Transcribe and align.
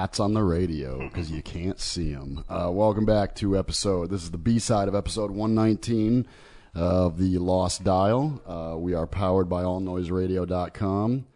Tats 0.00 0.18
on 0.18 0.32
the 0.32 0.42
radio 0.42 0.98
because 0.98 1.30
you 1.30 1.42
can't 1.42 1.78
see 1.78 2.14
them. 2.14 2.42
Uh, 2.48 2.70
welcome 2.72 3.04
back 3.04 3.34
to 3.34 3.58
episode. 3.58 4.08
This 4.08 4.22
is 4.22 4.30
the 4.30 4.38
B 4.38 4.58
side 4.58 4.88
of 4.88 4.94
episode 4.94 5.30
119 5.30 6.26
of 6.74 7.18
the 7.18 7.36
Lost 7.36 7.84
Dial. 7.84 8.40
Uh, 8.46 8.78
we 8.78 8.94
are 8.94 9.06
powered 9.06 9.50
by 9.50 9.62
allnoiseradio.com. 9.62 11.26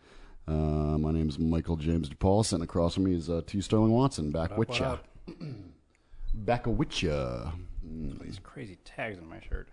Uh, 0.48 0.52
my 0.52 1.12
name 1.12 1.28
is 1.28 1.38
Michael 1.38 1.76
James 1.76 2.08
DePaul. 2.08 2.42
Sitting 2.42 2.64
across 2.64 2.94
from 2.94 3.04
me 3.04 3.14
is 3.14 3.28
uh, 3.28 3.42
T. 3.47 3.60
Sterling 3.60 3.92
Watson. 3.92 4.30
Back 4.30 4.56
with 4.56 4.81
ya. 4.81 4.96
Back 6.32 6.66
with 6.66 7.02
ya. 7.02 7.50
These 8.22 8.38
crazy 8.42 8.78
tags 8.86 9.19
on 9.19 9.28
my 9.28 9.41
shirt. 9.41 9.69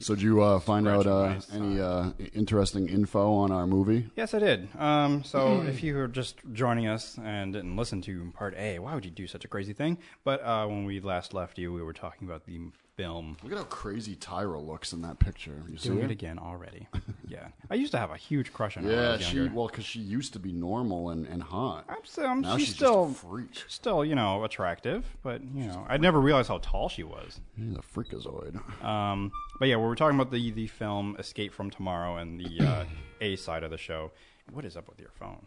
So, 0.00 0.14
did 0.14 0.22
you 0.22 0.42
uh, 0.42 0.58
find 0.60 0.88
out 0.88 1.06
uh, 1.06 1.34
any 1.52 1.78
uh, 1.78 2.10
interesting 2.32 2.88
info 2.88 3.34
on 3.34 3.52
our 3.52 3.66
movie? 3.66 4.08
Yes, 4.16 4.32
I 4.32 4.38
did. 4.38 4.68
Um, 4.78 5.22
so 5.24 5.60
if 5.60 5.82
you 5.82 5.94
were 5.94 6.08
just 6.08 6.36
joining 6.54 6.86
us 6.86 7.18
and 7.22 7.52
didn't 7.52 7.76
listen 7.76 8.00
to 8.02 8.32
part 8.34 8.54
A, 8.56 8.78
why 8.78 8.94
would 8.94 9.04
you 9.04 9.10
do 9.10 9.26
such 9.26 9.44
a 9.44 9.48
crazy 9.48 9.74
thing? 9.74 9.98
But 10.24 10.42
uh, 10.42 10.66
when 10.66 10.86
we 10.86 11.00
last 11.00 11.34
left 11.34 11.58
you, 11.58 11.70
we 11.70 11.82
were 11.82 11.92
talking 11.92 12.26
about 12.26 12.46
the 12.46 12.60
film. 13.02 13.36
Look 13.42 13.52
at 13.52 13.58
how 13.58 13.64
crazy 13.64 14.14
Tyra 14.16 14.64
looks 14.64 14.92
in 14.92 15.02
that 15.02 15.18
picture. 15.18 15.62
You 15.68 15.76
see 15.78 15.88
Doing 15.88 16.00
her? 16.00 16.04
it 16.06 16.10
again 16.10 16.38
already. 16.38 16.86
yeah, 17.28 17.48
I 17.70 17.74
used 17.74 17.92
to 17.92 17.98
have 17.98 18.10
a 18.10 18.16
huge 18.16 18.52
crush 18.52 18.76
on 18.76 18.84
her. 18.84 18.90
when 18.90 18.98
I 18.98 19.02
Yeah, 19.02 19.12
was 19.12 19.22
she 19.22 19.36
younger. 19.36 19.54
well, 19.54 19.66
because 19.68 19.84
she 19.84 20.00
used 20.00 20.32
to 20.34 20.38
be 20.38 20.52
normal 20.52 21.10
and, 21.10 21.26
and 21.26 21.42
hot. 21.42 21.84
I'm 21.88 22.04
still, 22.04 22.26
I'm, 22.26 22.40
Now 22.42 22.56
she's, 22.56 22.66
she's 22.66 22.74
just 22.76 22.82
a 22.82 22.86
still 22.86 23.08
freak. 23.08 23.54
she's 23.54 23.64
still, 23.68 24.04
you 24.04 24.14
know, 24.14 24.44
attractive, 24.44 25.04
but 25.22 25.42
you 25.42 25.66
know, 25.66 25.86
I'd 25.88 26.02
never 26.02 26.20
realized 26.20 26.48
how 26.48 26.58
tall 26.58 26.88
she 26.88 27.02
was. 27.02 27.40
She's 27.56 27.76
a 27.76 27.80
freakazoid. 27.80 28.60
Um, 28.84 29.30
but 29.58 29.68
yeah, 29.68 29.76
we 29.76 29.82
were 29.84 29.94
talking 29.94 30.18
about 30.18 30.32
the 30.32 30.50
the 30.52 30.66
film 30.66 31.16
Escape 31.18 31.52
from 31.52 31.70
Tomorrow 31.70 32.16
and 32.16 32.40
the 32.40 32.64
uh, 32.66 32.84
A 33.20 33.36
side 33.36 33.62
of 33.62 33.70
the 33.70 33.76
show. 33.78 34.10
What 34.52 34.64
is 34.64 34.74
up 34.76 34.88
with 34.88 34.98
your 34.98 35.10
phone? 35.10 35.46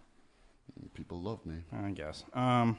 People 0.93 1.19
love 1.21 1.43
me. 1.45 1.55
I 1.73 1.89
guess. 1.91 2.23
Um, 2.33 2.77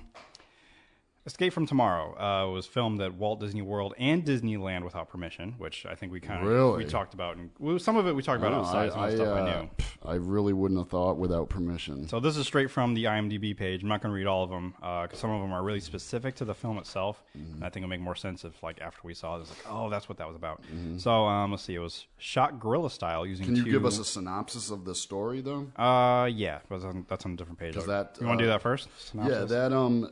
Escape 1.26 1.54
from 1.54 1.66
Tomorrow 1.66 2.20
uh, 2.20 2.50
was 2.50 2.66
filmed 2.66 3.00
at 3.00 3.14
Walt 3.14 3.40
Disney 3.40 3.62
World 3.62 3.94
and 3.98 4.22
Disneyland 4.24 4.84
without 4.84 5.08
permission, 5.08 5.54
which 5.56 5.86
I 5.86 5.94
think 5.94 6.12
we 6.12 6.20
kind 6.20 6.42
of 6.42 6.46
Really? 6.46 6.84
we 6.84 6.90
talked 6.90 7.14
about. 7.14 7.38
And, 7.38 7.48
well, 7.58 7.78
some 7.78 7.96
of 7.96 8.06
it 8.06 8.14
we 8.14 8.22
talked 8.22 8.40
about 8.40 8.52
No, 8.52 8.58
outside. 8.58 8.90
Of 8.90 9.10
the 9.10 9.16
stuff 9.16 9.38
I 9.38 9.40
uh, 9.40 9.44
knew. 9.62 9.70
I 10.04 10.14
really 10.16 10.52
wouldn't 10.52 10.78
have 10.78 10.90
thought 10.90 11.16
without 11.16 11.48
permission. 11.48 12.06
So 12.08 12.20
this 12.20 12.36
is 12.36 12.46
straight 12.46 12.70
from 12.70 12.92
the 12.92 13.04
IMDb 13.04 13.56
page. 13.56 13.82
I'm 13.82 13.88
not 13.88 14.02
going 14.02 14.10
to 14.10 14.14
read 14.14 14.26
all 14.26 14.44
of 14.44 14.50
them 14.50 14.74
because 14.78 15.18
some 15.18 15.30
of 15.30 15.40
them 15.40 15.50
are 15.50 15.62
really 15.62 15.80
specific 15.80 16.34
to 16.36 16.44
the 16.44 16.54
film 16.54 16.76
itself. 16.76 17.24
Mm-hmm. 17.38 17.54
And 17.54 17.64
I 17.64 17.70
think 17.70 17.84
it'll 17.84 17.88
make 17.88 18.02
more 18.02 18.14
sense 18.14 18.44
if, 18.44 18.62
like, 18.62 18.82
after 18.82 19.00
we 19.02 19.14
saw 19.14 19.38
it, 19.38 19.40
it's 19.40 19.50
like, 19.50 19.64
oh, 19.70 19.88
that's 19.88 20.10
what 20.10 20.18
that 20.18 20.26
was 20.26 20.36
about. 20.36 20.62
Mm-hmm. 20.64 20.98
So 20.98 21.24
um, 21.24 21.52
let's 21.52 21.62
see. 21.62 21.74
It 21.74 21.78
was 21.78 22.04
shot 22.18 22.60
guerrilla 22.60 22.90
style 22.90 23.24
using. 23.24 23.46
Can 23.46 23.56
you 23.56 23.64
two, 23.64 23.70
give 23.70 23.86
us 23.86 23.98
a 23.98 24.04
synopsis 24.04 24.70
of 24.70 24.84
the 24.84 24.94
story, 24.94 25.40
though? 25.40 25.68
Uh, 25.74 26.26
yeah, 26.26 26.58
but 26.68 26.82
that's 26.82 26.84
on, 26.84 27.06
that's 27.08 27.24
on 27.24 27.32
a 27.32 27.36
different 27.36 27.58
page. 27.58 27.72
Does 27.72 27.86
that, 27.86 28.18
you 28.20 28.26
want 28.26 28.38
to 28.40 28.44
do 28.44 28.50
uh, 28.50 28.54
that 28.54 28.60
first? 28.60 28.90
Yeah, 29.14 29.44
that 29.44 29.72
um, 29.72 30.10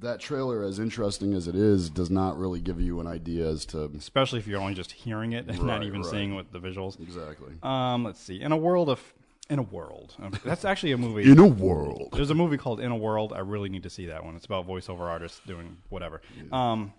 that 0.00 0.20
trailer, 0.20 0.62
as 0.64 0.78
interesting 0.78 1.34
as 1.34 1.48
it 1.48 1.54
is, 1.54 1.90
does 1.90 2.10
not 2.10 2.38
really 2.38 2.60
give 2.60 2.80
you 2.80 3.00
an 3.00 3.06
idea 3.06 3.48
as 3.48 3.64
to 3.66 3.90
especially 3.96 4.38
if 4.38 4.46
you're 4.46 4.60
only 4.60 4.74
just 4.74 4.92
hearing 4.92 5.32
it 5.32 5.46
and 5.48 5.62
not 5.62 5.82
even 5.82 6.02
right. 6.02 6.10
seeing 6.10 6.34
what 6.34 6.52
the 6.52 6.60
visuals. 6.60 7.00
exactly. 7.00 7.54
Um, 7.62 8.04
let's 8.04 8.20
see. 8.20 8.40
In 8.40 8.52
a 8.52 8.56
world 8.56 8.88
of, 8.88 9.00
in 9.48 9.58
a 9.58 9.62
world. 9.62 10.14
That's 10.44 10.64
actually 10.64 10.92
a 10.92 10.98
movie. 10.98 11.30
In 11.30 11.38
a 11.38 11.46
world. 11.46 12.10
There's 12.12 12.30
a 12.30 12.34
movie 12.34 12.56
called 12.56 12.80
In 12.80 12.90
a 12.90 12.96
World. 12.96 13.32
I 13.32 13.40
really 13.40 13.68
need 13.68 13.82
to 13.82 13.90
see 13.90 14.06
that 14.06 14.24
one. 14.24 14.36
It's 14.36 14.46
about 14.46 14.66
voiceover 14.66 15.00
artists 15.00 15.40
doing 15.46 15.78
whatever. 15.88 16.22
Um, 16.52 16.92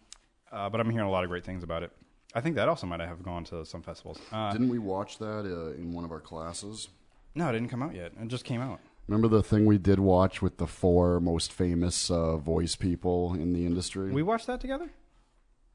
uh, 0.51 0.69
but 0.69 0.81
I'm 0.81 0.89
hearing 0.89 1.07
a 1.07 1.11
lot 1.11 1.23
of 1.23 1.29
great 1.29 1.45
things 1.45 1.63
about 1.63 1.83
it. 1.83 1.91
I 2.33 2.41
think 2.41 2.55
that 2.55 2.69
also 2.69 2.87
might 2.87 2.99
have 2.99 3.23
gone 3.23 3.43
to 3.45 3.65
some 3.65 3.81
festivals. 3.81 4.19
Uh, 4.31 4.51
Didn't 4.51 4.69
we 4.69 4.79
watch 4.79 5.17
that 5.19 5.45
uh, 5.45 5.73
in 5.77 5.93
one 5.93 6.05
of 6.05 6.11
our 6.11 6.19
classes? 6.19 6.89
no, 7.35 7.49
it 7.49 7.53
didn't 7.53 7.69
come 7.69 7.81
out 7.81 7.95
yet. 7.95 8.11
It 8.21 8.27
just 8.27 8.43
came 8.45 8.61
out. 8.61 8.79
Remember 9.07 9.27
the 9.27 9.43
thing 9.43 9.65
we 9.65 9.77
did 9.77 9.99
watch 9.99 10.41
with 10.41 10.57
the 10.57 10.67
four 10.67 11.19
most 11.19 11.51
famous 11.51 12.09
uh, 12.09 12.37
voice 12.37 12.75
people 12.75 13.33
in 13.33 13.51
the 13.53 13.65
industry? 13.65 14.11
We 14.11 14.23
watched 14.23 14.47
that 14.47 14.61
together. 14.61 14.89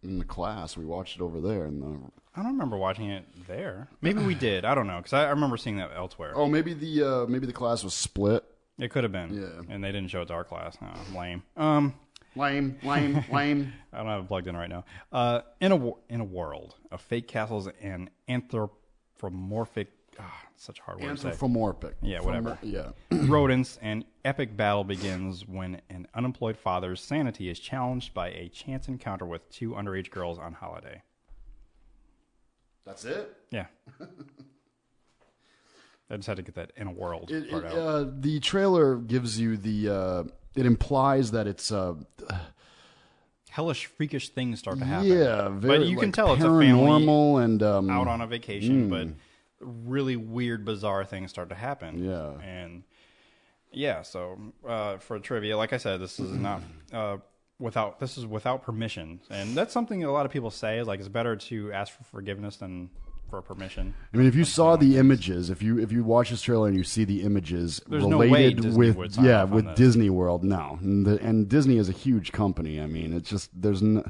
in 0.02 0.18
the 0.18 0.24
class. 0.24 0.76
We 0.76 0.84
watched 0.84 1.16
it 1.16 1.22
over 1.22 1.40
there 1.40 1.66
in 1.66 1.80
the. 1.80 1.98
I 2.34 2.42
don't 2.42 2.52
remember 2.52 2.76
watching 2.76 3.10
it 3.10 3.24
there. 3.46 3.88
Maybe 4.00 4.22
we 4.22 4.34
did. 4.34 4.64
I 4.64 4.74
don't 4.74 4.86
know 4.86 4.98
because 4.98 5.12
I, 5.12 5.24
I 5.26 5.30
remember 5.30 5.56
seeing 5.56 5.76
that 5.78 5.90
elsewhere. 5.94 6.32
Oh, 6.34 6.46
maybe 6.46 6.72
the 6.74 7.02
uh, 7.02 7.26
maybe 7.26 7.46
the 7.46 7.52
class 7.52 7.82
was 7.84 7.94
split. 7.94 8.44
It 8.78 8.90
could 8.90 9.04
have 9.04 9.12
been. 9.12 9.34
Yeah. 9.34 9.74
And 9.74 9.82
they 9.82 9.90
didn't 9.92 10.08
show 10.08 10.20
it 10.22 10.26
to 10.26 10.34
our 10.34 10.44
class. 10.44 10.76
Oh, 10.82 11.18
lame. 11.18 11.42
Um. 11.56 11.94
Lame, 12.38 12.76
lame, 12.82 13.24
lame. 13.32 13.72
I 13.94 13.96
don't 13.96 14.08
have 14.08 14.24
it 14.24 14.28
plugged 14.28 14.46
in 14.46 14.54
right 14.54 14.68
now. 14.68 14.84
Uh, 15.10 15.40
in 15.58 15.72
a 15.72 15.90
in 16.10 16.20
a 16.20 16.24
world 16.24 16.74
of 16.92 17.00
fake 17.00 17.26
castles 17.28 17.66
and 17.80 18.10
anthropomorphic, 18.28 19.88
ah, 20.20 20.42
such 20.56 20.80
hard 20.80 21.00
word 21.00 21.16
to 21.16 21.16
say. 21.22 21.28
Anthropomorphic. 21.28 21.96
Yeah, 22.02 22.20
whatever. 22.20 22.58
Yeah. 22.62 22.90
rodents, 23.10 23.78
an 23.82 24.04
epic 24.24 24.56
battle 24.56 24.84
begins 24.84 25.46
when 25.46 25.80
an 25.90 26.06
unemployed 26.14 26.56
father's 26.56 27.00
sanity 27.00 27.48
is 27.48 27.58
challenged 27.58 28.14
by 28.14 28.28
a 28.28 28.48
chance 28.48 28.88
encounter 28.88 29.26
with 29.26 29.48
two 29.50 29.70
underage 29.72 30.10
girls 30.10 30.38
on 30.38 30.52
holiday. 30.54 31.02
That's 32.84 33.04
it. 33.04 33.36
Yeah. 33.50 33.66
I 36.08 36.16
just 36.16 36.28
had 36.28 36.36
to 36.36 36.42
get 36.42 36.54
that 36.54 36.70
in 36.76 36.86
a 36.86 36.92
world 36.92 37.32
It, 37.32 37.50
part 37.50 37.64
it, 37.64 37.72
out. 37.72 37.78
uh, 37.78 38.06
the 38.20 38.38
trailer 38.40 38.96
gives 38.96 39.40
you 39.40 39.56
the. 39.56 39.88
Uh, 39.88 40.24
it 40.54 40.66
implies 40.66 41.32
that 41.32 41.46
it's. 41.46 41.72
Uh, 41.72 41.94
Hellish, 43.50 43.86
freakish 43.86 44.28
things 44.28 44.58
start 44.58 44.78
to 44.80 44.84
happen. 44.84 45.08
yeah, 45.08 45.48
very. 45.48 45.78
but 45.78 45.86
you 45.86 45.96
can 45.96 46.12
tell 46.12 46.34
it's 46.34 46.44
a 46.44 46.46
family 46.46 47.42
and 47.42 47.62
um, 47.62 47.88
out 47.88 48.06
on 48.06 48.20
a 48.20 48.26
vacation, 48.26 48.90
but 48.90 49.08
really 49.60 50.16
weird, 50.16 50.64
bizarre 50.64 51.04
things 51.04 51.30
start 51.30 51.48
to 51.50 51.54
happen. 51.54 52.04
Yeah. 52.04 52.32
and 52.42 52.82
yeah. 53.72 54.02
So 54.02 54.38
uh, 54.66 54.98
for 54.98 55.18
trivia, 55.18 55.56
like 55.56 55.72
I 55.72 55.78
said, 55.78 56.00
this 56.00 56.18
is 56.18 56.30
not 56.38 56.62
uh, 56.92 57.18
without 57.58 57.98
this 58.00 58.18
is 58.18 58.26
without 58.26 58.62
permission, 58.62 59.20
and 59.30 59.54
that's 59.54 59.72
something 59.72 60.04
a 60.04 60.12
lot 60.12 60.26
of 60.26 60.32
people 60.32 60.50
say. 60.50 60.82
Like 60.82 61.00
it's 61.00 61.08
better 61.08 61.36
to 61.36 61.72
ask 61.72 61.96
for 61.96 62.04
forgiveness 62.04 62.56
than 62.56 62.90
for 63.30 63.42
permission. 63.42 63.94
I 64.12 64.16
mean, 64.16 64.26
if 64.26 64.34
you 64.34 64.44
saw 64.44 64.76
the 64.76 64.96
images, 64.98 65.50
if 65.50 65.62
you 65.62 65.78
if 65.78 65.92
you 65.92 66.04
watch 66.04 66.30
this 66.30 66.42
trailer 66.42 66.68
and 66.68 66.76
you 66.76 66.84
see 66.84 67.04
the 67.04 67.22
images 67.22 67.80
There's 67.86 68.04
related 68.04 68.62
Disney 68.62 68.90
with 68.92 69.18
yeah 69.18 69.44
with 69.44 69.64
this. 69.66 69.76
Disney 69.76 70.10
World, 70.10 70.44
no, 70.44 70.78
and, 70.80 71.06
the, 71.06 71.20
and 71.20 71.48
Disney 71.48 71.78
is 71.78 71.88
a 71.88 71.92
huge 71.92 72.32
company. 72.32 72.80
I 72.80 72.86
mean, 72.86 73.12
it's 73.12 73.28
just 73.28 73.50
there's 73.54 73.82
no, 73.82 74.04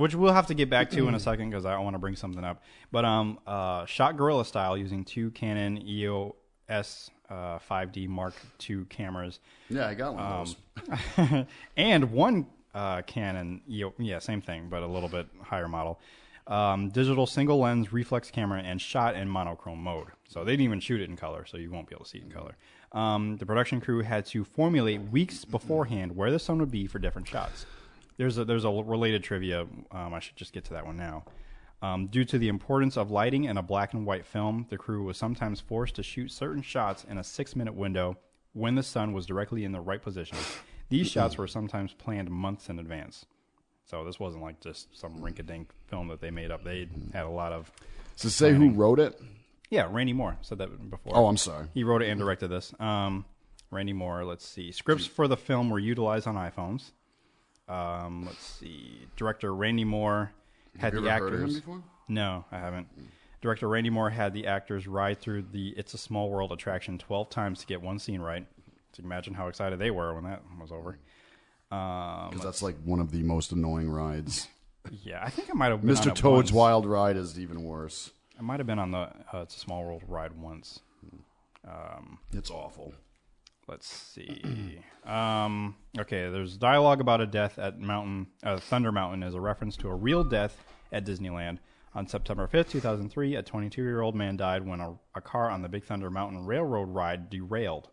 which 0.00 0.14
we'll 0.14 0.32
have 0.32 0.46
to 0.46 0.54
get 0.54 0.70
back 0.70 0.90
to 0.90 1.06
in 1.08 1.14
a 1.14 1.20
second 1.28 1.50
because 1.50 1.64
I 1.64 1.78
want 1.78 1.94
to 1.94 1.98
bring 1.98 2.16
something 2.16 2.42
up. 2.42 2.62
But 2.90 3.04
um, 3.04 3.38
uh, 3.46 3.84
shot 3.86 4.16
guerrilla 4.16 4.44
style 4.44 4.76
using 4.76 5.04
two 5.04 5.30
Canon 5.32 5.76
EOS 5.86 7.10
uh, 7.28 7.58
5D 7.70 8.08
Mark 8.08 8.34
II 8.68 8.84
cameras, 8.88 9.38
yeah, 9.68 9.86
I 9.86 9.94
got 9.94 10.14
one 10.14 10.24
Um, 10.24 10.32
of 10.32 10.56
those. 11.28 11.46
and 11.76 12.10
one 12.12 12.46
uh, 12.74 13.02
Canon 13.02 13.60
EO, 13.70 13.92
yeah, 13.98 14.18
same 14.18 14.40
thing, 14.40 14.68
but 14.68 14.82
a 14.82 14.86
little 14.86 15.08
bit 15.08 15.26
higher 15.42 15.68
model. 15.68 16.00
Um, 16.46 16.88
digital 16.88 17.26
single 17.26 17.60
lens 17.60 17.92
reflex 17.92 18.30
camera 18.30 18.60
and 18.60 18.80
shot 18.80 19.14
in 19.14 19.28
monochrome 19.28 19.80
mode. 19.80 20.08
So 20.28 20.42
they 20.42 20.52
didn't 20.52 20.64
even 20.64 20.80
shoot 20.80 21.00
it 21.00 21.08
in 21.08 21.16
color, 21.16 21.44
so 21.46 21.56
you 21.56 21.70
won't 21.70 21.88
be 21.88 21.94
able 21.94 22.04
to 22.04 22.10
see 22.10 22.18
it 22.18 22.24
in 22.24 22.30
color. 22.30 22.56
Um, 22.92 23.36
the 23.36 23.46
production 23.46 23.80
crew 23.80 24.00
had 24.02 24.26
to 24.26 24.42
formulate 24.42 25.00
weeks 25.12 25.44
beforehand 25.44 26.16
where 26.16 26.32
the 26.32 26.40
sun 26.40 26.58
would 26.58 26.70
be 26.72 26.88
for 26.88 26.98
different 26.98 27.28
shots. 27.28 27.66
There's 28.20 28.36
a 28.36 28.44
there's 28.44 28.66
a 28.66 28.70
related 28.70 29.24
trivia. 29.24 29.62
Um, 29.90 30.12
I 30.12 30.20
should 30.20 30.36
just 30.36 30.52
get 30.52 30.64
to 30.66 30.74
that 30.74 30.84
one 30.84 30.98
now. 30.98 31.24
Um, 31.80 32.08
due 32.08 32.26
to 32.26 32.38
the 32.38 32.48
importance 32.48 32.98
of 32.98 33.10
lighting 33.10 33.44
in 33.44 33.56
a 33.56 33.62
black 33.62 33.94
and 33.94 34.04
white 34.04 34.26
film, 34.26 34.66
the 34.68 34.76
crew 34.76 35.04
was 35.04 35.16
sometimes 35.16 35.58
forced 35.58 35.94
to 35.94 36.02
shoot 36.02 36.30
certain 36.30 36.60
shots 36.60 37.02
in 37.08 37.16
a 37.16 37.24
six 37.24 37.56
minute 37.56 37.74
window 37.74 38.18
when 38.52 38.74
the 38.74 38.82
sun 38.82 39.14
was 39.14 39.24
directly 39.24 39.64
in 39.64 39.72
the 39.72 39.80
right 39.80 40.02
position. 40.02 40.36
These 40.90 41.10
shots 41.10 41.38
were 41.38 41.46
sometimes 41.46 41.94
planned 41.94 42.30
months 42.30 42.68
in 42.68 42.78
advance. 42.78 43.24
So 43.86 44.04
this 44.04 44.20
wasn't 44.20 44.42
like 44.42 44.60
just 44.60 44.94
some 44.94 45.22
rink-a-dink 45.22 45.70
film 45.86 46.08
that 46.08 46.20
they 46.20 46.30
made 46.30 46.50
up. 46.50 46.62
They 46.62 46.90
had 47.14 47.24
a 47.24 47.30
lot 47.30 47.54
of. 47.54 47.72
So 48.16 48.28
say 48.28 48.52
who 48.52 48.68
wrote 48.68 49.00
it? 49.00 49.18
Yeah, 49.70 49.88
Randy 49.90 50.12
Moore 50.12 50.36
said 50.42 50.58
that 50.58 50.90
before. 50.90 51.16
Oh, 51.16 51.26
I'm 51.26 51.38
sorry. 51.38 51.68
He 51.72 51.84
wrote 51.84 52.02
it 52.02 52.10
and 52.10 52.20
directed 52.20 52.48
this. 52.48 52.74
Um, 52.78 53.24
Randy 53.70 53.94
Moore. 53.94 54.26
Let's 54.26 54.46
see. 54.46 54.72
Scripts 54.72 55.06
for 55.06 55.26
the 55.26 55.38
film 55.38 55.70
were 55.70 55.78
utilized 55.78 56.26
on 56.26 56.34
iPhones. 56.34 56.90
Um, 57.70 58.24
let's 58.26 58.44
see. 58.44 59.06
Director 59.16 59.54
Randy 59.54 59.84
Moore 59.84 60.32
had 60.78 60.92
Have 60.92 60.94
you 60.94 61.00
the 61.08 61.12
ever 61.14 61.24
heard 61.24 61.34
of 61.34 61.40
him 61.40 61.44
actors. 61.46 61.60
before? 61.60 61.82
No, 62.08 62.44
I 62.50 62.58
haven't. 62.58 62.88
Director 63.40 63.68
Randy 63.68 63.90
Moore 63.90 64.10
had 64.10 64.34
the 64.34 64.46
actors 64.46 64.86
ride 64.86 65.18
through 65.20 65.42
the 65.52 65.68
"It's 65.76 65.94
a 65.94 65.98
Small 65.98 66.28
World" 66.30 66.52
attraction 66.52 66.98
twelve 66.98 67.30
times 67.30 67.60
to 67.60 67.66
get 67.66 67.80
one 67.80 67.98
scene 67.98 68.20
right. 68.20 68.46
So 68.92 69.02
imagine 69.04 69.34
how 69.34 69.46
excited 69.48 69.78
they 69.78 69.90
were 69.90 70.12
when 70.14 70.24
that 70.24 70.42
was 70.60 70.72
over. 70.72 70.98
Um, 71.70 72.30
Because 72.30 72.44
that's 72.44 72.62
like 72.62 72.76
one 72.84 72.98
of 73.00 73.12
the 73.12 73.22
most 73.22 73.52
annoying 73.52 73.88
rides. 73.88 74.48
yeah, 75.04 75.22
I 75.24 75.30
think 75.30 75.48
I 75.48 75.52
might 75.52 75.68
have 75.70 75.80
been 75.80 75.94
Mr. 75.94 76.12
Toad's. 76.14 76.52
Wild 76.52 76.84
Ride 76.86 77.16
is 77.16 77.38
even 77.38 77.62
worse. 77.62 78.10
I 78.38 78.42
might 78.42 78.58
have 78.58 78.66
been 78.66 78.80
on 78.80 78.90
the 78.90 78.98
uh, 79.32 79.42
"It's 79.42 79.56
a 79.56 79.60
Small 79.60 79.84
World" 79.84 80.02
ride 80.08 80.32
once. 80.32 80.80
It's 82.32 82.50
awful. 82.50 82.94
Let's 83.70 83.86
see. 83.86 84.80
Um, 85.06 85.76
okay, 85.96 86.28
there's 86.28 86.56
dialogue 86.56 87.00
about 87.00 87.20
a 87.20 87.26
death 87.26 87.56
at 87.56 87.78
Mountain 87.78 88.26
uh, 88.42 88.58
Thunder 88.58 88.90
Mountain 88.90 89.22
as 89.22 89.34
a 89.34 89.40
reference 89.40 89.76
to 89.78 89.88
a 89.88 89.94
real 89.94 90.24
death 90.24 90.56
at 90.90 91.06
Disneyland. 91.06 91.58
On 91.94 92.06
September 92.06 92.48
5th, 92.52 92.70
2003, 92.70 93.36
a 93.36 93.42
22-year-old 93.42 94.14
man 94.16 94.36
died 94.36 94.66
when 94.66 94.80
a, 94.80 94.94
a 95.14 95.20
car 95.20 95.50
on 95.50 95.62
the 95.62 95.68
Big 95.68 95.84
Thunder 95.84 96.10
Mountain 96.10 96.46
Railroad 96.46 96.88
ride 96.88 97.30
derailed. 97.30 97.88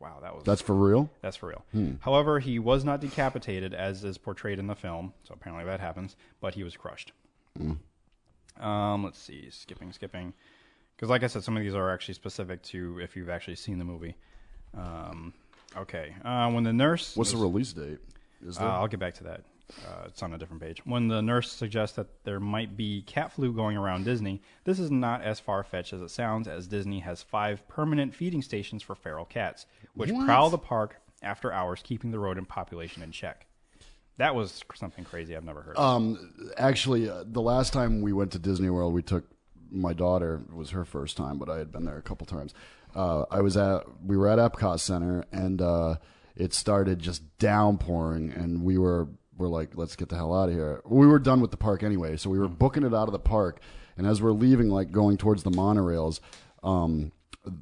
Wow, 0.00 0.18
that 0.22 0.34
was 0.34 0.44
That's 0.44 0.62
for 0.62 0.74
real. 0.74 1.10
that's 1.22 1.36
for 1.36 1.48
real. 1.48 1.64
However, 2.00 2.38
he 2.40 2.58
was 2.58 2.84
not 2.84 3.00
decapitated 3.00 3.74
as 3.74 4.04
is 4.04 4.16
portrayed 4.16 4.58
in 4.58 4.66
the 4.66 4.76
film, 4.76 5.12
so 5.24 5.34
apparently 5.34 5.64
that 5.66 5.80
happens. 5.80 6.16
But 6.40 6.54
he 6.54 6.62
was 6.62 6.76
crushed. 6.76 7.12
Um, 8.60 9.04
let's 9.04 9.18
see, 9.18 9.50
skipping, 9.50 9.92
skipping, 9.92 10.32
because 10.96 11.08
like 11.10 11.22
I 11.22 11.26
said, 11.26 11.42
some 11.44 11.56
of 11.56 11.62
these 11.62 11.74
are 11.74 11.90
actually 11.90 12.14
specific 12.14 12.62
to 12.64 12.98
if 13.00 13.16
you've 13.16 13.28
actually 13.28 13.56
seen 13.56 13.78
the 13.78 13.84
movie. 13.84 14.16
Um, 14.76 15.32
okay, 15.76 16.14
uh, 16.24 16.50
when 16.50 16.64
the 16.64 16.72
nurse 16.72 17.16
What's 17.16 17.32
the 17.32 17.38
release 17.38 17.72
date? 17.72 17.98
Is 18.44 18.58
uh. 18.58 18.64
I'll 18.64 18.88
get 18.88 19.00
back 19.00 19.14
to 19.14 19.24
that. 19.24 19.42
Uh, 19.86 20.04
it's 20.06 20.22
on 20.22 20.32
a 20.32 20.38
different 20.38 20.62
page. 20.62 20.80
When 20.86 21.08
the 21.08 21.20
nurse 21.20 21.52
suggests 21.52 21.96
that 21.96 22.06
there 22.24 22.40
might 22.40 22.74
be 22.74 23.02
cat 23.02 23.32
flu 23.32 23.52
going 23.52 23.76
around 23.76 24.04
Disney, 24.06 24.40
this 24.64 24.78
is 24.78 24.90
not 24.90 25.20
as 25.22 25.40
far 25.40 25.62
fetched 25.62 25.92
as 25.92 26.00
it 26.00 26.10
sounds, 26.10 26.48
as 26.48 26.66
Disney 26.66 27.00
has 27.00 27.22
five 27.22 27.66
permanent 27.68 28.14
feeding 28.14 28.40
stations 28.40 28.82
for 28.82 28.94
feral 28.94 29.26
cats, 29.26 29.66
which 29.94 30.10
What? 30.10 30.24
prowl 30.24 30.48
the 30.48 30.56
park 30.58 30.96
after 31.22 31.52
hours, 31.52 31.80
keeping 31.82 32.12
the 32.12 32.18
rodent 32.18 32.48
population 32.48 33.02
in 33.02 33.10
check. 33.10 33.46
That 34.16 34.34
was 34.34 34.64
something 34.74 35.04
crazy 35.04 35.36
I've 35.36 35.44
never 35.44 35.62
heard 35.62 35.76
of. 35.76 35.84
Um, 35.84 36.50
actually, 36.56 37.08
uh, 37.08 37.24
the 37.26 37.42
last 37.42 37.72
time 37.72 38.00
we 38.00 38.12
went 38.12 38.32
to 38.32 38.38
Disney 38.38 38.70
World, 38.70 38.94
we 38.94 39.02
took 39.02 39.24
my 39.70 39.92
daughter. 39.92 40.42
It 40.48 40.54
was 40.54 40.70
her 40.70 40.84
first 40.84 41.16
time, 41.16 41.38
but 41.38 41.48
I 41.50 41.58
had 41.58 41.70
been 41.70 41.84
there 41.84 41.98
a 41.98 42.02
couple 42.02 42.26
times. 42.26 42.54
Uh, 42.94 43.24
I 43.30 43.40
was 43.40 43.56
at 43.56 43.84
we 44.04 44.16
were 44.16 44.28
at 44.28 44.38
Epcot 44.38 44.80
Center, 44.80 45.24
and 45.32 45.60
uh, 45.60 45.96
it 46.36 46.54
started 46.54 46.98
just 46.98 47.22
downpouring, 47.38 48.32
and 48.32 48.62
we 48.62 48.78
were 48.78 49.08
were 49.36 49.48
like, 49.48 49.76
let's 49.76 49.96
get 49.96 50.08
the 50.08 50.16
hell 50.16 50.34
out 50.34 50.48
of 50.48 50.54
here. 50.54 50.82
We 50.84 51.06
were 51.06 51.18
done 51.18 51.40
with 51.40 51.50
the 51.50 51.56
park 51.56 51.82
anyway, 51.82 52.16
so 52.16 52.28
we 52.28 52.38
were 52.38 52.48
booking 52.48 52.82
it 52.82 52.92
out 52.92 53.08
of 53.08 53.12
the 53.12 53.18
park, 53.18 53.60
and 53.96 54.06
as 54.06 54.20
we're 54.20 54.32
leaving, 54.32 54.68
like 54.68 54.90
going 54.90 55.16
towards 55.16 55.42
the 55.44 55.50
monorails, 55.50 56.20
um, 56.62 57.12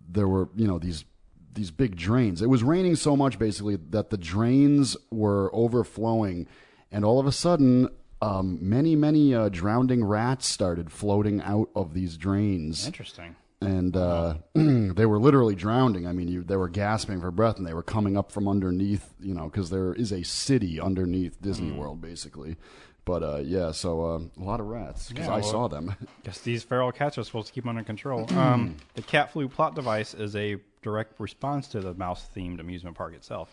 there 0.08 0.28
were 0.28 0.48
you 0.56 0.66
know 0.66 0.78
these 0.78 1.04
these 1.52 1.70
big 1.70 1.96
drains. 1.96 2.42
It 2.42 2.48
was 2.48 2.62
raining 2.62 2.96
so 2.96 3.16
much 3.16 3.38
basically 3.38 3.76
that 3.90 4.10
the 4.10 4.18
drains 4.18 4.96
were 5.10 5.50
overflowing, 5.54 6.46
and 6.90 7.04
all 7.04 7.18
of 7.18 7.26
a 7.26 7.32
sudden, 7.32 7.88
um, 8.22 8.58
many 8.60 8.96
many 8.96 9.34
uh, 9.34 9.48
drowning 9.48 10.04
rats 10.04 10.46
started 10.46 10.90
floating 10.90 11.40
out 11.42 11.70
of 11.74 11.94
these 11.94 12.16
drains, 12.16 12.86
Interesting. 12.86 13.36
And 13.60 13.96
uh, 13.96 14.34
they 14.54 15.06
were 15.06 15.18
literally 15.18 15.54
drowning. 15.54 16.06
I 16.06 16.12
mean, 16.12 16.28
you, 16.28 16.42
they 16.44 16.56
were 16.56 16.68
gasping 16.68 17.20
for 17.20 17.30
breath, 17.30 17.56
and 17.58 17.66
they 17.66 17.74
were 17.74 17.82
coming 17.82 18.16
up 18.16 18.30
from 18.32 18.48
underneath. 18.48 19.14
You 19.20 19.34
know, 19.34 19.44
because 19.44 19.70
there 19.70 19.94
is 19.94 20.12
a 20.12 20.22
city 20.22 20.80
underneath 20.80 21.40
Disney 21.40 21.70
Hmm. 21.70 21.78
World, 21.78 22.00
basically. 22.00 22.56
But 23.04 23.22
uh, 23.22 23.36
yeah, 23.38 23.70
so 23.70 24.04
uh, 24.04 24.18
a 24.40 24.44
lot 24.44 24.58
of 24.58 24.66
rats 24.66 25.08
because 25.10 25.26
Yeah, 25.26 25.34
I 25.34 25.38
well- 25.40 25.50
saw 25.50 25.68
them. 25.68 25.94
Guess 26.24 26.40
these 26.40 26.64
feral 26.64 26.90
cats 26.90 27.16
are 27.18 27.22
supposed 27.24 27.46
to 27.46 27.52
keep 27.52 27.66
under 27.66 27.82
control. 27.84 28.26
Um, 28.36 28.76
the 28.94 29.02
cat 29.02 29.32
flu 29.32 29.48
plot 29.48 29.74
device 29.76 30.12
is 30.12 30.34
a 30.34 30.56
direct 30.82 31.18
response 31.20 31.68
to 31.68 31.80
the 31.80 31.94
mouse-themed 31.94 32.58
amusement 32.60 32.96
park 32.96 33.14
itself. 33.14 33.50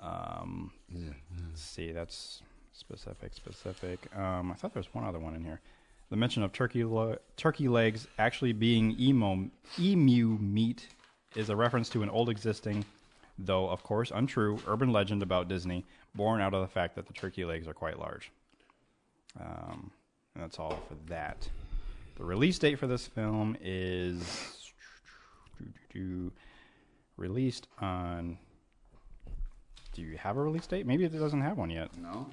Um, 0.00 0.72
Let's 0.94 1.62
see, 1.62 1.92
that's 1.92 2.42
specific, 2.72 3.32
specific. 3.34 4.14
Um, 4.16 4.50
I 4.52 4.54
thought 4.54 4.74
there 4.74 4.80
was 4.80 4.92
one 4.92 5.04
other 5.04 5.18
one 5.18 5.34
in 5.34 5.44
here. 5.44 5.60
The 6.12 6.18
mention 6.18 6.42
of 6.42 6.52
turkey 6.52 6.84
lo- 6.84 7.16
turkey 7.38 7.68
legs 7.68 8.06
actually 8.18 8.52
being 8.52 8.94
emo- 9.00 9.48
emu 9.78 10.36
meat 10.38 10.88
is 11.34 11.48
a 11.48 11.56
reference 11.56 11.88
to 11.88 12.02
an 12.02 12.10
old 12.10 12.28
existing, 12.28 12.84
though 13.38 13.66
of 13.70 13.82
course 13.82 14.12
untrue, 14.14 14.58
urban 14.66 14.92
legend 14.92 15.22
about 15.22 15.48
Disney, 15.48 15.86
born 16.14 16.42
out 16.42 16.52
of 16.52 16.60
the 16.60 16.68
fact 16.68 16.96
that 16.96 17.06
the 17.06 17.14
turkey 17.14 17.46
legs 17.46 17.66
are 17.66 17.72
quite 17.72 17.98
large. 17.98 18.30
Um, 19.40 19.90
and 20.34 20.44
that's 20.44 20.58
all 20.58 20.82
for 20.86 20.96
that. 21.06 21.48
The 22.16 22.24
release 22.24 22.58
date 22.58 22.78
for 22.78 22.86
this 22.86 23.06
film 23.06 23.56
is 23.62 24.70
released 27.16 27.68
on. 27.80 28.36
Do 29.94 30.02
you 30.02 30.18
have 30.18 30.36
a 30.36 30.42
release 30.42 30.66
date? 30.66 30.86
Maybe 30.86 31.06
it 31.06 31.18
doesn't 31.18 31.40
have 31.40 31.56
one 31.56 31.70
yet. 31.70 31.88
no, 31.96 32.28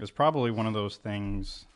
It's 0.00 0.10
probably 0.10 0.50
one 0.50 0.66
of 0.66 0.74
those 0.74 0.96
things. 0.96 1.66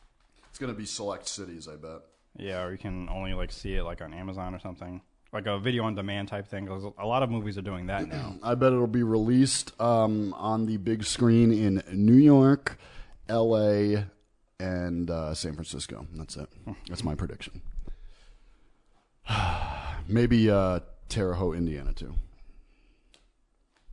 it's 0.48 0.58
gonna 0.58 0.72
be 0.72 0.86
select 0.86 1.28
cities, 1.28 1.68
I 1.68 1.76
bet. 1.76 2.00
Yeah, 2.36 2.62
or 2.64 2.72
you 2.72 2.78
can 2.78 3.08
only 3.08 3.34
like 3.34 3.52
see 3.52 3.74
it 3.76 3.84
like 3.84 4.00
on 4.02 4.12
Amazon 4.14 4.54
or 4.54 4.58
something, 4.58 5.00
like 5.32 5.46
a 5.46 5.58
video 5.58 5.84
on 5.84 5.94
demand 5.94 6.28
type 6.28 6.46
thing. 6.48 6.66
'cause 6.66 6.84
a 6.98 7.06
lot 7.06 7.22
of 7.22 7.30
movies 7.30 7.56
are 7.58 7.62
doing 7.62 7.86
that 7.86 8.08
now. 8.08 8.36
I 8.42 8.54
bet 8.54 8.72
it'll 8.72 8.86
be 8.86 9.02
released 9.02 9.78
um, 9.80 10.32
on 10.34 10.66
the 10.66 10.76
big 10.78 11.04
screen 11.04 11.52
in 11.52 11.82
New 11.92 12.14
York, 12.16 12.78
L.A., 13.28 14.06
and 14.60 15.10
uh, 15.10 15.34
San 15.34 15.52
Francisco. 15.54 16.06
That's 16.14 16.36
it. 16.36 16.48
That's 16.88 17.02
my 17.04 17.14
prediction. 17.14 17.60
Maybe 20.08 20.50
uh, 20.50 20.80
Terre 21.08 21.34
Haute, 21.34 21.56
Indiana, 21.56 21.92
too. 21.92 22.14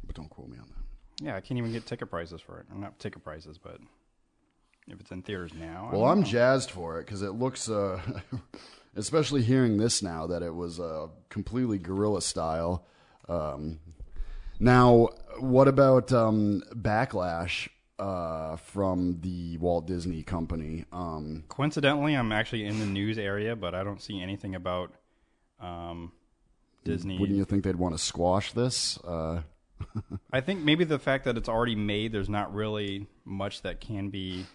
But 0.04 0.16
don't 0.16 0.30
quote 0.30 0.50
me 0.50 0.58
on 0.58 0.68
that. 0.70 1.26
Yeah, 1.26 1.36
I 1.36 1.42
can't 1.42 1.58
even 1.58 1.72
get 1.72 1.86
ticket 1.86 2.10
prices 2.10 2.42
for 2.42 2.60
it. 2.60 2.66
Or 2.72 2.78
not 2.78 3.00
ticket 3.00 3.24
prices, 3.24 3.58
but 3.58 3.80
if 4.88 5.00
it's 5.00 5.12
in 5.12 5.22
theaters 5.22 5.54
now. 5.54 5.90
Well, 5.92 6.06
I'm 6.06 6.22
know. 6.22 6.26
jazzed 6.26 6.72
for 6.72 7.00
it 7.00 7.06
because 7.06 7.22
it 7.22 7.32
looks, 7.32 7.70
uh, 7.70 8.00
especially 8.96 9.42
hearing 9.42 9.78
this 9.78 10.02
now, 10.02 10.28
that 10.28 10.44
it 10.44 10.54
was 10.54 10.80
uh, 10.80 11.08
completely 11.30 11.78
guerrilla 11.78 12.22
style. 12.22 12.86
Um, 13.30 13.80
now, 14.60 15.10
what 15.40 15.68
about 15.68 16.12
um, 16.12 16.62
backlash 16.74 17.70
uh, 17.98 18.58
from 18.58 19.20
the 19.22 19.58
Walt 19.58 19.88
Disney 19.88 20.24
Company? 20.24 20.86
Um, 20.92 21.44
Coincidentally, 21.48 22.16
I'm 22.16 22.32
actually 22.32 22.66
in 22.66 22.80
the 22.80 22.86
news 22.86 23.18
area, 23.18 23.56
but 23.56 23.74
I 23.74 23.84
don't 23.84 24.02
see 24.02 24.22
anything 24.22 24.56
about 24.56 24.94
um, 25.60 26.12
Disney. 26.84 27.20
wouldn't 27.20 27.38
you 27.38 27.46
think 27.46 27.64
they'd 27.64 27.76
want 27.76 27.96
to 27.96 28.04
squash 28.04 28.54
this? 28.54 28.98
Uh, 29.00 29.42
I 30.34 30.42
think 30.42 30.62
maybe 30.62 30.84
the 30.84 31.00
fact 31.00 31.26
that 31.26 31.38
it's 31.38 31.50
already 31.50 31.76
made, 31.76 32.12
there's 32.12 32.30
not 32.30 32.54
really 32.54 33.08
much 33.26 33.62
that 33.62 33.82
can 33.82 34.10
be 34.10 34.46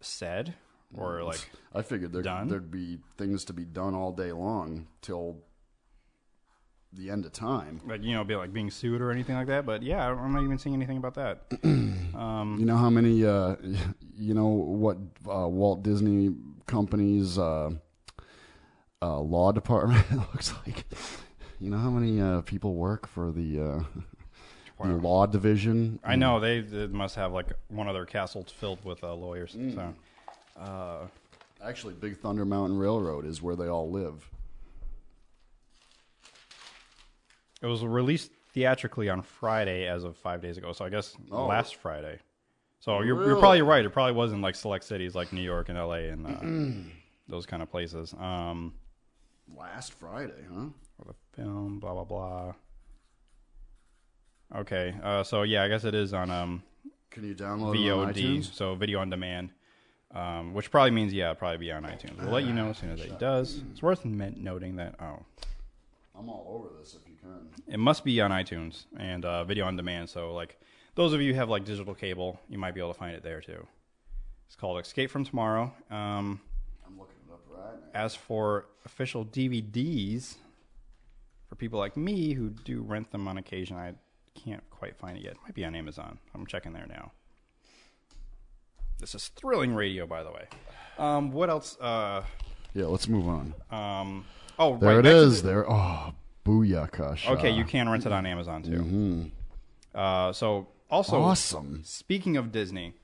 said 0.00 0.54
or 0.94 1.22
like. 1.22 1.50
I 1.74 1.82
figured 1.82 2.12
there, 2.12 2.22
Done? 2.22 2.48
there'd 2.48 2.70
be 2.70 2.98
things 3.16 3.44
to 3.46 3.52
be 3.52 3.64
done 3.64 3.94
all 3.94 4.12
day 4.12 4.32
long 4.32 4.88
till 5.02 5.38
the 6.92 7.10
end 7.10 7.24
of 7.24 7.32
time. 7.32 7.80
Like 7.86 8.02
you 8.02 8.14
know, 8.14 8.24
be 8.24 8.34
like 8.34 8.52
being 8.52 8.70
sued 8.70 9.00
or 9.00 9.10
anything 9.12 9.36
like 9.36 9.46
that, 9.46 9.64
but 9.64 9.82
yeah, 9.82 10.08
I'm 10.08 10.32
not 10.32 10.42
even 10.42 10.58
seeing 10.58 10.74
anything 10.74 10.96
about 10.96 11.14
that. 11.14 11.42
You 12.20 12.66
know 12.66 12.76
how 12.76 12.90
many, 12.90 13.24
uh, 13.24 13.56
you 14.16 14.34
know 14.34 14.48
what 14.48 14.98
uh, 15.26 15.48
Walt 15.48 15.82
Disney 15.82 16.34
Company's 16.66 17.38
uh, 17.38 17.70
uh, 19.00 19.18
law 19.20 19.52
department 19.52 20.10
looks 20.12 20.52
like? 20.66 20.84
You 21.60 21.70
know 21.70 21.78
how 21.78 21.88
many 21.90 22.20
uh, 22.20 22.42
people 22.42 22.74
work 22.74 23.06
for 23.06 23.32
the, 23.32 23.84
uh, 24.88 24.88
the 24.88 24.94
law 24.96 25.26
division? 25.26 25.98
I 26.04 26.16
know 26.16 26.40
they, 26.40 26.60
they 26.60 26.86
must 26.86 27.16
have 27.16 27.32
like 27.32 27.46
one 27.68 27.88
of 27.88 27.94
their 27.94 28.06
castles 28.06 28.50
filled 28.50 28.84
with 28.84 29.02
uh, 29.04 29.14
lawyers. 29.14 29.56
So 29.74 29.94
Actually, 31.62 31.92
Big 31.94 32.18
Thunder 32.18 32.44
Mountain 32.46 32.78
Railroad 32.78 33.26
is 33.26 33.42
where 33.42 33.54
they 33.56 33.66
all 33.68 33.90
live. 33.90 34.28
it 37.62 37.66
was 37.66 37.84
released 37.84 38.30
theatrically 38.52 39.08
on 39.10 39.20
Friday 39.22 39.86
as 39.86 40.04
of 40.04 40.16
five 40.16 40.40
days 40.40 40.56
ago. 40.56 40.72
So 40.72 40.84
I 40.84 40.88
guess 40.88 41.14
Oh. 41.30 41.46
last 41.46 41.76
Friday. 41.76 42.18
So 42.80 43.02
you're, 43.02 43.26
you're 43.26 43.36
probably 43.36 43.60
right. 43.60 43.84
It 43.84 43.90
probably 43.90 44.14
was 44.14 44.32
in 44.32 44.40
like 44.40 44.54
select 44.54 44.84
cities 44.84 45.14
like 45.14 45.32
New 45.34 45.42
York 45.42 45.68
and 45.68 45.76
L.A. 45.76 46.08
and 46.08 46.26
uh, 46.26 46.90
those 47.28 47.44
kind 47.44 47.62
of 47.62 47.70
places. 47.70 48.14
Um, 48.18 48.72
Last 49.54 49.92
Friday, 49.92 50.44
huh? 50.54 50.66
for 50.96 51.04
the 51.04 51.14
film, 51.36 51.78
blah 51.80 51.92
blah 51.92 52.04
blah. 52.04 52.54
Okay, 54.54 54.94
uh, 55.02 55.22
so 55.22 55.42
yeah, 55.42 55.62
I 55.62 55.68
guess 55.68 55.84
it 55.84 55.94
is 55.94 56.12
on 56.12 56.30
um, 56.30 56.62
Can 57.10 57.24
you 57.24 57.34
download 57.34 57.74
it 57.74 57.92
on 57.92 58.12
VOD, 58.12 58.14
iTunes? 58.14 58.52
so 58.52 58.74
video 58.74 58.98
on 59.00 59.08
demand, 59.08 59.50
um, 60.12 60.54
which 60.54 60.70
probably 60.70 60.90
means 60.90 61.12
yeah, 61.12 61.30
it'll 61.30 61.36
probably 61.36 61.58
be 61.58 61.70
on 61.70 61.84
iTunes. 61.84 62.20
We'll 62.20 62.32
let 62.32 62.44
you 62.44 62.52
know 62.52 62.70
as 62.70 62.78
soon 62.78 62.90
as 62.90 63.00
it 63.00 63.18
does. 63.18 63.62
It's 63.70 63.82
worth 63.82 64.04
men- 64.04 64.36
noting 64.38 64.76
that 64.76 64.96
oh, 65.00 65.24
I'm 66.18 66.28
all 66.28 66.46
over 66.48 66.78
this 66.80 66.94
if 67.00 67.08
you 67.08 67.14
can. 67.20 67.48
it 67.72 67.78
must 67.78 68.04
be 68.04 68.20
on 68.20 68.30
iTunes 68.32 68.86
and 68.98 69.24
uh, 69.24 69.44
video 69.44 69.66
on 69.66 69.76
demand. 69.76 70.10
So 70.10 70.34
like 70.34 70.60
those 70.96 71.12
of 71.12 71.20
you 71.20 71.32
who 71.32 71.38
have 71.38 71.48
like 71.48 71.64
digital 71.64 71.94
cable, 71.94 72.40
you 72.48 72.58
might 72.58 72.74
be 72.74 72.80
able 72.80 72.92
to 72.92 72.98
find 72.98 73.14
it 73.14 73.22
there 73.22 73.40
too. 73.40 73.64
It's 74.46 74.56
called 74.56 74.80
Escape 74.80 75.10
from 75.10 75.24
Tomorrow. 75.24 75.72
Um, 75.92 76.40
I'm 76.84 76.98
looking 76.98 77.14
it 77.28 77.32
up 77.32 77.40
right 77.48 77.74
now. 77.94 78.00
as 78.00 78.16
for 78.16 78.66
official 78.84 79.24
DVDs, 79.24 80.34
for 81.48 81.54
people 81.54 81.78
like 81.78 81.96
me 81.96 82.32
who 82.32 82.50
do 82.50 82.82
rent 82.82 83.12
them 83.12 83.28
on 83.28 83.38
occasion, 83.38 83.76
I 83.76 83.94
can't 84.34 84.68
quite 84.70 84.96
find 84.96 85.16
it 85.16 85.22
yet. 85.22 85.32
It 85.32 85.38
might 85.44 85.54
be 85.54 85.64
on 85.64 85.74
Amazon. 85.74 86.18
I'm 86.34 86.46
checking 86.46 86.72
there 86.72 86.86
now. 86.88 87.12
This 88.98 89.14
is 89.14 89.28
thrilling 89.28 89.74
radio, 89.74 90.06
by 90.06 90.22
the 90.22 90.30
way. 90.30 90.46
Um, 90.98 91.32
what 91.32 91.48
else? 91.50 91.78
Uh, 91.80 92.22
Yeah, 92.74 92.86
let's 92.86 93.08
move 93.08 93.26
on. 93.28 93.54
um, 93.70 94.24
oh, 94.58 94.76
There 94.76 94.96
right, 94.96 94.98
it 94.98 95.06
is. 95.06 95.42
the- 95.42 95.48
There. 95.48 95.70
Oh, 95.70 96.12
booyaka! 96.44 97.16
shot. 97.16 97.38
Okay, 97.38 97.50
you 97.50 97.64
can 97.64 97.88
rent 97.88 98.06
it 98.06 98.12
on 98.12 98.26
Amazon 98.26 98.62
too. 98.62 98.70
Mm-hmm. 98.70 99.22
Uh, 99.94 100.32
so 100.32 100.68
also 100.90 101.20
Awesome. 101.20 101.82
Speaking 101.84 102.36
of 102.36 102.52
Disney, 102.52 102.94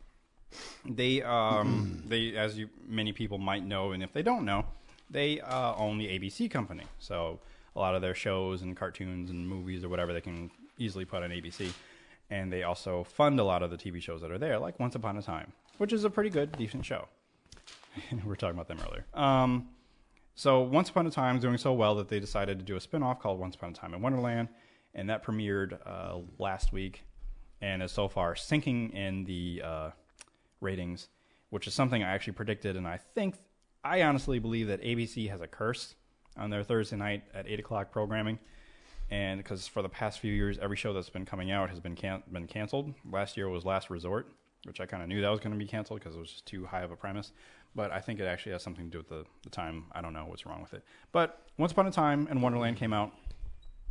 they 0.85 1.23
um 1.23 2.02
they 2.06 2.37
as 2.37 2.56
you 2.59 2.68
many 2.87 3.12
people 3.12 3.38
might 3.38 3.64
know, 3.64 3.92
and 3.92 4.02
if 4.02 4.12
they 4.12 4.23
don't 4.23 4.45
know, 4.45 4.66
they 5.11 5.40
uh, 5.40 5.75
own 5.76 5.99
the 5.99 6.06
ABC 6.06 6.50
company. 6.50 6.85
So 6.99 7.40
a 7.75 7.78
lot 7.78 7.95
of 7.95 8.02
their 8.02 8.14
shows 8.14 8.62
and 8.62 8.76
cartoons 8.76 9.30
and 9.30 9.49
movies 9.49 9.83
or 9.85 9.88
whatever 9.88 10.12
they 10.12 10.21
can 10.21 10.50
easily 10.78 11.04
put 11.04 11.23
on 11.23 11.30
ABC, 11.30 11.73
and 12.30 12.52
they 12.52 12.62
also 12.62 13.04
fund 13.04 13.38
a 13.40 13.45
lot 13.45 13.62
of 13.62 13.71
the 13.71 13.76
TV 13.76 14.00
shows 14.00 14.21
that 14.21 14.30
are 14.30 14.38
there, 14.38 14.59
like 14.59 14.78
Once 14.80 14.95
Upon 14.95 15.16
a 15.16 15.23
Time, 15.23 15.52
which 15.78 15.92
is 15.92 16.04
a 16.04 16.11
pretty 16.11 16.30
good, 16.30 16.52
decent 16.52 16.85
show. 16.85 17.06
we 18.12 18.23
were 18.25 18.37
talking 18.37 18.56
about 18.56 18.68
them 18.68 18.78
earlier. 18.87 19.06
Um, 19.14 19.68
so 20.35 20.62
Once 20.62 20.90
Upon 20.90 21.06
a 21.06 21.11
Time 21.11 21.37
is 21.37 21.42
doing 21.42 21.59
so 21.59 21.73
well 21.73 21.95
that 21.97 22.09
they 22.09 22.21
decided 22.21 22.59
to 22.59 22.64
do 22.64 22.76
a 22.76 22.80
spin-off 22.80 23.21
called 23.21 23.38
Once 23.38 23.54
Upon 23.54 23.71
a 23.71 23.75
Time 23.75 23.95
in 23.95 24.02
Wonderland, 24.02 24.49
and 24.95 25.11
that 25.11 25.25
premiered 25.25 25.78
uh, 25.87 26.18
last 26.38 26.73
week, 26.73 27.04
and 27.61 27.83
is 27.83 27.92
so 27.92 28.09
far 28.09 28.37
sinking 28.37 28.90
in 28.90 29.25
the 29.25 29.62
uh, 29.64 29.90
ratings, 30.61 31.09
which 31.50 31.66
is 31.66 31.75
something 31.75 32.02
I 32.02 32.12
actually 32.12 32.35
predicted, 32.35 32.76
and 32.76 32.87
I 32.87 32.99
think 33.14 33.37
I 33.85 34.02
honestly 34.02 34.38
believe 34.38 34.66
that 34.68 34.83
ABC 34.83 35.30
has 35.30 35.40
a 35.40 35.47
curse 35.47 35.95
on 36.37 36.50
their 36.50 36.62
Thursday 36.62 36.97
night 36.97 37.25
at 37.33 37.47
eight 37.47 37.61
o'clock 37.61 37.90
programming, 37.90 38.38
and 39.11 39.39
because 39.39 39.67
for 39.67 39.83
the 39.83 39.89
past 39.89 40.21
few 40.21 40.33
years, 40.33 40.59
every 40.61 40.77
show 40.77 40.93
that's 40.93 41.11
been 41.11 41.25
coming 41.25 41.51
out 41.51 41.71
has 41.71 41.81
been 41.81 41.95
can- 41.95 42.23
been 42.33 42.47
canceled. 42.47 42.95
Last 43.11 43.37
year 43.37 43.49
was 43.49 43.65
Last 43.65 43.89
Resort, 43.89 44.33
which 44.65 44.81
I 44.81 44.87
kind 44.87 45.03
of 45.03 45.09
knew 45.09 45.21
that 45.21 45.29
was 45.29 45.41
going 45.41 45.53
to 45.53 45.59
be 45.59 45.67
canceled 45.67 46.01
because 46.01 46.17
it 46.17 46.19
was 46.19 46.31
just 46.31 46.47
too 46.47 46.67
high 46.67 46.83
of 46.83 46.91
a 46.91 46.97
premise. 46.97 47.33
But 47.75 47.93
I 47.93 48.01
think 48.01 48.19
it 48.21 48.25
actually 48.25 48.53
has 48.53 48.63
something 48.63 48.87
to 48.87 48.91
do 48.91 48.99
with 48.99 49.09
the, 49.09 49.25
the 49.45 49.51
time. 49.51 49.85
I 49.93 50.01
don't 50.01 50.13
know 50.13 50.25
what's 50.27 50.47
wrong 50.47 50.61
with 50.61 50.75
it. 50.75 50.83
But 51.13 51.43
Once 51.59 51.73
Upon 51.73 51.87
a 51.87 51.91
Time 51.91 52.27
and 52.31 52.43
Wonderland 52.43 52.77
came 52.79 52.93
out. 52.93 53.13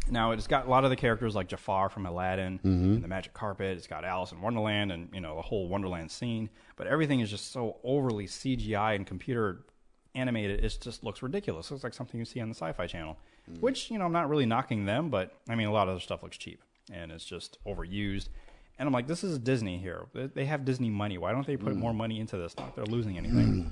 Now 0.07 0.31
it's 0.31 0.45
got 0.45 0.67
a 0.67 0.69
lot 0.69 0.83
of 0.83 0.91
the 0.91 0.95
characters 0.95 1.33
like 1.33 1.47
Jafar 1.47 1.89
from 1.89 2.05
Aladdin 2.05 2.59
mm-hmm. 2.59 2.67
and 2.67 3.03
the 3.03 3.07
Magic 3.07 3.33
Carpet. 3.33 3.77
It's 3.77 3.87
got 3.87 4.05
Alice 4.05 4.31
in 4.31 4.41
Wonderland 4.41 4.91
and 4.91 5.09
you 5.11 5.19
know 5.19 5.35
the 5.35 5.41
whole 5.41 5.67
Wonderland 5.67 6.11
scene. 6.11 6.49
But 6.75 6.85
everything 6.87 7.21
is 7.21 7.29
just 7.29 7.51
so 7.51 7.77
overly 7.83 8.27
CGI 8.27 8.95
and 8.95 9.07
computer 9.07 9.65
animated. 10.13 10.63
It 10.63 10.77
just 10.81 11.03
looks 11.03 11.23
ridiculous. 11.23 11.69
It 11.69 11.75
looks 11.75 11.83
like 11.83 11.93
something 11.93 12.19
you 12.19 12.25
see 12.25 12.39
on 12.39 12.49
the 12.49 12.55
Sci-Fi 12.55 12.87
Channel. 12.87 13.17
Which 13.59 13.91
you 13.91 13.99
know 13.99 14.05
I'm 14.05 14.11
not 14.11 14.29
really 14.29 14.45
knocking 14.45 14.85
them, 14.85 15.09
but 15.09 15.33
I 15.47 15.55
mean 15.55 15.67
a 15.67 15.71
lot 15.71 15.87
of 15.87 15.95
their 15.95 16.01
stuff 16.01 16.23
looks 16.23 16.37
cheap 16.37 16.61
and 16.91 17.11
it's 17.11 17.25
just 17.25 17.57
overused. 17.65 18.29
And 18.77 18.87
I'm 18.87 18.93
like, 18.93 19.07
this 19.07 19.23
is 19.23 19.39
Disney 19.39 19.77
here. 19.77 20.07
They- 20.13 20.45
have 20.45 20.65
Disney 20.65 20.89
money. 20.89 21.17
Why 21.17 21.31
don't 21.31 21.47
they 21.47 21.55
put 21.55 21.75
more 21.75 21.93
money 21.93 22.19
into 22.19 22.37
this? 22.37 22.57
Not 22.57 22.75
they're 22.75 22.85
losing 22.85 23.17
anything. 23.17 23.71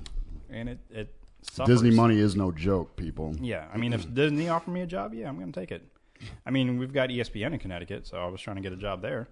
and 0.50 0.68
it 0.68 0.78
it 0.90 1.14
suffers. 1.42 1.82
Disney 1.82 1.94
money 1.94 2.18
is 2.18 2.36
no 2.36 2.50
joke, 2.52 2.96
people. 2.96 3.34
Yeah, 3.40 3.66
I 3.72 3.76
mean, 3.76 3.92
if 3.92 4.12
Disney 4.14 4.48
offered 4.48 4.72
me 4.72 4.80
a 4.80 4.86
job, 4.86 5.12
yeah, 5.14 5.28
I'm 5.28 5.38
going 5.38 5.52
to 5.52 5.60
take 5.60 5.70
it. 5.72 5.82
I 6.46 6.50
mean, 6.50 6.78
we've 6.78 6.92
got 6.92 7.10
ESPN 7.10 7.52
in 7.52 7.58
Connecticut, 7.58 8.06
so 8.06 8.16
I 8.16 8.26
was 8.26 8.40
trying 8.40 8.56
to 8.56 8.62
get 8.62 8.72
a 8.72 8.76
job 8.76 9.02
there 9.02 9.28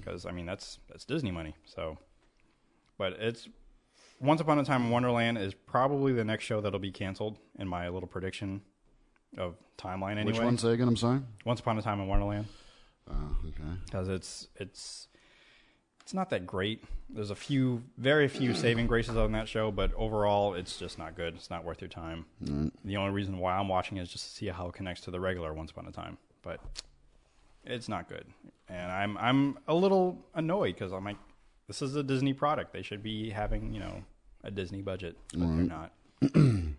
because 0.00 0.26
I 0.26 0.32
mean 0.32 0.46
that's 0.46 0.78
that's 0.88 1.04
Disney 1.04 1.30
money. 1.30 1.54
So, 1.64 1.98
but 2.98 3.12
it's 3.14 3.48
Once 4.20 4.40
Upon 4.40 4.58
a 4.58 4.64
Time 4.64 4.86
in 4.86 4.90
Wonderland 4.90 5.38
is 5.38 5.54
probably 5.54 6.12
the 6.12 6.24
next 6.24 6.44
show 6.44 6.60
that'll 6.60 6.80
be 6.80 6.90
canceled 6.92 7.38
in 7.58 7.68
my 7.68 7.88
little 7.88 8.08
prediction 8.08 8.62
of 9.38 9.56
timeline. 9.78 10.12
Anyway, 10.12 10.32
Which 10.32 10.40
one? 10.40 10.58
Say 10.58 10.72
again. 10.72 10.88
I'm 10.88 10.96
sorry. 10.96 11.20
Once 11.44 11.60
Upon 11.60 11.78
a 11.78 11.82
Time 11.82 12.00
in 12.00 12.06
Wonderland 12.08 12.46
Oh, 13.10 13.36
okay. 13.46 13.78
because 13.84 14.08
it's 14.08 14.48
it's 14.56 15.08
it's 16.02 16.14
not 16.14 16.30
that 16.30 16.46
great. 16.46 16.82
There's 17.08 17.30
a 17.30 17.34
few, 17.34 17.82
very 17.96 18.28
few 18.28 18.54
saving 18.54 18.86
graces 18.86 19.16
on 19.16 19.32
that 19.32 19.48
show, 19.48 19.70
but 19.70 19.92
overall, 19.94 20.54
it's 20.54 20.78
just 20.78 20.98
not 20.98 21.16
good. 21.16 21.34
It's 21.34 21.48
not 21.48 21.64
worth 21.64 21.80
your 21.80 21.88
time. 21.88 22.26
Mm. 22.44 22.70
The 22.84 22.96
only 22.98 23.12
reason 23.12 23.38
why 23.38 23.56
I'm 23.56 23.68
watching 23.68 23.96
is 23.98 24.10
just 24.10 24.24
to 24.24 24.30
see 24.30 24.46
how 24.48 24.68
it 24.68 24.74
connects 24.74 25.02
to 25.02 25.10
the 25.10 25.20
regular 25.20 25.54
Once 25.54 25.70
Upon 25.70 25.86
a 25.86 25.92
Time, 25.92 26.18
but 26.42 26.60
it's 27.64 27.88
not 27.88 28.08
good. 28.08 28.26
And 28.68 28.90
I'm 28.92 29.16
I'm 29.18 29.58
a 29.68 29.74
little 29.74 30.18
annoyed 30.34 30.74
because 30.74 30.92
I'm 30.92 31.04
like, 31.04 31.16
this 31.68 31.80
is 31.82 31.96
a 31.96 32.02
Disney 32.02 32.32
product. 32.34 32.72
They 32.72 32.82
should 32.82 33.02
be 33.02 33.30
having 33.30 33.72
you 33.72 33.80
know 33.80 34.02
a 34.42 34.50
Disney 34.50 34.82
budget, 34.82 35.16
but 35.32 35.40
they're 35.40 35.48
not. 35.48 35.92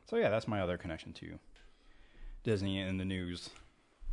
so 0.10 0.18
yeah, 0.18 0.30
that's 0.30 0.48
my 0.48 0.62
other 0.62 0.78
connection 0.78 1.14
to 1.14 1.40
Disney 2.46 2.80
in 2.80 2.98
the 2.98 3.04
news. 3.06 3.50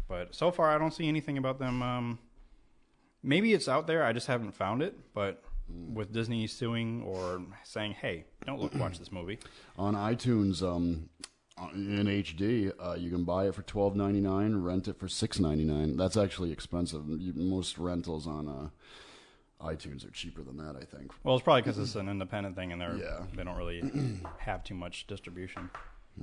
But 0.09 0.35
so 0.35 0.51
far, 0.51 0.75
I 0.75 0.79
don't 0.79 0.93
see 0.93 1.07
anything 1.07 1.39
about 1.39 1.59
them. 1.61 1.81
Um, 1.83 2.19
maybe 3.23 3.53
it's 3.53 3.69
out 3.69 3.87
there. 3.87 4.03
I 4.05 4.13
just 4.13 4.27
haven't 4.27 4.53
found 4.53 4.83
it. 4.83 4.99
But 5.15 5.45
with 5.69 6.13
Disney 6.13 6.47
suing 6.49 7.03
or 7.03 7.41
saying, 7.63 7.93
"Hey, 7.93 8.25
don't 8.45 8.61
look, 8.61 8.75
watch 8.75 8.99
this 8.99 9.13
movie," 9.13 9.39
On 9.79 9.95
iTunes, 9.95 10.63
um, 10.63 11.09
in 11.75 12.09
HD, 12.09 12.73
uh, 12.81 12.95
you 12.95 13.11
can 13.11 13.25
buy 13.25 13.47
it 13.47 13.55
for 13.55 13.63
twelve 13.63 13.95
ninety 13.95 14.21
nine, 14.21 14.57
rent 14.57 14.89
it 14.89 14.99
for 14.99 15.07
six 15.09 15.39
ninety 15.39 15.65
nine. 15.65 15.97
That's 15.97 16.17
actually 16.17 16.51
expensive. 16.53 17.05
You, 17.09 17.33
most 17.35 17.79
rentals 17.79 18.27
on 18.27 18.49
uh, 18.49 18.69
iTunes 19.65 20.05
are 20.07 20.11
cheaper 20.11 20.43
than 20.43 20.57
that. 20.59 20.75
I 20.77 20.85
think. 20.85 21.13
well, 21.23 21.37
it's 21.37 21.45
probably 21.45 21.63
because 21.63 21.79
it's 21.79 21.95
an 21.95 22.09
independent 22.09 22.57
thing 22.57 22.73
and 22.73 22.81
they're 22.81 22.97
Yeah. 22.97 23.25
they 23.35 23.45
don't 23.45 23.57
really 23.57 23.81
have 24.39 24.65
too 24.65 24.75
much 24.75 25.07
distribution, 25.07 25.71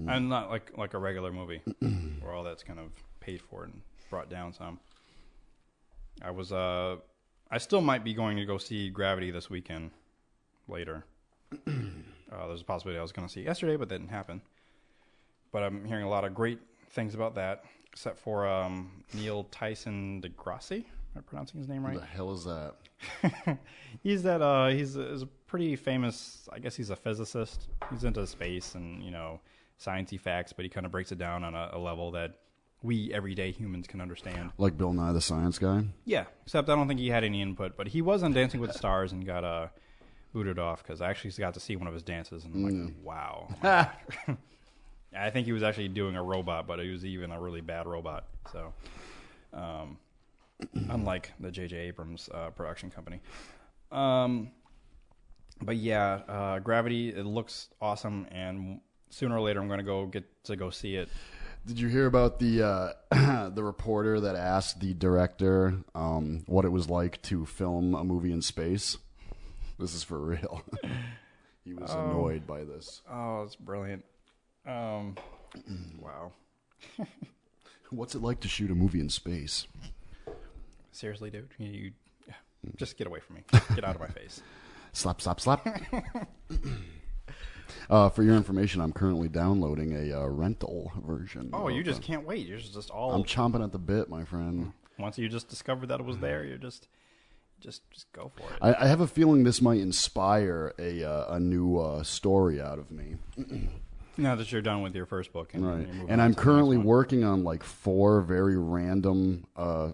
and 0.07 0.29
not 0.29 0.49
like 0.49 0.77
like 0.77 0.93
a 0.93 0.97
regular 0.99 1.31
movie 1.31 1.61
where 2.21 2.33
all 2.33 2.43
that's 2.43 2.63
kind 2.63 2.79
of 2.79 2.85
paid 3.19 3.41
for 3.41 3.63
and 3.63 3.81
brought 4.09 4.29
down 4.29 4.53
some. 4.53 4.79
I 6.21 6.31
was 6.31 6.51
uh, 6.51 6.97
I 7.51 7.57
still 7.57 7.81
might 7.81 8.03
be 8.03 8.13
going 8.13 8.37
to 8.37 8.45
go 8.45 8.57
see 8.57 8.89
Gravity 8.89 9.31
this 9.31 9.49
weekend 9.49 9.91
later. 10.67 11.05
Uh, 12.31 12.45
there's 12.47 12.61
a 12.61 12.63
possibility 12.63 12.99
I 12.99 13.01
was 13.01 13.11
going 13.11 13.27
to 13.27 13.33
see 13.33 13.41
it 13.41 13.45
yesterday, 13.45 13.75
but 13.75 13.89
that 13.89 13.97
didn't 13.97 14.11
happen. 14.11 14.39
But 15.51 15.63
I'm 15.63 15.83
hearing 15.83 16.03
a 16.03 16.09
lot 16.09 16.23
of 16.25 16.35
great 16.35 16.59
things 16.91 17.15
about 17.15 17.33
that, 17.33 17.63
except 17.91 18.19
for 18.19 18.47
um, 18.47 19.03
Neil 19.15 19.45
Tyson 19.45 20.21
DeGrassi. 20.21 20.75
Am 20.75 20.83
I 21.17 21.21
pronouncing 21.21 21.59
his 21.59 21.67
name 21.67 21.83
right? 21.83 21.95
What 21.95 22.01
the 22.01 22.05
hell 22.05 22.31
is 22.31 22.43
that? 22.45 22.75
he's 24.03 24.21
that. 24.21 24.43
Uh, 24.43 24.67
he's, 24.67 24.95
a- 24.95 25.09
he's 25.09 25.23
a 25.23 25.25
pretty 25.47 25.75
famous. 25.75 26.47
I 26.53 26.59
guess 26.59 26.75
he's 26.75 26.91
a 26.91 26.95
physicist. 26.95 27.67
He's 27.91 28.03
into 28.03 28.27
space 28.27 28.75
and 28.75 29.01
you 29.01 29.09
know 29.09 29.39
sciencey 29.79 30.19
facts, 30.19 30.53
but 30.53 30.63
he 30.63 30.69
kind 30.69 30.85
of 30.85 30.91
breaks 30.91 31.11
it 31.11 31.17
down 31.17 31.43
on 31.43 31.55
a, 31.55 31.71
a 31.73 31.79
level 31.79 32.11
that 32.11 32.35
we 32.81 33.13
everyday 33.13 33.51
humans 33.51 33.87
can 33.87 34.01
understand. 34.01 34.51
Like 34.57 34.77
Bill 34.77 34.93
Nye 34.93 35.11
the 35.11 35.21
Science 35.21 35.59
Guy. 35.59 35.83
Yeah, 36.05 36.25
except 36.43 36.69
I 36.69 36.75
don't 36.75 36.87
think 36.87 36.99
he 36.99 37.09
had 37.09 37.23
any 37.23 37.41
input, 37.41 37.75
but 37.75 37.87
he 37.87 38.01
was 38.01 38.23
on 38.23 38.33
Dancing 38.33 38.59
with 38.59 38.71
the 38.71 38.77
Stars 38.77 39.11
and 39.11 39.25
got 39.25 39.43
uh, 39.43 39.67
booted 40.33 40.59
off 40.59 40.83
because 40.83 41.01
I 41.01 41.09
actually 41.09 41.31
got 41.31 41.53
to 41.55 41.59
see 41.59 41.75
one 41.75 41.87
of 41.87 41.93
his 41.93 42.03
dances 42.03 42.45
and 42.45 42.53
I'm 42.55 42.85
like, 42.85 42.93
wow. 43.03 43.49
I 45.17 45.29
think 45.31 45.45
he 45.45 45.53
was 45.53 45.63
actually 45.63 45.87
doing 45.87 46.15
a 46.15 46.23
robot, 46.23 46.67
but 46.67 46.79
he 46.79 46.89
was 46.89 47.05
even 47.05 47.31
a 47.31 47.39
really 47.39 47.61
bad 47.61 47.87
robot. 47.87 48.25
So, 48.51 48.73
um, 49.53 49.97
unlike 50.89 51.33
the 51.39 51.51
J.J. 51.51 51.75
Abrams 51.77 52.29
uh, 52.33 52.51
production 52.51 52.91
company. 52.91 53.19
Um, 53.91 54.51
but 55.61 55.77
yeah, 55.77 56.19
uh, 56.27 56.59
Gravity 56.59 57.09
it 57.09 57.25
looks 57.25 57.69
awesome, 57.81 58.27
and 58.31 58.79
sooner 59.09 59.35
or 59.35 59.41
later 59.41 59.59
I'm 59.59 59.67
going 59.67 59.79
to 59.79 59.85
go 59.85 60.05
get 60.05 60.25
to 60.45 60.55
go 60.55 60.69
see 60.69 60.95
it. 60.95 61.09
Did 61.65 61.79
you 61.79 61.87
hear 61.87 62.05
about 62.05 62.39
the 62.39 62.63
uh, 63.11 63.49
the 63.49 63.63
reporter 63.63 64.19
that 64.21 64.35
asked 64.35 64.79
the 64.79 64.93
director 64.93 65.75
um, 65.93 66.43
what 66.47 66.65
it 66.65 66.69
was 66.69 66.89
like 66.89 67.21
to 67.23 67.45
film 67.45 67.93
a 67.93 68.03
movie 68.03 68.31
in 68.31 68.41
space? 68.41 68.97
This 69.77 69.93
is 69.93 70.03
for 70.03 70.19
real. 70.19 70.63
he 71.63 71.73
was 71.73 71.91
annoyed 71.91 72.47
by 72.47 72.63
this. 72.63 73.01
Oh, 73.09 73.43
it's 73.43 73.55
brilliant. 73.55 74.03
Um, 74.65 75.15
wow. 75.99 76.31
What's 77.89 78.15
it 78.15 78.21
like 78.21 78.39
to 78.41 78.47
shoot 78.47 78.71
a 78.71 78.75
movie 78.75 78.99
in 78.99 79.09
space? 79.09 79.67
Seriously, 80.91 81.29
dude, 81.29 81.49
you, 81.57 81.67
you 81.67 81.91
just 82.77 82.97
get 82.97 83.07
away 83.07 83.19
from 83.19 83.37
me. 83.37 83.43
Get 83.75 83.83
out 83.83 83.95
of 83.95 84.01
my 84.01 84.07
face. 84.07 84.41
Slap, 84.91 85.21
slap, 85.21 85.39
slap. 85.39 85.65
Uh, 87.89 88.09
for 88.09 88.23
your 88.23 88.35
information, 88.35 88.81
I'm 88.81 88.91
currently 88.93 89.27
downloading 89.29 89.93
a 89.95 90.21
uh, 90.21 90.25
rental 90.27 90.91
version. 91.05 91.49
Oh, 91.53 91.67
you 91.67 91.83
just 91.83 92.01
can't 92.01 92.25
wait. 92.25 92.45
You're 92.47 92.57
just 92.57 92.89
all 92.89 93.11
I'm 93.13 93.23
chomping 93.23 93.63
at 93.63 93.71
the 93.71 93.79
bit, 93.79 94.09
my 94.09 94.23
friend. 94.25 94.73
once 94.97 95.17
you 95.17 95.29
just 95.29 95.47
discovered 95.49 95.87
that 95.87 95.99
it 95.99 96.05
was 96.05 96.17
there. 96.19 96.43
You're 96.43 96.57
just 96.57 96.87
just 97.59 97.89
just 97.91 98.11
go 98.13 98.31
for 98.35 98.43
it. 98.53 98.59
I, 98.61 98.85
I 98.85 98.87
have 98.87 99.01
a 99.01 99.07
feeling 99.07 99.43
this 99.43 99.61
might 99.61 99.79
inspire 99.79 100.73
a 100.79 101.03
uh, 101.03 101.35
a 101.35 101.39
new 101.39 101.77
uh, 101.77 102.03
story 102.03 102.61
out 102.61 102.79
of 102.79 102.89
me. 102.91 103.15
now 104.17 104.35
that 104.35 104.51
you're 104.51 104.61
done 104.61 104.81
with 104.81 104.95
your 104.95 105.05
first 105.05 105.31
book, 105.33 105.53
and, 105.53 105.65
Right. 105.65 105.87
you're 105.93 106.05
And 106.09 106.21
I'm 106.21 106.33
currently 106.35 106.77
working 106.77 107.23
on 107.23 107.43
like 107.43 107.63
four 107.63 108.21
very 108.21 108.57
random 108.57 109.45
uh, 109.55 109.91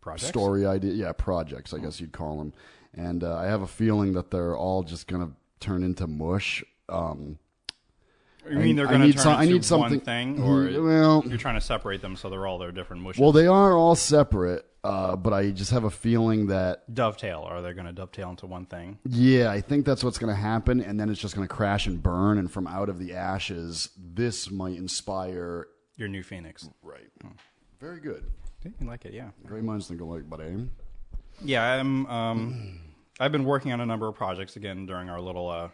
Projects? 0.00 0.28
story 0.28 0.66
idea, 0.66 0.92
yeah, 0.94 1.12
projects, 1.12 1.74
I 1.74 1.78
guess 1.78 2.00
you'd 2.00 2.12
call 2.12 2.38
them. 2.38 2.52
And 2.94 3.22
uh, 3.22 3.36
I 3.36 3.44
have 3.46 3.60
a 3.62 3.66
feeling 3.66 4.14
that 4.14 4.30
they're 4.30 4.56
all 4.56 4.82
just 4.82 5.06
gonna 5.06 5.30
turn 5.60 5.82
into 5.82 6.06
mush. 6.06 6.64
Um, 6.88 7.38
You 8.50 8.58
mean 8.58 8.74
they're 8.76 8.86
going 8.86 9.02
to 9.02 9.12
turn 9.12 9.22
some- 9.22 9.36
I 9.36 9.42
into 9.42 9.54
need 9.54 9.64
something- 9.64 9.90
one 9.98 10.00
thing, 10.00 10.42
or 10.42 10.62
Mm, 10.64 10.84
well- 10.84 11.24
you're 11.28 11.36
trying 11.38 11.54
to 11.56 11.60
separate 11.60 12.00
them 12.00 12.16
so 12.16 12.30
they're 12.30 12.46
all 12.46 12.58
their 12.58 12.72
different 12.72 13.02
mushes? 13.02 13.20
well, 13.20 13.32
they 13.32 13.46
are 13.46 13.76
all 13.76 13.94
separate, 13.94 14.64
uh, 14.82 15.14
but 15.14 15.32
I 15.34 15.50
just 15.50 15.70
have 15.72 15.84
a 15.84 15.90
feeling 15.90 16.46
that 16.46 16.92
dovetail. 16.92 17.40
Are 17.42 17.60
they 17.60 17.74
going 17.74 17.84
to 17.86 17.92
dovetail 17.92 18.30
into 18.30 18.46
one 18.46 18.64
thing? 18.64 18.98
yeah, 19.04 19.50
I 19.50 19.60
think 19.60 19.84
that's 19.84 20.02
what's 20.02 20.18
gonna 20.18 20.34
happen, 20.34 20.80
and 20.80 20.98
then 20.98 21.10
it's 21.10 21.20
just 21.20 21.34
gonna 21.34 21.46
crash 21.46 21.86
and 21.86 22.02
burn, 22.02 22.38
and 22.38 22.50
from 22.50 22.66
out 22.66 22.88
of 22.88 22.98
the 22.98 23.12
ashes, 23.14 23.90
this 23.98 24.50
might 24.50 24.76
inspire. 24.78 25.66
Your 25.96 26.08
new 26.08 26.22
Phoenix. 26.22 26.66
Right. 26.82 27.10
Very 27.78 28.00
good. 28.00 28.24
You 28.64 28.86
like 28.86 29.04
it, 29.04 29.12
yeah. 29.12 29.30
Great 29.46 29.64
minds 29.64 29.86
think 29.88 30.00
alike, 30.00 30.24
but 30.28 30.40
aim. 30.40 30.70
Yeah, 31.44 31.62
I'm. 31.74 32.06
Um, 32.06 32.80
I've 33.20 33.32
been 33.32 33.44
working 33.44 33.72
on 33.72 33.80
a 33.80 33.86
number 33.86 34.08
of 34.08 34.14
projects 34.14 34.56
again 34.56 34.86
during 34.86 35.10
our 35.10 35.20
little 35.20 35.48
uh, 35.48 35.68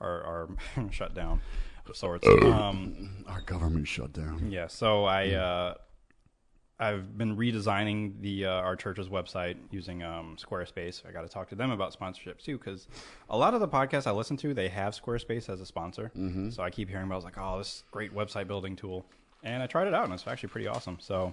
our, 0.00 0.22
our 0.22 0.48
shutdown 0.90 1.40
of 1.88 1.96
sorts. 1.96 2.28
Um, 2.28 3.24
Our 3.26 3.40
government 3.40 3.88
shutdown. 3.88 4.50
yeah, 4.50 4.66
so 4.66 5.04
I 5.04 5.30
uh, 5.30 5.74
I've 6.78 7.16
been 7.16 7.36
redesigning 7.36 8.20
the 8.20 8.46
uh, 8.46 8.50
our 8.50 8.76
church's 8.76 9.08
website 9.08 9.56
using 9.70 10.02
um, 10.02 10.36
Squarespace. 10.38 11.04
I 11.06 11.10
got 11.12 11.22
to 11.22 11.28
talk 11.28 11.48
to 11.48 11.54
them 11.54 11.70
about 11.70 11.92
sponsorship 11.92 12.38
too, 12.38 12.58
because 12.58 12.86
a 13.28 13.36
lot 13.36 13.54
of 13.54 13.60
the 13.60 13.68
podcasts 13.68 14.06
I 14.06 14.12
listen 14.12 14.36
to 14.38 14.54
they 14.54 14.68
have 14.68 14.94
Squarespace 14.94 15.48
as 15.48 15.60
a 15.60 15.66
sponsor. 15.66 16.12
Mm-hmm. 16.16 16.50
So 16.50 16.62
I 16.62 16.70
keep 16.70 16.88
hearing 16.88 17.06
about. 17.06 17.14
it, 17.14 17.16
I 17.16 17.18
was 17.18 17.24
like, 17.24 17.38
oh, 17.38 17.58
this 17.58 17.82
great 17.90 18.14
website 18.14 18.46
building 18.46 18.76
tool, 18.76 19.06
and 19.42 19.62
I 19.62 19.66
tried 19.66 19.88
it 19.88 19.94
out, 19.94 20.04
and 20.04 20.12
it's 20.12 20.26
actually 20.26 20.50
pretty 20.50 20.68
awesome. 20.68 20.98
So. 21.00 21.32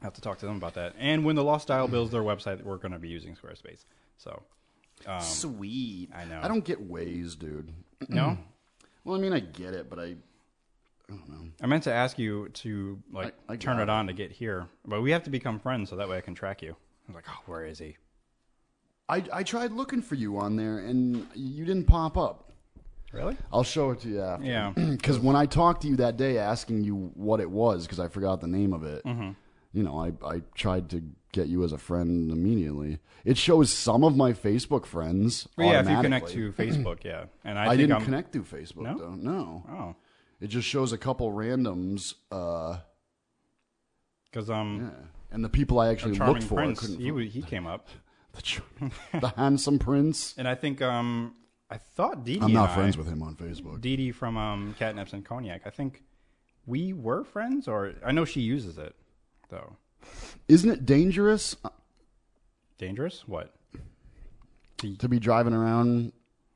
I 0.00 0.04
have 0.04 0.14
to 0.14 0.20
talk 0.20 0.38
to 0.38 0.46
them 0.46 0.54
about 0.54 0.74
that. 0.74 0.94
And 0.96 1.24
when 1.24 1.34
the 1.34 1.42
Lost 1.42 1.66
Dial 1.66 1.88
builds 1.94 2.12
their 2.12 2.22
website, 2.22 2.62
we're 2.62 2.76
going 2.76 2.92
to 2.92 3.00
be 3.00 3.08
using 3.08 3.34
Squarespace. 3.34 3.84
So, 4.16 4.44
Sweet. 5.20 6.10
I 6.14 6.24
know. 6.24 6.40
I 6.42 6.48
don't 6.48 6.64
get 6.64 6.88
Waze, 6.90 7.38
dude. 7.38 7.72
no, 8.08 8.38
Well, 9.04 9.16
I 9.16 9.20
mean, 9.20 9.32
I 9.32 9.40
get 9.40 9.74
it, 9.74 9.88
but 9.88 9.98
I 9.98 10.04
I 11.10 11.14
don't 11.14 11.28
know. 11.28 11.48
I 11.62 11.66
meant 11.66 11.84
to 11.84 11.92
ask 11.92 12.18
you 12.18 12.48
to 12.50 12.98
like 13.12 13.34
I- 13.48 13.54
I 13.54 13.56
turn 13.56 13.76
got 13.76 13.82
it 13.84 13.84
it. 13.84 13.90
on 13.90 14.06
to 14.08 14.12
get 14.12 14.30
here, 14.32 14.66
but 14.86 15.00
we 15.00 15.10
have 15.12 15.22
to 15.24 15.30
become 15.30 15.58
friends 15.58 15.88
so 15.90 15.96
that 15.96 16.08
way 16.08 16.18
I 16.18 16.20
can 16.20 16.34
track 16.34 16.60
you. 16.62 16.70
I 16.72 17.12
was 17.12 17.14
like, 17.14 17.24
oh, 17.28 17.40
where 17.46 17.64
is 17.64 17.78
he? 17.78 17.96
I, 19.08 19.24
I 19.32 19.42
tried 19.42 19.72
looking 19.72 20.02
for 20.02 20.16
you 20.16 20.36
on 20.36 20.56
there, 20.56 20.80
and 20.80 21.26
you 21.34 21.64
didn't 21.64 21.86
pop 21.86 22.18
up. 22.18 22.52
Really? 23.10 23.38
I'll 23.50 23.62
show 23.62 23.92
it 23.92 24.00
to 24.00 24.08
you 24.10 24.20
after. 24.20 24.44
Yeah. 24.44 24.72
Because 24.76 25.18
when 25.18 25.34
I 25.34 25.46
talked 25.46 25.80
to 25.82 25.88
you 25.88 25.96
that 25.96 26.18
day 26.18 26.36
asking 26.36 26.84
you 26.84 27.10
what 27.14 27.40
it 27.40 27.50
was, 27.50 27.86
because 27.86 27.98
I 28.00 28.08
forgot 28.08 28.42
the 28.42 28.46
name 28.48 28.74
of 28.74 28.84
it, 28.84 29.02
Mm-hmm. 29.06 29.30
You 29.72 29.82
know, 29.82 29.98
I, 29.98 30.12
I 30.26 30.42
tried 30.54 30.90
to 30.90 31.02
get 31.32 31.48
you 31.48 31.62
as 31.64 31.72
a 31.72 31.78
friend 31.78 32.30
immediately. 32.30 32.98
It 33.24 33.36
shows 33.36 33.72
some 33.72 34.02
of 34.02 34.16
my 34.16 34.32
Facebook 34.32 34.86
friends. 34.86 35.48
Well, 35.56 35.68
yeah, 35.68 35.80
if 35.80 35.88
you 35.88 36.00
connect 36.00 36.28
to 36.30 36.52
Facebook, 36.58 37.04
yeah. 37.04 37.24
And 37.44 37.58
I, 37.58 37.64
I, 37.64 37.68
think 37.68 37.80
didn't 37.80 37.92
I'm, 37.96 38.04
connect 38.04 38.32
to 38.32 38.42
Facebook, 38.42 38.82
No? 38.82 38.98
though. 38.98 39.14
No. 39.14 39.64
Oh, 39.70 39.96
It 40.40 40.48
just 40.48 40.66
shows 40.66 40.92
a 40.92 40.98
couple 40.98 41.30
randoms, 41.32 42.14
uh, 42.32 42.78
because 44.30 44.50
um, 44.50 44.92
yeah. 44.92 45.06
and 45.30 45.44
the 45.44 45.48
people 45.48 45.80
I 45.80 45.88
actually 45.88 46.18
looked 46.18 46.44
for, 46.44 46.56
Prince, 46.56 46.80
couldn't 46.80 47.00
he 47.00 47.28
he 47.28 47.42
came 47.42 47.66
up, 47.66 47.88
the, 48.32 48.42
ch- 48.42 48.60
the 49.20 49.32
handsome 49.36 49.78
prince. 49.78 50.34
and 50.36 50.46
I 50.46 50.54
think 50.54 50.82
um, 50.82 51.34
I 51.70 51.76
thought 51.76 52.24
Dee. 52.24 52.38
I'm 52.40 52.52
not 52.52 52.74
friends 52.74 52.96
I, 52.96 52.98
with 52.98 53.08
him 53.08 53.22
on 53.22 53.36
Facebook. 53.36 53.80
Dee 53.80 53.96
Dee 53.96 54.12
from 54.12 54.36
um, 54.36 54.74
Catnips 54.78 55.12
and 55.12 55.24
Cognac. 55.24 55.62
I 55.66 55.70
think 55.70 56.02
we 56.66 56.92
were 56.92 57.24
friends, 57.24 57.68
or 57.68 57.94
I 58.04 58.12
know 58.12 58.24
she 58.24 58.40
uses 58.40 58.76
it 58.76 58.94
though. 59.48 59.76
Isn't 60.48 60.70
it 60.70 60.86
dangerous 60.86 61.56
Dangerous? 62.78 63.24
What? 63.26 63.54
to 65.00 65.08
be 65.08 65.18
driving 65.18 65.52
around 65.52 66.12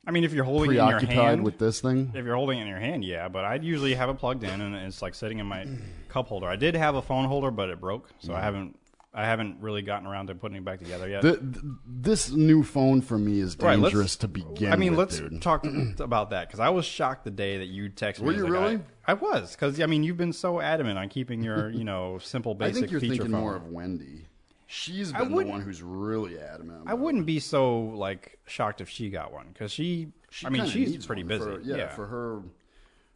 I 0.06 0.10
mean, 0.10 0.24
if 0.24 0.32
you're 0.32 0.44
holding 0.44 0.70
it 0.70 0.78
in 0.78 0.88
your 0.88 0.98
hand, 0.98 1.44
with 1.44 1.58
this 1.58 1.80
thing? 1.80 2.10
If 2.14 2.24
you're 2.24 2.34
holding 2.34 2.58
it 2.58 2.62
in 2.62 2.68
your 2.68 2.80
hand, 2.80 3.04
yeah, 3.04 3.28
but 3.28 3.44
I'd 3.44 3.62
usually 3.62 3.94
have 3.94 4.10
it 4.10 4.18
plugged 4.18 4.42
in 4.42 4.60
and 4.60 4.74
it's 4.74 5.00
like 5.00 5.14
sitting 5.14 5.38
in 5.38 5.46
my 5.46 5.66
cup 6.08 6.26
holder. 6.26 6.48
I 6.48 6.56
did 6.56 6.74
have 6.74 6.96
a 6.96 7.02
phone 7.02 7.24
holder, 7.26 7.52
but 7.52 7.68
it 7.68 7.80
broke, 7.80 8.10
so 8.18 8.32
I 8.32 8.38
mm. 8.38 8.42
haven't 8.42 8.78
I 9.14 9.26
haven't 9.26 9.58
really 9.60 9.82
gotten 9.82 10.06
around 10.06 10.28
to 10.28 10.34
putting 10.34 10.56
it 10.56 10.64
back 10.64 10.78
together 10.78 11.06
yet. 11.08 11.20
Th- 11.22 11.38
th- 11.38 11.56
this 11.86 12.30
new 12.30 12.62
phone 12.62 13.02
for 13.02 13.18
me 13.18 13.40
is 13.40 13.56
Right, 13.58 13.78
dangerous 13.78 14.16
to 14.16 14.28
begin 14.28 14.72
I 14.72 14.76
mean, 14.76 14.92
with, 14.96 14.98
let's 14.98 15.18
dude. 15.20 15.42
talk 15.42 15.66
about 15.98 16.30
that 16.30 16.48
because 16.48 16.60
I 16.60 16.70
was 16.70 16.86
shocked 16.86 17.24
the 17.24 17.30
day 17.30 17.58
that 17.58 17.66
you 17.66 17.90
texted 17.90 18.20
me. 18.20 18.26
Were 18.26 18.32
It's 18.32 18.38
you 18.38 18.44
like, 18.44 18.52
really? 18.52 18.80
I, 19.06 19.10
I 19.12 19.14
was 19.14 19.52
because 19.52 19.78
I 19.80 19.86
mean 19.86 20.02
you've 20.02 20.16
been 20.16 20.32
so 20.32 20.60
adamant 20.60 20.98
on 20.98 21.08
keeping 21.10 21.42
your 21.42 21.68
you 21.78 21.84
know 21.84 22.18
simple 22.22 22.54
basic. 22.54 22.76
I 22.76 22.80
think 22.80 22.90
you're 22.92 23.00
thinking 23.00 23.30
phone. 23.32 23.40
more 23.40 23.54
of 23.56 23.66
Wendy. 23.66 24.26
She's 24.66 25.12
been 25.12 25.30
the 25.34 25.44
one 25.44 25.60
who's 25.60 25.82
really 25.82 26.38
adamant. 26.40 26.84
I 26.86 26.94
wouldn't 26.94 27.26
be 27.26 27.38
so 27.40 27.78
like 27.80 28.38
shocked 28.46 28.80
if 28.80 28.88
she 28.88 29.10
got 29.10 29.30
one 29.30 29.48
because 29.52 29.70
she, 29.70 30.08
She 30.30 30.46
I 30.46 30.48
mean, 30.48 30.64
she's 30.64 31.04
pretty 31.04 31.22
busy. 31.24 31.44
For, 31.44 31.60
yeah, 31.60 31.76
yeah, 31.76 31.88
for 31.88 32.06
her, 32.06 32.40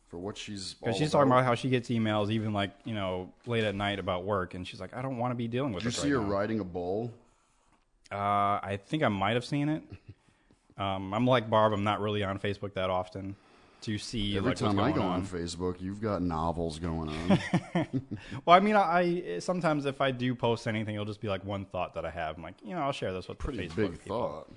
for 0.09 0.19
what 0.19 0.37
she's. 0.37 0.75
Because 0.75 0.97
she's 0.97 1.11
talking 1.11 1.31
about 1.31 1.45
how 1.45 1.55
she 1.55 1.69
gets 1.69 1.88
emails 1.88 2.31
even 2.31 2.53
like 2.53 2.71
you 2.85 2.95
know 2.95 3.33
late 3.47 3.64
at 3.64 3.75
night 3.75 3.99
about 3.99 4.25
work, 4.25 4.55
and 4.55 4.66
she's 4.66 4.81
like, 4.81 4.95
I 4.97 5.03
don't 5.03 5.19
want 5.19 5.33
to 5.33 5.37
be 5.37 5.49
dealing 5.49 5.73
with 5.73 5.83
that. 5.85 5.90
Did 5.90 5.97
you 5.97 6.03
see 6.03 6.12
right 6.14 6.21
her 6.23 6.27
now. 6.27 6.33
riding 6.33 6.61
a 6.61 6.64
bull? 6.64 7.12
Uh, 8.11 8.16
I 8.62 8.79
think 8.87 9.03
I 9.03 9.09
might 9.09 9.35
have 9.35 9.45
seen 9.45 9.69
it. 9.69 9.83
Um, 10.79 11.12
I'm 11.14 11.27
like 11.27 11.49
Barb. 11.51 11.73
I'm 11.73 11.85
not 11.85 12.01
really 12.01 12.23
on 12.23 12.38
Facebook 12.38 12.75
that 12.75 12.90
often 12.90 13.35
to 13.83 13.99
see 13.99 14.37
Every 14.37 14.51
like 14.51 14.59
time 14.59 14.79
I 14.79 14.92
go 14.92 15.03
on. 15.03 15.21
on. 15.21 15.27
Facebook, 15.27 15.81
you've 15.81 16.01
got 16.01 16.23
novels 16.23 16.79
going 16.79 17.09
on. 17.09 17.38
Well, 18.45 18.57
I 18.57 18.61
mean, 18.61 18.75
I, 18.77 19.35
I 19.35 19.38
sometimes 19.38 19.87
if 19.87 20.01
I 20.01 20.11
do 20.11 20.35
post 20.35 20.66
anything, 20.66 20.95
it'll 20.95 21.05
just 21.07 21.21
be 21.21 21.29
like 21.29 21.45
one 21.45 21.64
thought 21.64 21.95
that 21.95 22.05
I 22.05 22.11
have. 22.11 22.37
I'm 22.37 22.42
like, 22.42 22.55
you 22.64 22.75
know, 22.75 22.81
I'll 22.83 22.92
share 22.92 23.12
this 23.12 23.29
with 23.29 23.38
Pretty 23.38 23.66
the 23.69 23.75
Facebook 23.75 23.90
big 23.90 24.03
people. 24.03 24.19
thought. 24.19 24.53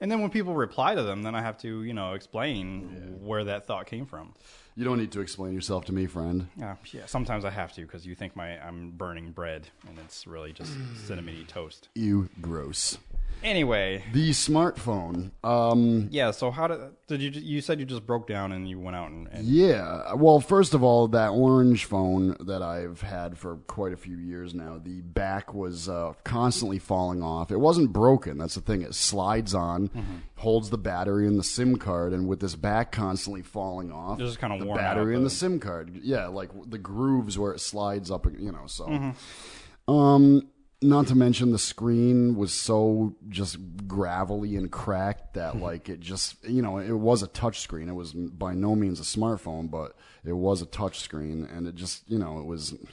And 0.00 0.10
then 0.10 0.20
when 0.20 0.30
people 0.30 0.54
reply 0.54 0.94
to 0.94 1.02
them, 1.02 1.22
then 1.22 1.34
I 1.34 1.42
have 1.42 1.56
to 1.58 1.82
you 1.82 1.94
know 1.94 2.14
explain 2.14 3.18
where 3.22 3.44
that 3.44 3.66
thought 3.66 3.86
came 3.86 4.06
from. 4.06 4.34
You 4.76 4.84
don't 4.84 4.98
need 4.98 5.12
to 5.12 5.20
explain 5.20 5.52
yourself 5.54 5.84
to 5.86 5.92
me, 5.92 6.06
friend. 6.06 6.48
Yeah, 6.56 6.74
yeah. 6.92 7.06
Sometimes 7.06 7.44
I 7.44 7.50
have 7.50 7.72
to 7.74 7.82
because 7.82 8.04
you 8.06 8.14
think 8.16 8.34
my 8.34 8.58
I'm 8.64 8.90
burning 8.90 9.30
bread, 9.30 9.68
and 9.88 9.98
it's 10.00 10.26
really 10.26 10.52
just 10.52 10.72
cinnamony 11.08 11.46
toast. 11.46 11.88
You 11.94 12.28
gross. 12.40 12.98
Anyway, 13.42 14.02
The 14.12 14.30
smartphone. 14.30 15.30
Um, 15.42 16.08
yeah. 16.10 16.30
So 16.30 16.50
how 16.50 16.66
did 16.66 16.78
did 17.06 17.20
you? 17.20 17.30
You 17.30 17.60
said 17.60 17.78
you 17.78 17.84
just 17.84 18.06
broke 18.06 18.26
down 18.26 18.52
and 18.52 18.66
you 18.68 18.78
went 18.80 18.96
out 18.96 19.10
and, 19.10 19.28
and 19.30 19.44
yeah. 19.46 20.14
Well, 20.14 20.40
first 20.40 20.72
of 20.72 20.82
all, 20.82 21.08
that 21.08 21.28
orange 21.28 21.84
phone 21.84 22.36
that 22.40 22.62
I've 22.62 23.02
had 23.02 23.36
for 23.36 23.56
quite 23.66 23.92
a 23.92 23.96
few 23.98 24.16
years 24.16 24.54
now, 24.54 24.80
the 24.82 25.02
back 25.02 25.52
was 25.52 25.88
uh, 25.90 26.14
constantly 26.24 26.78
falling 26.78 27.22
off. 27.22 27.50
It 27.50 27.58
wasn't 27.58 27.92
broken. 27.92 28.38
That's 28.38 28.54
the 28.54 28.60
thing. 28.62 28.82
It 28.82 28.94
slides 28.94 29.54
on, 29.54 29.88
Mm-hmm. 29.88 30.16
holds 30.36 30.70
the 30.70 30.78
battery 30.78 31.26
and 31.26 31.38
the 31.38 31.44
SIM 31.44 31.76
card, 31.76 32.12
and 32.14 32.26
with 32.26 32.40
this 32.40 32.54
back 32.54 32.92
constantly 32.92 33.42
falling 33.42 33.92
off, 33.92 34.18
It's 34.20 34.30
just 34.30 34.40
kinda 34.40 34.63
the 34.68 34.74
battery 34.74 35.14
and 35.14 35.24
the 35.24 35.28
the- 35.28 35.34
SIM 35.34 35.60
card. 35.60 36.00
Yeah, 36.02 36.26
like 36.26 36.50
the 36.66 36.78
grooves 36.78 37.38
where 37.38 37.52
it 37.52 37.60
slides 37.60 38.10
up. 38.10 38.26
You 38.26 38.52
know, 38.52 38.66
so. 38.66 38.86
Mm-hmm. 38.86 39.92
Um, 39.92 40.48
not 40.84 41.06
to 41.06 41.14
mention 41.14 41.50
the 41.50 41.58
screen 41.58 42.36
was 42.36 42.52
so 42.52 43.16
just 43.28 43.58
gravelly 43.86 44.56
and 44.56 44.70
cracked 44.70 45.34
that 45.34 45.58
like 45.58 45.88
it 45.88 46.00
just 46.00 46.44
you 46.44 46.60
know 46.60 46.78
it 46.78 46.92
was 46.92 47.22
a 47.22 47.26
touch 47.26 47.60
screen. 47.60 47.88
It 47.88 47.94
was 47.94 48.12
by 48.12 48.54
no 48.54 48.74
means 48.76 49.00
a 49.00 49.02
smartphone, 49.02 49.70
but 49.70 49.96
it 50.24 50.32
was 50.32 50.62
a 50.62 50.66
touch 50.66 51.00
screen, 51.00 51.44
and 51.44 51.66
it 51.66 51.74
just 51.74 52.08
you 52.10 52.18
know 52.18 52.38
it 52.38 52.44
was 52.44 52.72
it 52.72 52.88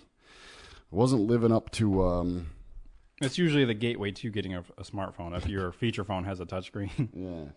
wasn't 0.89 1.23
living 1.23 1.51
up 1.51 1.71
to 1.71 2.03
um 2.03 2.47
it's 3.21 3.38
usually 3.38 3.65
the 3.65 3.73
gateway 3.73 4.12
to 4.12 4.31
getting 4.31 4.55
a, 4.55 4.63
a 4.77 4.84
smartphone 4.84 5.38
if 5.38 5.47
your 5.47 5.71
feature 5.71 6.03
phone 6.03 6.23
has 6.23 6.39
a 6.39 6.45
touchscreen. 6.45 7.10
yeah. 7.13 7.51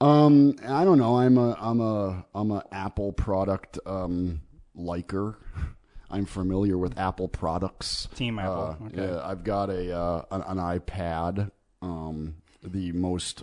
Um, 0.00 0.56
I 0.66 0.84
don't 0.84 0.98
know. 0.98 1.16
I'm 1.18 1.36
a 1.36 1.56
I'm 1.60 1.80
a 1.80 2.24
I'm 2.34 2.50
a 2.50 2.64
Apple 2.72 3.12
product 3.12 3.78
um 3.86 4.40
liker. 4.74 5.38
I'm 6.10 6.24
familiar 6.26 6.76
with 6.76 6.98
Apple 6.98 7.28
products. 7.28 8.08
Team 8.16 8.38
Apple, 8.38 8.78
Uh, 8.80 8.86
okay. 8.86 9.12
Yeah, 9.12 9.20
I've 9.24 9.44
got 9.44 9.70
a 9.70 9.96
uh, 9.96 10.24
an, 10.32 10.42
an 10.42 10.58
iPad, 10.58 11.52
um, 11.82 12.36
the 12.64 12.90
most 12.92 13.42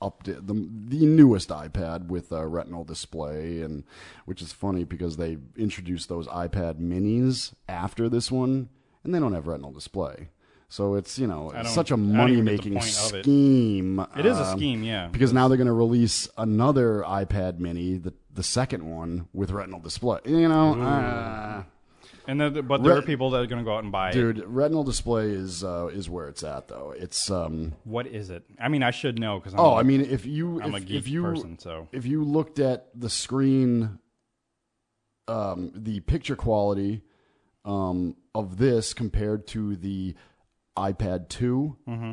update, 0.00 0.46
the 0.46 0.54
the 0.54 1.04
newest 1.04 1.50
iPad 1.50 2.06
with 2.06 2.32
a 2.32 2.46
retinal 2.46 2.84
display, 2.84 3.60
and 3.60 3.84
which 4.24 4.40
is 4.40 4.52
funny 4.52 4.84
because 4.84 5.16
they 5.16 5.36
introduced 5.56 6.08
those 6.08 6.28
iPad 6.28 6.80
Minis 6.80 7.52
after 7.68 8.08
this 8.08 8.30
one, 8.30 8.68
and 9.04 9.14
they 9.14 9.18
don't 9.18 9.34
have 9.34 9.46
retinal 9.46 9.72
display. 9.72 10.28
So 10.68 10.96
it's 10.96 11.18
you 11.18 11.26
know 11.28 11.52
such 11.64 11.90
a 11.90 11.96
money 11.96 12.36
the 12.36 12.42
making 12.42 12.76
of 12.76 12.82
it. 12.84 13.22
scheme. 13.22 14.04
It 14.16 14.26
is 14.26 14.36
a 14.38 14.44
um, 14.44 14.58
scheme, 14.58 14.82
yeah. 14.82 15.06
because 15.06 15.32
now 15.32 15.46
they're 15.46 15.56
going 15.56 15.68
to 15.68 15.72
release 15.72 16.28
another 16.36 17.04
iPad 17.06 17.58
Mini, 17.60 17.98
the 17.98 18.12
the 18.34 18.42
second 18.42 18.84
one 18.84 19.28
with 19.32 19.50
retinal 19.52 19.80
display. 19.80 20.18
You 20.24 20.48
know, 20.48 20.74
uh, 20.82 21.62
And 22.26 22.40
then, 22.40 22.66
but 22.66 22.82
there 22.82 22.94
Re- 22.94 22.98
are 22.98 23.02
people 23.02 23.30
that 23.30 23.42
are 23.42 23.46
going 23.46 23.60
to 23.60 23.64
go 23.64 23.76
out 23.76 23.84
and 23.84 23.92
buy 23.92 24.10
it. 24.10 24.14
dude, 24.14 24.44
retinal 24.44 24.82
display 24.82 25.30
is 25.30 25.62
uh, 25.62 25.86
is 25.92 26.10
where 26.10 26.28
it's 26.28 26.42
at 26.42 26.66
though. 26.66 26.92
It's 26.96 27.30
um. 27.30 27.74
What 27.84 28.08
is 28.08 28.30
it? 28.30 28.42
I 28.60 28.68
mean, 28.68 28.82
I 28.82 28.90
should 28.90 29.20
know 29.20 29.38
because 29.38 29.54
Oh, 29.56 29.74
I 29.74 29.84
mean, 29.84 30.00
if 30.00 30.26
you 30.26 30.60
I'm 30.60 30.74
if, 30.74 30.82
a 30.82 30.84
geek 30.84 30.96
if 30.98 31.08
you 31.08 31.22
person, 31.22 31.58
so 31.60 31.86
if 31.92 32.04
you 32.06 32.24
looked 32.24 32.58
at 32.58 32.88
the 32.92 33.08
screen, 33.08 34.00
um, 35.28 35.70
the 35.76 36.00
picture 36.00 36.34
quality 36.36 37.02
um, 37.64 38.16
of 38.34 38.58
this 38.58 38.92
compared 38.94 39.46
to 39.48 39.76
the 39.76 40.14
iPad 40.76 41.28
2 41.28 41.76
Mm-hmm. 41.88 42.10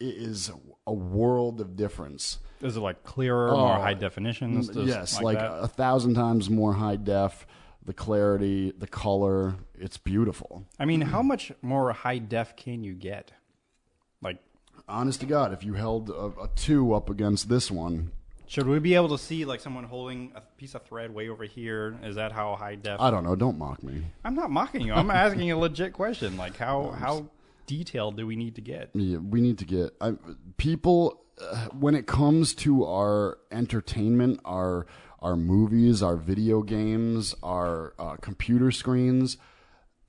it 0.00 0.14
is 0.14 0.50
a 0.86 0.92
world 0.92 1.60
of 1.60 1.76
difference. 1.76 2.38
is 2.62 2.76
it 2.76 2.80
like 2.80 3.02
clearer, 3.04 3.50
more 3.52 3.76
Oh, 3.78 3.80
high 3.80 3.94
definition? 3.94 4.62
yes, 4.86 5.14
like, 5.20 5.36
like, 5.36 5.38
a 5.38 5.68
thousand 5.68 6.14
times 6.14 6.48
more 6.50 6.74
high 6.74 6.96
def. 6.96 7.46
The 7.84 7.94
clarity, 7.94 8.70
the 8.76 8.86
color, 8.86 9.54
it's 9.74 9.96
beautiful. 9.96 10.66
I 10.78 10.84
mean, 10.84 11.00
how 11.00 11.22
much 11.22 11.50
more 11.62 11.90
high 11.92 12.18
def 12.18 12.54
can 12.54 12.84
you 12.84 12.92
get? 12.94 13.32
Like, 14.20 14.38
Honest 14.86 15.20
to 15.20 15.26
God, 15.26 15.52
if 15.54 15.64
you 15.64 15.72
held 15.74 16.10
a, 16.10 16.26
a 16.42 16.50
two 16.54 16.92
up 16.92 17.08
against 17.08 17.48
this 17.48 17.70
one, 17.70 18.10
should 18.46 18.66
we 18.66 18.78
be 18.78 18.94
able 18.94 19.08
to 19.10 19.18
see 19.18 19.44
like 19.46 19.60
someone 19.60 19.84
holding 19.84 20.32
a 20.34 20.40
piece 20.58 20.74
of 20.74 20.82
thread 20.84 21.14
way 21.14 21.28
over 21.30 21.44
here? 21.44 21.98
Is 22.02 22.16
that 22.16 22.32
how 22.32 22.56
high 22.56 22.74
def? 22.76 23.00
I 23.00 23.10
don't 23.10 23.24
know. 23.24 23.36
Don't 23.36 23.58
mock 23.58 23.82
me. 23.82 24.04
I'm 24.24 24.34
not 24.34 24.50
mocking 24.50 24.82
you. 24.82 24.92
I'm 24.94 25.10
asking 25.10 25.50
a 25.50 25.56
legit 25.58 25.92
question. 25.94 26.36
Like, 26.36 26.56
how 26.56 26.90
how 26.98 27.26
detailed 27.68 28.16
do 28.16 28.26
we 28.26 28.34
need 28.34 28.56
to 28.56 28.60
get? 28.60 28.90
Yeah, 28.94 29.18
we 29.18 29.40
need 29.40 29.58
to 29.58 29.64
get 29.64 29.90
I, 30.00 30.14
people 30.56 31.22
uh, 31.40 31.66
when 31.66 31.94
it 31.94 32.06
comes 32.08 32.54
to 32.54 32.84
our 32.84 33.38
entertainment, 33.52 34.40
our 34.44 34.86
our 35.20 35.36
movies, 35.36 36.02
our 36.02 36.16
video 36.16 36.62
games, 36.62 37.34
our 37.42 37.94
uh, 37.98 38.16
computer 38.16 38.72
screens. 38.72 39.36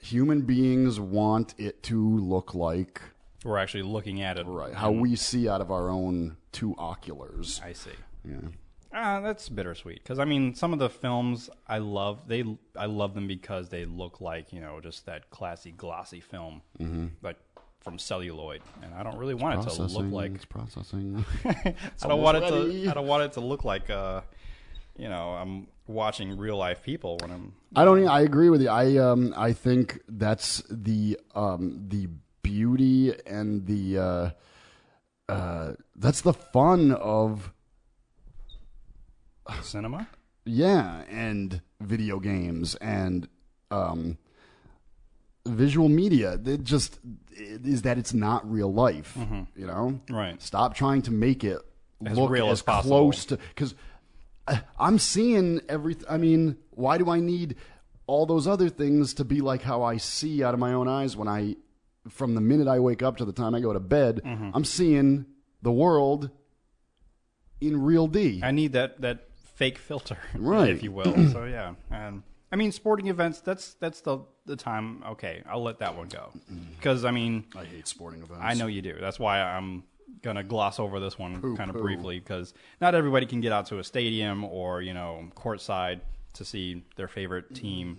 Human 0.02 0.42
beings 0.44 1.00
want 1.00 1.54
it 1.58 1.84
to 1.84 2.18
look 2.20 2.56
like 2.56 3.02
We're 3.44 3.58
actually 3.58 3.84
looking 3.84 4.22
at 4.22 4.38
it. 4.38 4.46
right 4.48 4.74
how 4.74 4.92
we 4.92 5.16
see 5.16 5.50
out 5.50 5.62
of 5.62 5.70
our 5.72 5.90
own 5.90 6.38
two 6.52 6.74
oculars. 6.78 7.60
I 7.64 7.74
see. 7.74 7.92
Yeah. 8.24 8.50
Ah, 8.92 9.20
that's 9.22 9.50
bittersweet. 9.50 10.02
Because 10.02 10.18
I 10.18 10.26
mean, 10.26 10.56
some 10.56 10.74
of 10.74 10.80
the 10.80 10.90
films 10.90 11.50
I 11.68 11.78
love, 11.78 12.28
they 12.28 12.44
I 12.76 12.88
love 12.88 13.14
them 13.14 13.28
because 13.28 13.70
they 13.70 13.86
look 13.86 14.20
like 14.20 14.52
you 14.52 14.62
know 14.62 14.80
just 14.82 15.06
that 15.06 15.30
classy 15.30 15.72
glossy 15.72 16.22
film, 16.22 16.62
mm-hmm. 16.80 17.08
like 17.22 17.38
from 17.90 17.98
celluloid, 17.98 18.62
and 18.84 18.94
I 18.94 19.02
don't 19.02 19.18
really 19.18 19.34
want 19.34 19.66
it 19.66 19.72
to 19.72 19.82
look 19.82 20.12
like. 20.12 20.36
it's 20.36 20.46
processing. 20.46 21.26
I 21.46 21.74
don't 22.08 22.22
want 22.22 22.38
it 22.38 22.48
to. 22.48 22.88
I 22.88 22.94
don't 22.94 23.08
want 23.08 23.24
it 23.24 23.32
to 23.32 23.40
look 23.40 23.66
like. 23.66 23.90
Uh, 23.90 24.22
you 24.96 25.10
know, 25.10 25.30
I'm 25.30 25.66
watching 25.88 26.38
real 26.38 26.56
life 26.56 26.84
people 26.84 27.18
when 27.20 27.32
I'm. 27.32 27.54
I 27.76 27.86
don't. 27.86 28.08
I 28.08 28.22
agree 28.22 28.52
with 28.52 28.62
you. 28.62 28.70
I 28.70 28.98
um. 28.98 29.34
I 29.36 29.54
think 29.54 30.02
that's 30.08 30.62
the 30.70 31.20
um 31.34 31.84
the 31.88 32.10
beauty 32.44 33.12
and 33.26 33.66
the 33.66 33.98
uh, 33.98 34.30
uh 35.32 35.74
that's 35.96 36.22
the 36.22 36.34
fun 36.34 36.92
of 36.92 37.52
Cinema? 39.64 40.08
yeah 40.46 41.04
and 41.10 41.62
video 41.82 42.20
games 42.20 42.76
and 42.76 43.28
um 43.72 44.20
visual 45.50 45.90
media. 45.90 46.40
It 46.46 46.64
just 46.64 47.00
is 47.36 47.82
that 47.84 47.98
it's 47.98 48.14
not 48.14 48.50
real 48.50 48.72
life. 48.74 49.18
You 49.56 49.68
know. 49.68 50.00
Right. 50.10 50.42
Stop 50.42 50.76
trying 50.76 51.02
to 51.04 51.12
make 51.12 51.44
it 51.44 51.60
As 52.06 52.18
look 52.18 52.30
real 52.32 52.48
as 52.48 52.60
as 52.60 52.62
possible. 52.64 52.98
close 52.98 53.26
to 53.26 53.38
because 53.38 53.76
I'm 54.80 54.98
seeing 55.00 55.62
everything. 55.70 56.06
I 56.10 56.18
mean, 56.18 56.58
why 56.72 56.98
do 56.98 57.10
I 57.10 57.20
need 57.20 57.56
all 58.08 58.26
those 58.26 58.48
other 58.48 58.70
things 58.70 59.14
to 59.16 59.24
be 59.24 59.42
like 59.42 59.62
how 59.62 59.84
I 59.84 59.98
see 59.98 60.44
out 60.44 60.54
of 60.56 60.60
my 60.60 60.74
own 60.74 60.88
eyes 60.88 61.16
when 61.16 61.28
I, 61.28 61.56
from 62.10 62.34
the 62.34 62.42
minute 62.42 62.68
I 62.68 62.80
wake 62.80 63.04
up 63.04 63.18
to 63.18 63.26
the 63.26 63.34
time 63.34 63.54
I 63.54 63.60
go 63.60 63.72
to 63.74 63.80
bed, 63.80 64.22
Mm-hmm. 64.26 64.50
I'm 64.56 64.66
seeing 64.66 65.26
the 65.62 65.72
world 65.72 66.32
in 67.62 67.82
real 67.84 68.08
D. 68.08 68.42
I 68.44 68.52
need 68.52 68.74
that 68.74 69.02
that 69.02 69.28
fake 69.56 69.78
filter, 69.78 70.18
Right. 70.36 70.70
if 70.70 70.82
you 70.82 70.92
will. 70.92 71.30
so 71.32 71.44
yeah, 71.44 71.76
and 71.92 72.24
I 72.52 72.56
mean, 72.56 72.72
sporting 72.72 73.08
events. 73.08 73.42
That's 73.42 73.76
that's 73.76 74.02
the 74.02 74.20
the 74.46 74.56
time. 74.56 75.04
Okay, 75.04 75.44
I'll 75.50 75.64
let 75.64 75.80
that 75.80 75.96
one 75.96 76.08
go 76.08 76.32
because 76.78 77.06
I 77.06 77.12
mean, 77.12 77.46
I 77.56 77.66
hate 77.66 77.88
sporting 77.88 78.22
events. 78.22 78.42
I 78.44 78.54
know 78.56 78.68
you 78.68 78.82
do. 78.82 78.96
That's 79.00 79.20
why 79.20 79.42
I'm 79.42 79.84
gonna 80.22 80.44
gloss 80.44 80.80
over 80.80 81.00
this 81.00 81.18
one 81.20 81.42
kind 81.56 81.70
of 81.70 81.76
Poo-poo. 81.76 81.82
briefly 81.82 82.20
because 82.20 82.54
not 82.82 82.96
everybody 82.96 83.26
can 83.26 83.40
get 83.42 83.52
out 83.52 83.68
to 83.68 83.80
a 83.80 83.84
stadium 83.84 84.44
or 84.44 84.82
you 84.82 84.94
know 84.94 85.30
courtside 85.36 86.00
to 86.34 86.46
see 86.46 86.84
their 86.96 87.08
favorite 87.08 87.54
team. 87.54 87.98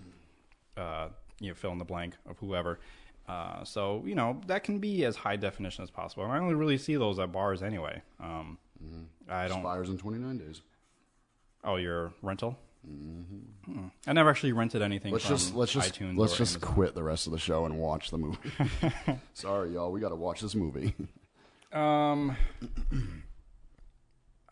Uh, 0.75 1.09
you 1.39 1.49
know, 1.49 1.55
fill 1.55 1.71
in 1.71 1.77
the 1.77 1.85
blank 1.85 2.15
of 2.29 2.37
whoever. 2.39 2.79
Uh, 3.27 3.63
so 3.63 4.03
you 4.05 4.15
know 4.15 4.41
that 4.47 4.63
can 4.63 4.79
be 4.79 5.05
as 5.05 5.15
high 5.15 5.37
definition 5.37 5.83
as 5.83 5.89
possible. 5.89 6.25
I 6.25 6.37
only 6.37 6.55
really 6.55 6.77
see 6.77 6.95
those 6.95 7.19
at 7.19 7.31
bars 7.31 7.63
anyway. 7.63 8.01
Um, 8.19 8.57
I 9.29 9.47
don't. 9.47 9.59
Expires 9.59 9.89
in 9.89 9.97
29 9.97 10.37
days. 10.37 10.61
Oh, 11.63 11.75
your 11.77 12.11
rental. 12.21 12.57
Mm-hmm. 12.89 13.87
I 14.07 14.13
never 14.13 14.29
actually 14.29 14.53
rented 14.53 14.81
anything 14.81 15.11
Let's 15.13 15.25
from 15.25 15.35
just 15.35 15.53
let's 15.55 15.71
just 15.71 15.93
iTunes. 15.93 16.17
let's 16.17 16.33
or 16.33 16.37
just 16.37 16.55
Amazon. 16.55 16.73
quit 16.73 16.95
the 16.95 17.03
rest 17.03 17.27
of 17.27 17.33
the 17.33 17.39
show 17.39 17.65
and 17.65 17.77
watch 17.77 18.09
the 18.09 18.17
movie. 18.17 18.51
Sorry, 19.33 19.73
y'all. 19.73 19.91
We 19.91 19.99
got 19.99 20.09
to 20.09 20.15
watch 20.15 20.41
this 20.41 20.55
movie. 20.55 20.93
Um, 21.73 22.35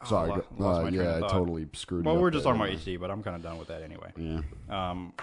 Sorry. 0.06 0.30
lo- 0.30 0.36
go- 0.38 0.64
lost 0.64 0.80
uh, 0.80 0.84
my 0.84 0.90
train 0.90 0.94
yeah, 1.02 1.10
of 1.10 1.16
I 1.18 1.20
thought. 1.20 1.32
totally 1.32 1.68
screwed. 1.74 2.06
well, 2.06 2.16
you 2.16 2.22
we're 2.22 2.28
up 2.28 2.34
just 2.34 2.46
there. 2.46 2.54
talking 2.54 2.72
about 2.74 2.80
HD, 2.86 3.00
but 3.00 3.12
I'm 3.12 3.22
kind 3.22 3.36
of 3.36 3.42
done 3.44 3.58
with 3.58 3.68
that 3.68 3.82
anyway. 3.82 4.12
Yeah. 4.16 4.42
Um, 4.70 5.14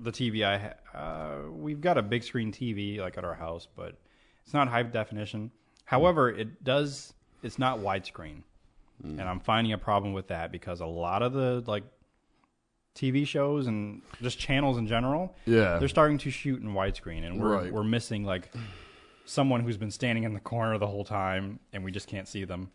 the 0.00 0.10
TV 0.10 0.44
I 0.44 0.58
ha- 0.58 0.98
uh, 0.98 1.50
we've 1.52 1.80
got 1.80 1.96
a 1.96 2.02
big 2.02 2.24
screen 2.24 2.50
TV 2.50 2.98
like 2.98 3.16
at 3.16 3.24
our 3.24 3.34
house, 3.34 3.68
but 3.76 3.96
it's 4.44 4.52
not 4.52 4.66
high 4.66 4.82
definition. 4.82 5.52
However, 5.84 6.28
it 6.30 6.64
does. 6.64 7.12
It's 7.44 7.58
not 7.58 7.78
widescreen, 7.78 8.42
Hmm. 9.02 9.20
and 9.20 9.28
I'm 9.28 9.38
finding 9.38 9.72
a 9.74 9.78
problem 9.78 10.12
with 10.14 10.26
that 10.28 10.50
because 10.50 10.80
a 10.80 10.86
lot 10.86 11.22
of 11.22 11.32
the 11.34 11.62
like 11.68 11.84
TV 12.94 13.26
shows 13.26 13.66
and 13.66 14.02
just 14.22 14.38
channels 14.38 14.78
in 14.78 14.86
general, 14.86 15.34
Yeah. 15.46 15.78
they're 15.78 15.88
starting 15.88 16.18
to 16.18 16.30
shoot 16.30 16.62
in 16.62 16.68
widescreen, 16.74 17.24
and 17.26 17.40
we're 17.40 17.56
Right. 17.62 17.72
we're 17.72 17.82
missing 17.84 18.24
like 18.24 18.52
someone 19.24 19.60
who's 19.62 19.76
been 19.76 19.90
standing 19.90 20.24
in 20.24 20.34
the 20.34 20.40
corner 20.40 20.78
the 20.78 20.86
whole 20.86 21.04
time, 21.04 21.58
and 21.72 21.82
we 21.84 21.90
just 21.90 22.06
can't 22.08 22.28
see 22.28 22.44
them, 22.44 22.70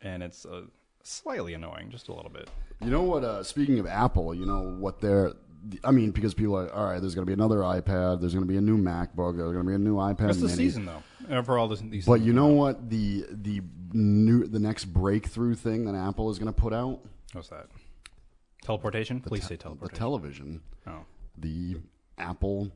and 0.00 0.22
it's 0.22 0.44
uh, 0.46 0.62
slightly 1.02 1.54
annoying, 1.54 1.90
just 1.90 2.08
a 2.08 2.14
little 2.14 2.30
bit. 2.30 2.48
You 2.80 2.90
know 2.90 3.02
what? 3.02 3.22
Uh, 3.24 3.42
speaking 3.44 3.78
of 3.78 3.86
Apple, 3.86 4.34
you 4.34 4.46
know 4.46 4.76
what 4.78 5.00
they're. 5.00 5.32
I 5.84 5.92
mean, 5.92 6.10
because 6.10 6.34
people 6.34 6.56
are 6.58 6.68
all 6.72 6.86
right. 6.86 7.00
There's 7.00 7.14
going 7.14 7.24
to 7.24 7.30
be 7.30 7.34
another 7.34 7.58
iPad. 7.58 8.18
There's 8.20 8.34
going 8.34 8.44
to 8.44 8.48
be 8.52 8.56
a 8.56 8.60
new 8.60 8.76
MacBook. 8.76 9.36
There's 9.36 9.52
going 9.52 9.64
to 9.64 9.68
be 9.68 9.74
a 9.74 9.78
new 9.78 9.94
iPad. 9.94 10.30
It's 10.30 10.38
the 10.40 10.46
Mini. 10.46 10.56
season 10.56 10.86
though. 10.86 11.02
uh, 11.36 11.42
for 11.42 11.56
all 11.56 11.68
this, 11.68 11.78
these. 11.82 12.04
But 12.04 12.20
you 12.22 12.32
know 12.32 12.50
out. 12.50 12.56
what? 12.56 12.90
The 12.90 13.26
the 13.30 13.60
new 13.92 14.44
the 14.48 14.58
next 14.58 14.86
breakthrough 14.86 15.54
thing 15.54 15.84
that 15.84 15.94
Apple 15.94 16.30
is 16.30 16.40
going 16.40 16.52
to 16.52 16.60
put 16.60 16.72
out 16.72 16.98
What's 17.32 17.48
that? 17.50 17.66
Teleportation? 18.62 19.20
Please 19.20 19.46
say 19.46 19.56
teleportation. 19.56 19.92
the 19.92 19.98
television, 19.98 20.60
oh. 20.86 21.04
the 21.36 21.76
Apple 22.16 22.70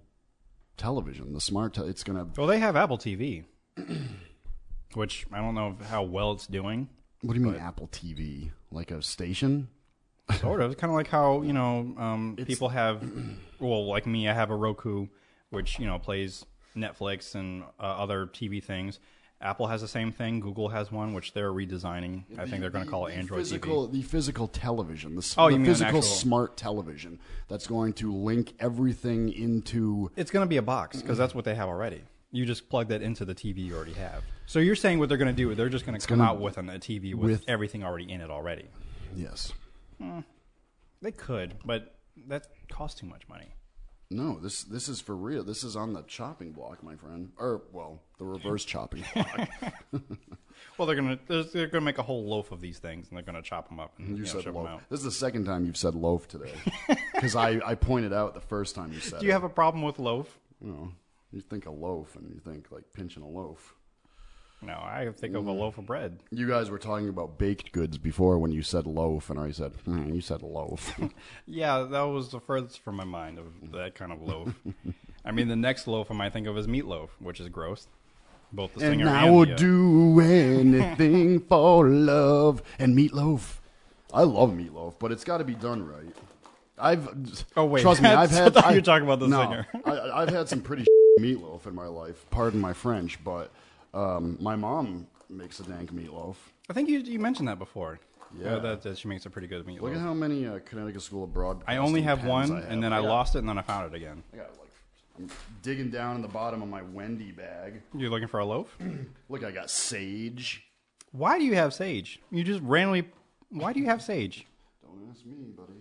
television, 0.76 1.32
the 1.32 1.40
smart. 1.40 1.74
Te- 1.74 1.82
it's 1.82 2.02
going 2.02 2.18
to. 2.18 2.40
Well, 2.40 2.48
they 2.48 2.58
have 2.58 2.74
Apple 2.76 2.98
TV, 2.98 3.44
which 4.94 5.26
I 5.32 5.38
don't 5.38 5.54
know 5.54 5.76
how 5.88 6.02
well 6.02 6.32
it's 6.32 6.46
doing. 6.46 6.88
What 7.22 7.34
do 7.34 7.40
you 7.40 7.46
mean 7.46 7.56
Apple 7.56 7.88
TV? 7.88 8.50
Like 8.70 8.90
a 8.90 9.00
station? 9.00 9.68
Sort 10.40 10.60
of. 10.60 10.72
It's 10.72 10.80
kind 10.80 10.90
of 10.90 10.96
like 10.96 11.08
how 11.08 11.42
you 11.42 11.52
know 11.52 11.94
um, 11.98 12.36
people 12.46 12.68
have. 12.70 13.08
Well, 13.60 13.86
like 13.86 14.06
me, 14.06 14.28
I 14.28 14.32
have 14.32 14.50
a 14.50 14.56
Roku, 14.56 15.06
which 15.50 15.78
you 15.78 15.86
know 15.86 16.00
plays 16.00 16.44
Netflix 16.76 17.36
and 17.36 17.62
uh, 17.78 17.82
other 17.82 18.26
TV 18.26 18.62
things. 18.62 18.98
Apple 19.40 19.66
has 19.66 19.82
the 19.82 19.88
same 19.88 20.12
thing. 20.12 20.40
Google 20.40 20.68
has 20.70 20.90
one, 20.90 21.12
which 21.12 21.34
they're 21.34 21.52
redesigning. 21.52 22.24
I 22.38 22.46
think 22.46 22.60
they're 22.62 22.70
going 22.70 22.84
to 22.84 22.90
call 22.90 23.06
it 23.06 23.14
Android 23.14 23.40
physical, 23.40 23.88
TV. 23.88 23.92
The 23.92 24.02
physical 24.02 24.48
television, 24.48 25.14
the, 25.14 25.34
Oh, 25.36 25.46
the 25.46 25.52
you 25.52 25.58
mean 25.58 25.66
physical 25.66 26.00
smart 26.00 26.56
television 26.56 27.18
that's 27.48 27.66
going 27.66 27.92
to 27.94 28.12
link 28.14 28.54
everything 28.60 29.32
into. 29.32 30.10
It's 30.16 30.30
going 30.30 30.44
to 30.44 30.48
be 30.48 30.56
a 30.56 30.62
box 30.62 31.02
because 31.02 31.18
that's 31.18 31.34
what 31.34 31.44
they 31.44 31.54
have 31.54 31.68
already. 31.68 32.02
You 32.32 32.46
just 32.46 32.68
plug 32.70 32.88
that 32.88 33.02
into 33.02 33.24
the 33.24 33.34
TV 33.34 33.58
you 33.58 33.76
already 33.76 33.92
have. 33.94 34.22
So 34.46 34.58
you're 34.58 34.74
saying 34.74 34.98
what 34.98 35.08
they're 35.08 35.18
going 35.18 35.34
to 35.34 35.36
do? 35.36 35.54
They're 35.54 35.68
just 35.68 35.84
going 35.84 35.98
to 35.98 36.06
come 36.06 36.18
gonna- 36.18 36.30
out 36.30 36.40
with 36.40 36.56
an, 36.56 36.70
a 36.70 36.78
TV 36.78 37.14
with, 37.14 37.30
with- 37.30 37.44
everything 37.48 37.84
already 37.84 38.10
in 38.10 38.20
it 38.20 38.30
already. 38.30 38.66
Yes. 39.14 39.52
Hmm. 40.00 40.20
They 41.02 41.12
could, 41.12 41.54
but 41.64 41.94
that 42.28 42.46
costs 42.70 43.00
too 43.00 43.06
much 43.06 43.28
money. 43.28 43.48
No, 44.10 44.38
this 44.38 44.62
this 44.64 44.88
is 44.88 45.00
for 45.00 45.16
real. 45.16 45.42
This 45.42 45.64
is 45.64 45.74
on 45.76 45.92
the 45.92 46.02
chopping 46.02 46.52
block, 46.52 46.82
my 46.82 46.94
friend. 46.94 47.32
Or 47.38 47.62
well, 47.72 48.00
the 48.18 48.24
reverse 48.24 48.64
chopping 48.64 49.02
block. 49.14 49.48
Well, 50.78 50.86
they're 50.86 50.94
gonna 50.96 51.18
they're, 51.26 51.42
they're 51.42 51.66
gonna 51.66 51.84
make 51.84 51.98
a 51.98 52.02
whole 52.02 52.24
loaf 52.24 52.52
of 52.52 52.60
these 52.60 52.78
things, 52.78 53.08
and 53.08 53.16
they're 53.16 53.24
gonna 53.24 53.42
chop 53.42 53.68
them 53.68 53.80
up 53.80 53.94
and 53.98 54.08
You 54.10 54.14
you 54.16 54.20
know, 54.22 54.26
said 54.26 54.44
them 54.44 54.56
out. 54.58 54.64
loaf. 54.64 54.86
This 54.90 55.00
is 55.00 55.04
the 55.04 55.10
second 55.10 55.44
time 55.44 55.64
you've 55.66 55.76
said 55.76 55.94
loaf 55.94 56.28
today. 56.28 56.52
Because 57.16 57.34
I, 57.34 57.58
I 57.64 57.74
pointed 57.74 58.12
out 58.12 58.34
the 58.34 58.42
first 58.42 58.74
time 58.74 58.92
you 58.92 59.00
said 59.00 59.20
Do 59.20 59.24
you 59.26 59.32
it. 59.32 59.32
have 59.32 59.42
a 59.44 59.48
problem 59.48 59.82
with 59.82 59.98
loaf? 59.98 60.38
You, 60.60 60.68
know, 60.70 60.92
you 61.32 61.40
think 61.40 61.64
a 61.64 61.70
loaf 61.70 62.14
and 62.14 62.28
you 62.28 62.38
think 62.40 62.70
like 62.70 62.84
pinching 62.92 63.22
a 63.22 63.26
loaf. 63.28 63.74
No, 64.62 64.72
I 64.72 65.08
think 65.16 65.34
of 65.36 65.46
a 65.46 65.52
loaf 65.52 65.76
of 65.78 65.86
bread. 65.86 66.18
You 66.30 66.48
guys 66.48 66.70
were 66.70 66.78
talking 66.78 67.08
about 67.08 67.38
baked 67.38 67.72
goods 67.72 67.98
before 67.98 68.38
when 68.38 68.50
you 68.52 68.62
said 68.62 68.86
loaf, 68.86 69.28
and 69.30 69.38
I 69.38 69.50
said, 69.50 69.72
hmm, 69.84 70.12
you 70.14 70.20
said 70.20 70.42
loaf. 70.42 70.98
Yeah, 71.46 71.82
that 71.90 72.02
was 72.02 72.30
the 72.30 72.40
furthest 72.40 72.80
from 72.80 72.96
my 72.96 73.04
mind 73.04 73.38
of 73.38 73.46
that 73.72 73.94
kind 73.94 74.10
of 74.12 74.22
loaf. 74.22 74.54
I 75.24 75.30
mean, 75.32 75.48
the 75.48 75.56
next 75.56 75.86
loaf 75.86 76.10
I 76.10 76.14
might 76.14 76.32
think 76.32 76.46
of 76.46 76.56
is 76.58 76.66
meatloaf, 76.66 77.10
which 77.20 77.38
is 77.38 77.48
gross. 77.48 77.86
Both 78.52 78.74
the 78.74 78.80
singer 78.80 79.06
and 79.08 79.16
I 79.16 79.28
the, 79.28 79.52
uh, 79.52 79.56
do 79.56 80.20
anything 80.20 81.40
for 81.48 81.88
love 81.88 82.62
and 82.78 82.96
meatloaf. 82.96 83.58
I 84.14 84.22
love 84.22 84.50
meatloaf, 84.52 84.94
but 84.98 85.12
it's 85.12 85.24
got 85.24 85.38
to 85.38 85.44
be 85.44 85.54
done 85.54 85.86
right. 85.86 86.16
I've 86.78 87.08
Oh, 87.56 87.64
wait. 87.66 87.82
trust 87.82 88.02
me, 88.02 88.08
I've 88.08 88.32
I 88.32 88.36
had. 88.36 88.54
thought 88.54 88.64
you 88.64 88.70
I- 88.70 88.74
were 88.76 88.80
talking 88.80 89.06
about 89.06 89.20
the 89.20 89.28
no, 89.28 89.42
singer. 89.42 89.66
I, 89.84 90.22
I've 90.22 90.28
had 90.30 90.48
some 90.48 90.60
pretty 90.62 90.86
meatloaf 91.20 91.66
in 91.66 91.74
my 91.74 91.86
life. 91.86 92.24
Pardon 92.30 92.60
my 92.60 92.72
French, 92.72 93.22
but 93.22 93.50
um, 93.96 94.36
my 94.40 94.56
mom 94.56 95.06
makes 95.28 95.60
a 95.60 95.64
dank 95.64 95.92
meatloaf. 95.92 96.36
I 96.68 96.72
think 96.72 96.88
you 96.88 96.98
you 97.00 97.18
mentioned 97.18 97.48
that 97.48 97.58
before. 97.58 97.98
Yeah. 98.38 98.56
Uh, 98.56 98.58
that, 98.60 98.82
that 98.82 98.98
she 98.98 99.08
makes 99.08 99.24
a 99.24 99.30
pretty 99.30 99.46
good 99.46 99.64
meatloaf. 99.66 99.82
Look 99.82 99.94
at 99.94 100.00
how 100.00 100.12
many 100.12 100.46
uh, 100.46 100.58
Connecticut 100.64 101.00
School 101.02 101.24
of 101.24 101.32
Broadcasting. 101.32 101.74
I 101.74 101.78
only 101.78 102.02
have 102.02 102.24
one, 102.24 102.54
have. 102.56 102.70
and 102.70 102.82
then 102.82 102.92
I 102.92 103.00
got- 103.00 103.08
lost 103.08 103.34
it, 103.36 103.38
and 103.38 103.48
then 103.48 103.58
I 103.58 103.62
found 103.62 103.92
it 103.92 103.96
again. 103.96 104.22
I 104.32 104.36
got 104.38 104.50
like 104.58 104.68
I'm 105.18 105.30
digging 105.62 105.90
down 105.90 106.16
in 106.16 106.22
the 106.22 106.28
bottom 106.28 106.60
of 106.60 106.68
my 106.68 106.82
Wendy 106.82 107.32
bag. 107.32 107.80
You're 107.94 108.10
looking 108.10 108.28
for 108.28 108.40
a 108.40 108.44
loaf? 108.44 108.76
Look, 109.30 109.44
I 109.44 109.50
got 109.50 109.70
sage. 109.70 110.62
Why 111.12 111.38
do 111.38 111.44
you 111.44 111.54
have 111.54 111.72
sage? 111.72 112.20
You 112.30 112.44
just 112.44 112.60
randomly. 112.62 113.08
Why 113.48 113.72
do 113.72 113.80
you 113.80 113.86
have 113.86 114.02
sage? 114.02 114.46
Don't 114.82 115.08
ask 115.10 115.24
me, 115.24 115.36
buddy. 115.56 115.72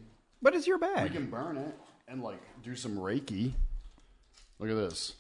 But 0.42 0.56
it's 0.56 0.68
your 0.68 0.78
I 0.78 0.94
bag. 0.94 1.12
can 1.14 1.30
burn 1.30 1.58
it 1.58 1.76
and 2.08 2.24
like 2.24 2.40
do 2.64 2.76
some 2.76 2.96
Reiki. 2.96 3.52
Look 4.60 4.70
at 4.70 4.76
this. 4.76 5.14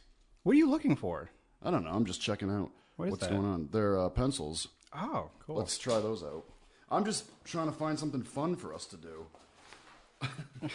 What 0.43 0.53
are 0.53 0.57
you 0.59 0.69
looking 0.69 0.95
for? 0.95 1.29
I 1.61 1.71
don't 1.71 1.83
know. 1.83 1.89
I'm 1.91 2.05
just 2.05 2.21
checking 2.21 2.49
out 2.49 2.69
What 2.95 3.05
is 3.05 3.11
what's 3.11 3.27
that? 3.27 3.33
going 3.33 3.45
on. 3.45 3.69
They're 3.71 3.99
uh, 3.99 4.09
pencils. 4.09 4.67
Oh, 4.93 5.29
cool. 5.45 5.57
Let's 5.57 5.77
try 5.77 5.99
those 5.99 6.23
out. 6.23 6.45
I'm 6.89 7.03
just 7.03 7.25
trying 7.43 7.67
to 7.67 7.73
find 7.73 7.99
something 7.99 8.23
fun 8.23 8.55
for 8.55 8.73
us 8.73 8.85
to 8.87 8.97
do. 8.97 9.25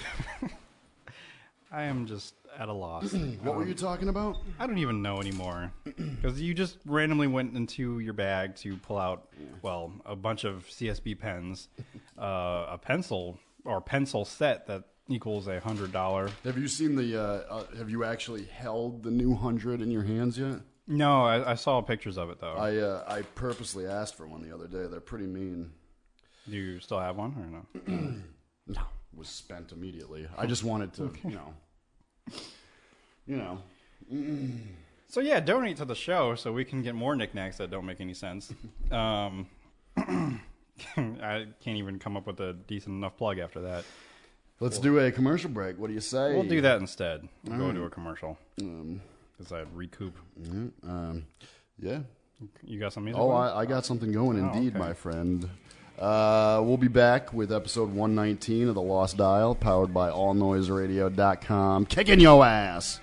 I 1.72 1.84
am 1.84 2.06
just 2.06 2.34
at 2.58 2.68
a 2.68 2.72
loss. 2.72 3.14
What 3.42 3.56
were 3.56 3.66
you 3.66 3.74
talking 3.74 4.08
about? 4.08 4.38
I 4.58 4.66
don't 4.66 4.78
even 4.78 5.02
know 5.02 5.20
anymore 5.20 5.72
because 5.84 6.40
you 6.40 6.52
just 6.52 6.78
randomly 6.84 7.28
went 7.28 7.56
into 7.56 8.00
your 8.00 8.12
bag 8.12 8.56
to 8.56 8.76
pull 8.76 8.98
out, 8.98 9.28
well, 9.62 9.92
a 10.04 10.16
bunch 10.16 10.44
of 10.44 10.66
CSB 10.66 11.18
pens, 11.18 11.68
uh, 12.18 12.66
a 12.68 12.78
pencil 12.80 13.38
or 13.64 13.80
pencil 13.80 14.24
set 14.24 14.66
that 14.66 14.84
equals 15.08 15.46
a 15.48 15.60
hundred 15.60 15.92
dollar. 15.92 16.30
Have 16.44 16.58
you 16.58 16.68
seen 16.68 16.96
the? 16.96 17.16
Uh, 17.16 17.22
uh, 17.22 17.64
have 17.78 17.88
you 17.88 18.04
actually 18.04 18.44
held 18.44 19.02
the 19.02 19.10
new 19.10 19.34
hundred 19.34 19.80
in 19.80 19.90
your 19.90 20.02
hands 20.02 20.38
yet? 20.38 20.60
No, 20.90 21.24
I, 21.24 21.52
I 21.52 21.54
saw 21.54 21.80
pictures 21.80 22.18
of 22.18 22.30
it 22.30 22.40
though. 22.40 22.54
I 22.54 22.76
uh, 22.78 23.04
I 23.06 23.22
purposely 23.22 23.86
asked 23.86 24.16
for 24.16 24.26
one 24.26 24.42
the 24.42 24.52
other 24.52 24.66
day. 24.66 24.88
They're 24.90 25.00
pretty 25.00 25.26
mean. 25.26 25.70
Do 26.48 26.56
you 26.56 26.80
still 26.80 26.98
have 26.98 27.16
one 27.16 27.64
or 27.86 27.90
no? 27.92 28.12
No, 28.66 28.82
was 29.16 29.28
spent 29.28 29.72
immediately. 29.72 30.28
I 30.38 30.46
just 30.46 30.62
wanted 30.62 30.92
to, 30.94 31.10
you 31.24 31.30
know, 31.30 31.54
you 33.26 33.36
know. 33.36 33.58
So 35.08 35.20
yeah, 35.20 35.40
donate 35.40 35.78
to 35.78 35.84
the 35.84 35.96
show 35.96 36.36
so 36.36 36.52
we 36.52 36.64
can 36.64 36.82
get 36.82 36.94
more 36.94 37.16
knickknacks 37.16 37.56
that 37.56 37.70
don't 37.70 37.86
make 37.86 38.00
any 38.00 38.14
sense. 38.14 38.52
Um, 38.92 39.48
I 39.96 41.46
can't 41.60 41.76
even 41.78 41.98
come 41.98 42.16
up 42.16 42.26
with 42.26 42.40
a 42.40 42.52
decent 42.52 42.94
enough 42.96 43.16
plug 43.16 43.38
after 43.38 43.60
that. 43.62 43.84
Let's 44.60 44.78
do 44.78 44.98
a 44.98 45.10
commercial 45.10 45.50
break. 45.50 45.78
What 45.78 45.88
do 45.88 45.94
you 45.94 46.00
say? 46.00 46.34
We'll 46.34 46.44
do 46.44 46.60
that 46.60 46.80
instead. 46.80 47.28
We'll 47.44 47.58
go 47.58 47.72
to 47.72 47.84
a 47.84 47.90
commercial 47.90 48.38
because 49.40 49.52
I'd 49.52 49.74
recoup. 49.74 50.16
Um, 50.86 51.24
yeah. 51.78 52.00
You 52.62 52.78
got 52.78 52.92
some 52.92 53.04
music? 53.04 53.20
Oh. 53.20 53.30
I, 53.30 53.60
I 53.60 53.66
got 53.66 53.86
something 53.86 54.12
going 54.12 54.38
indeed, 54.38 54.76
okay. 54.76 54.78
my 54.78 54.92
friend. 54.92 55.48
Uh, 55.98 56.62
we'll 56.64 56.76
be 56.76 56.88
back 56.88 57.32
with 57.32 57.52
episode 57.52 57.90
119 57.90 58.68
of 58.68 58.74
The 58.74 58.82
Lost 58.82 59.16
Dial, 59.16 59.54
powered 59.54 59.92
by 59.92 60.10
allnoiseradio.com. 60.10 61.86
Kicking 61.86 62.20
your 62.20 62.44
ass. 62.44 63.00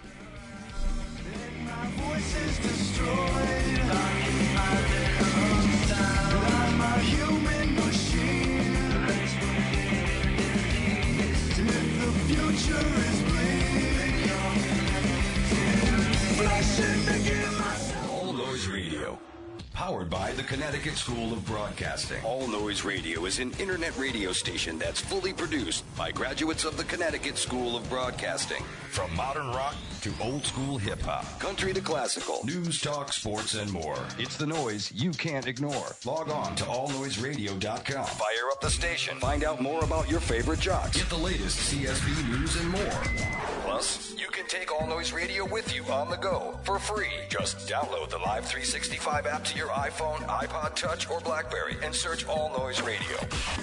Powered 19.77 20.09
by 20.09 20.31
the 20.31 20.41
Connecticut 20.41 20.95
School 20.95 21.33
of 21.33 21.45
Broadcasting. 21.45 22.17
All 22.25 22.47
Noise 22.47 22.83
Radio 22.83 23.25
is 23.25 23.37
an 23.37 23.51
internet 23.59 23.95
radio 23.95 24.31
station 24.31 24.79
that's 24.79 24.99
fully 24.99 25.33
produced 25.33 25.83
by 25.95 26.11
graduates 26.11 26.65
of 26.65 26.77
the 26.77 26.83
Connecticut 26.85 27.37
School 27.37 27.77
of 27.77 27.87
Broadcasting. 27.87 28.63
From 28.89 29.15
modern 29.15 29.49
rock 29.49 29.75
to 30.01 30.11
old 30.19 30.43
school 30.43 30.79
hip 30.79 30.99
hop, 31.03 31.39
country 31.39 31.73
to 31.73 31.81
classical, 31.81 32.43
news, 32.43 32.81
talk, 32.81 33.13
sports, 33.13 33.53
and 33.53 33.71
more. 33.71 33.99
It's 34.17 34.35
the 34.35 34.47
noise 34.47 34.91
you 34.95 35.11
can't 35.11 35.45
ignore. 35.45 35.95
Log 36.05 36.31
on 36.31 36.55
to 36.55 36.63
allnoiseradio.com. 36.63 38.05
Fire 38.05 38.49
up 38.51 38.61
the 38.61 38.71
station. 38.71 39.19
Find 39.19 39.43
out 39.43 39.61
more 39.61 39.83
about 39.83 40.09
your 40.09 40.21
favorite 40.21 40.59
jocks. 40.59 40.97
Get 40.97 41.07
the 41.09 41.17
latest 41.17 41.71
CSB 41.71 42.29
news 42.29 42.59
and 42.59 42.69
more. 42.71 43.66
You 43.77 44.27
can 44.29 44.47
take 44.47 44.71
All 44.71 44.87
Noise 44.87 45.13
Radio 45.13 45.45
with 45.45 45.75
you 45.75 45.83
on 45.85 46.09
the 46.09 46.15
go 46.15 46.57
for 46.63 46.79
free. 46.79 47.11
Just 47.29 47.69
download 47.69 48.09
the 48.09 48.17
Live 48.17 48.45
365 48.45 49.27
app 49.27 49.43
to 49.45 49.57
your 49.57 49.67
iPhone, 49.67 50.17
iPod 50.25 50.73
Touch, 50.73 51.07
or 51.11 51.19
Blackberry 51.19 51.77
and 51.83 51.93
search 51.93 52.25
All 52.27 52.49
Noise 52.57 52.81
Radio. 52.81 53.17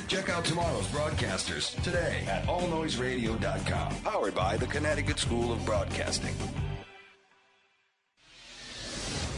Check 0.06 0.28
out 0.28 0.44
tomorrow's 0.44 0.86
broadcasters 0.88 1.74
today 1.82 2.24
at 2.28 2.44
allnoiseradio.com. 2.46 3.94
Powered 4.02 4.34
by 4.36 4.56
the 4.56 4.66
Connecticut 4.66 5.18
School 5.18 5.52
of 5.52 5.64
Broadcasting. 5.64 6.34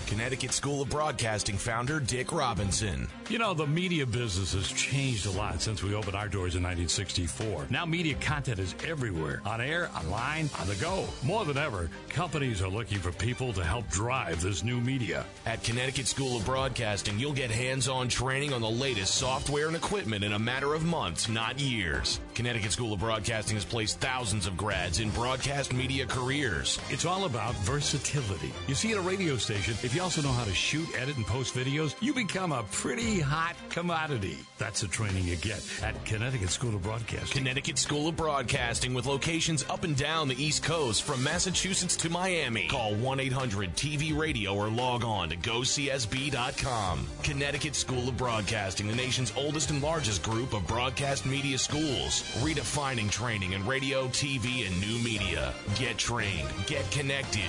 Connecticut 0.07 0.53
School 0.53 0.83
of 0.83 0.89
Broadcasting 0.89 1.57
founder 1.57 1.99
Dick 1.99 2.31
Robinson. 2.31 3.09
You 3.29 3.41
know, 3.41 3.55
the 3.55 3.67
media 3.67 4.07
business 4.07 4.53
has 4.53 4.69
changed 4.69 5.27
a 5.27 5.33
lot 5.33 5.61
since 5.61 5.83
we 5.83 5.97
opened 5.97 6.15
our 6.15 6.29
doors 6.29 6.55
in 6.55 6.63
1964. 6.63 7.67
Now, 7.71 7.85
media 7.85 8.15
content 8.21 8.61
is 8.61 8.77
everywhere 8.87 9.43
on 9.45 9.61
air, 9.61 9.91
online, 9.97 10.49
on 10.61 10.69
the 10.69 10.77
go. 10.77 11.05
More 11.25 11.45
than 11.45 11.59
ever, 11.59 11.91
companies 12.09 12.63
are 12.63 12.69
looking 12.69 12.99
for 12.99 13.11
people 13.11 13.53
to 13.55 13.65
help 13.65 13.89
drive 13.89 14.41
this 14.41 14.63
new 14.63 14.81
media. 14.81 15.25
At 15.45 15.65
Connecticut 15.65 16.07
School 16.07 16.37
of 16.37 16.47
Broadcasting, 16.47 17.19
you'll 17.19 17.33
get 17.33 17.51
hands 17.51 17.89
on 17.89 18.07
training 18.07 18.53
on 18.53 18.61
the 18.61 18.71
latest 18.71 19.17
software 19.17 19.67
and 19.67 19.75
equipment 19.75 20.23
in 20.23 20.35
a 20.35 20.39
matter 20.39 20.73
of 20.73 20.85
months, 20.85 21.29
not 21.29 21.59
years. 21.59 22.21
Connecticut 22.35 22.71
School 22.71 22.93
of 22.93 23.01
Broadcasting 23.01 23.57
has 23.57 23.65
placed 23.65 23.99
thousands 24.01 24.47
of 24.47 24.57
grads 24.57 25.01
in 25.01 25.11
broadcast 25.11 25.73
media 25.73 26.07
careers. 26.07 26.79
It's 26.91 27.05
all 27.05 27.25
about 27.25 27.55
versatility. 27.57 28.53
You 28.69 28.77
see, 28.77 28.93
at 28.93 28.99
a 28.99 29.01
radio 29.01 29.37
station, 29.37 29.75
if 29.83 29.96
you 29.97 30.03
also 30.03 30.21
know 30.21 30.33
how 30.33 30.45
to 30.45 30.53
shoot, 30.53 30.87
edit, 30.95 31.17
and 31.17 31.27
post 31.27 31.55
videos, 31.55 31.95
you 32.03 32.13
become 32.13 32.53
a 32.53 32.63
pretty 32.65 33.19
hot 33.19 33.57
commodity. 33.71 34.37
That's 34.59 34.83
the 34.83 34.89
training 34.89 35.25
you 35.25 35.37
get 35.37 35.65
at 35.83 36.05
Connecticut 36.05 36.51
School 36.51 36.75
of 36.75 36.83
Broadcasting. 36.83 37.39
Connecticut 37.39 37.79
School 37.79 38.07
of 38.07 38.15
Broadcasting 38.15 38.93
with 38.93 39.07
locations 39.07 39.65
up 39.71 39.85
and 39.85 39.97
down 39.97 40.29
the 40.29 40.43
East 40.43 40.63
Coast 40.63 41.03
from 41.03 41.23
Massachusetts 41.23 41.97
to 41.97 42.11
Miami. 42.11 42.69
Call 42.69 42.95
1 42.95 43.21
800 43.21 43.75
TV 43.75 44.15
Radio 44.15 44.55
or 44.55 44.69
log 44.69 45.03
on 45.03 45.31
to 45.31 45.37
gocsb.com. 45.37 47.07
Connecticut 47.23 47.75
School 47.75 48.07
of 48.07 48.19
Broadcasting, 48.19 48.89
the 48.89 48.95
nation's 48.95 49.33
oldest 49.35 49.71
and 49.71 49.83
largest 49.83 50.23
group 50.23 50.53
of 50.53 50.67
broadcast 50.67 51.25
media 51.25 51.57
schools, 51.57 52.23
redefining 52.43 53.11
training 53.11 53.53
in 53.53 53.67
radio, 53.67 54.09
TV, 54.09 54.67
and 54.67 54.79
new 54.79 55.03
media. 55.03 55.55
Get 55.79 55.97
trained, 55.97 56.49
get 56.67 56.91
connected. 56.91 57.49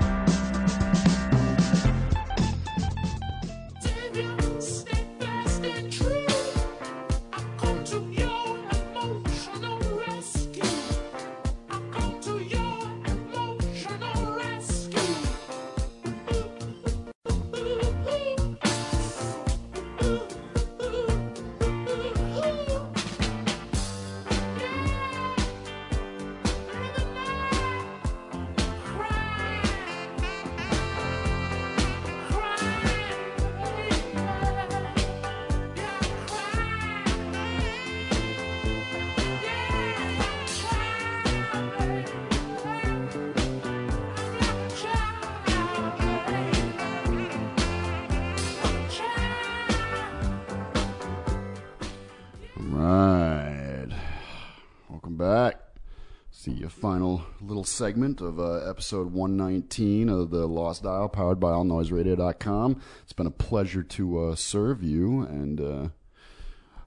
Segment 57.91 58.21
of 58.21 58.39
uh, 58.39 58.69
episode 58.69 59.11
119 59.11 60.07
of 60.07 60.29
the 60.29 60.47
Lost 60.47 60.83
Dial, 60.83 61.09
powered 61.09 61.41
by 61.41 61.51
allnoiseradio.com. 61.51 62.81
It's 63.03 63.11
been 63.11 63.27
a 63.27 63.31
pleasure 63.31 63.83
to 63.83 64.27
uh, 64.27 64.35
serve 64.35 64.81
you, 64.81 65.23
and 65.23 65.59
uh, 65.59 65.87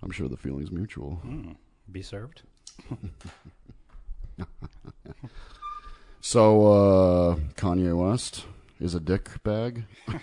I'm 0.03 0.11
sure 0.11 0.29
the 0.29 0.39
feeling's 0.39 0.71
mutual. 0.71 1.21
Be 1.93 2.01
served. 2.01 2.41
So, 6.23 6.73
uh, 6.73 7.37
Kanye 7.55 7.95
West 7.95 8.47
is 8.81 8.95
a 8.95 9.01
dick 9.01 9.29
bag. 9.43 9.85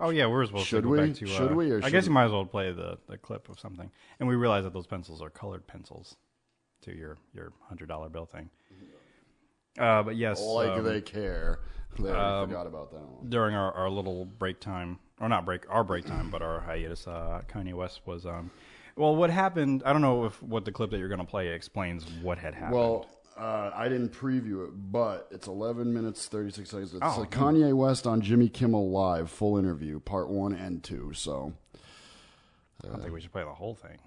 Oh 0.00 0.10
yeah, 0.10 0.26
we're 0.26 0.44
supposed 0.44 0.66
Should 0.66 0.82
to 0.82 0.88
go 0.88 1.00
we? 1.00 1.06
back 1.06 1.16
to. 1.18 1.26
Should 1.26 1.52
uh, 1.52 1.54
we, 1.54 1.70
or 1.70 1.78
I 1.78 1.82
should 1.82 1.92
guess 1.92 2.02
we? 2.02 2.08
you 2.08 2.14
might 2.14 2.24
as 2.24 2.32
well 2.32 2.44
play 2.44 2.72
the, 2.72 2.98
the 3.08 3.16
clip 3.16 3.48
of 3.48 3.60
something. 3.60 3.90
And 4.18 4.28
we 4.28 4.34
realize 4.34 4.64
that 4.64 4.72
those 4.74 4.88
pencils 4.88 5.22
are 5.22 5.30
colored 5.30 5.66
pencils 5.68 6.16
to 6.82 6.94
your 6.94 7.16
your 7.32 7.52
hundred 7.62 7.88
dollar 7.88 8.08
bill 8.08 8.26
thing. 8.26 8.50
Uh, 9.78 10.02
but 10.02 10.16
yes, 10.16 10.40
Like 10.40 10.68
um, 10.70 10.84
they 10.84 11.00
care. 11.00 11.60
They 11.96 12.10
already 12.10 12.50
forgot 12.50 12.66
about 12.66 12.90
that 12.90 13.00
one. 13.02 13.30
during 13.30 13.54
our, 13.54 13.70
our 13.72 13.88
little 13.88 14.24
break 14.24 14.58
time, 14.58 14.98
or 15.20 15.28
not 15.28 15.44
break, 15.44 15.62
our 15.70 15.84
break 15.84 16.04
time, 16.04 16.28
but 16.28 16.42
our 16.42 16.58
hiatus, 16.60 17.06
uh, 17.06 17.42
Kanye 17.48 17.72
West 17.72 18.00
was. 18.04 18.26
Um, 18.26 18.50
well, 18.96 19.14
what 19.14 19.30
happened? 19.30 19.84
I 19.86 19.92
don't 19.92 20.02
know 20.02 20.24
if 20.24 20.42
what 20.42 20.64
the 20.64 20.72
clip 20.72 20.90
that 20.90 20.98
you're 20.98 21.06
going 21.08 21.20
to 21.20 21.24
play 21.24 21.50
explains 21.50 22.04
what 22.20 22.38
had 22.38 22.52
happened. 22.52 22.74
Well, 22.74 23.06
uh, 23.38 23.70
I 23.72 23.88
didn't 23.88 24.08
preview 24.12 24.66
it, 24.66 24.70
but 24.90 25.28
it's 25.30 25.46
11 25.46 25.94
minutes 25.94 26.26
36 26.26 26.68
seconds. 26.68 26.94
It's 26.94 27.00
Oh, 27.00 27.22
uh, 27.22 27.26
Kanye 27.26 27.72
West 27.72 28.08
on 28.08 28.20
Jimmy 28.20 28.48
Kimmel 28.48 28.90
Live, 28.90 29.30
full 29.30 29.56
interview, 29.56 30.00
part 30.00 30.28
one 30.28 30.52
and 30.52 30.82
two. 30.82 31.12
So, 31.14 31.52
I 32.82 32.88
don't 32.88 33.00
think 33.00 33.12
we 33.14 33.20
should 33.20 33.30
play 33.32 33.44
the 33.44 33.54
whole 33.54 33.76
thing. 33.76 33.98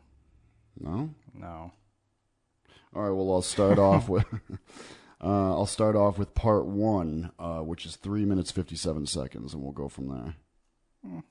no. 0.77 1.09
No. 1.33 1.71
All 2.93 3.01
right. 3.01 3.11
Well, 3.11 3.31
I'll 3.31 3.41
start 3.41 3.79
off 3.79 4.09
with. 4.09 4.25
Uh, 5.23 5.51
I'll 5.55 5.65
start 5.65 5.95
off 5.95 6.17
with 6.19 6.33
part 6.35 6.65
one, 6.65 7.31
uh, 7.39 7.59
which 7.59 7.85
is 7.85 7.95
three 7.95 8.23
minutes 8.25 8.51
fifty-seven 8.51 9.07
seconds, 9.07 9.53
and 9.53 9.63
we'll 9.63 9.71
go 9.71 9.89
from 9.89 10.07
there. 10.09 10.35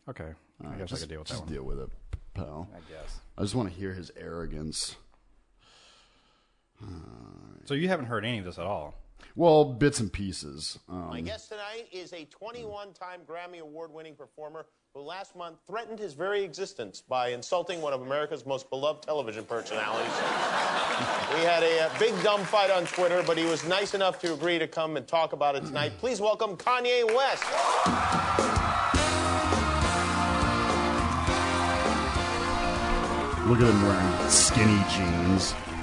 Okay. 0.09 0.33
I 0.65 0.75
guess 0.77 0.89
just, 0.91 1.03
I 1.03 1.05
could 1.05 1.09
deal 1.11 1.19
with 1.21 1.29
just 1.29 1.41
that 1.41 1.47
one. 1.47 1.53
deal 1.55 1.63
with 1.65 1.79
it, 1.81 1.91
pal. 2.35 2.69
I 2.75 2.79
guess. 2.91 3.21
I 3.39 3.43
just 3.43 3.55
want 3.55 3.69
to 3.71 3.75
hear 3.79 3.93
his 3.93 4.11
arrogance. 4.17 4.97
So 7.65 7.75
you 7.75 7.89
haven't 7.89 8.07
heard 8.07 8.25
any 8.25 8.39
of 8.39 8.45
this 8.45 8.59
at 8.59 8.67
all. 8.67 8.95
Well, 9.35 9.65
bits 9.75 9.99
and 10.01 10.13
pieces. 10.13 10.79
Um, 10.89 11.09
My 11.09 11.21
guest 11.21 11.49
tonight 11.49 11.87
is 11.93 12.13
a 12.13 12.25
21 12.27 12.93
time 12.93 13.21
Grammy 13.27 13.61
Award 13.61 13.93
winning 13.93 14.15
performer 14.15 14.67
who 14.97 15.03
last 15.03 15.37
month 15.37 15.59
threatened 15.67 15.99
his 15.99 16.15
very 16.15 16.43
existence 16.43 17.03
by 17.03 17.29
insulting 17.29 17.83
one 17.83 17.93
of 17.93 18.01
America's 18.01 18.47
most 18.47 18.71
beloved 18.71 19.03
television 19.03 19.45
personalities. 19.45 20.11
we 21.35 21.43
had 21.45 21.63
a, 21.63 21.83
uh 21.83 21.99
big 21.99 22.15
dumb 22.23 22.43
fight 22.45 22.71
on 22.71 22.87
Twitter, 22.87 23.23
but 23.27 23.37
he 23.37 23.45
was 23.45 23.63
nice 23.69 23.93
enough 23.93 24.19
to 24.19 24.33
agree 24.33 24.59
to 24.59 24.67
come 24.67 24.97
and 24.97 25.07
talk 25.07 25.35
about 25.35 25.55
it 25.55 25.67
tonight. 25.67 25.93
Please 25.99 26.19
welcome 26.19 26.57
Kanye 26.57 27.05
West. 27.15 27.45
Look 33.47 33.61
at 33.61 33.69
him 33.69 33.83
wearing 33.83 34.31
skinny 34.31 34.83
jeans. 34.95 35.76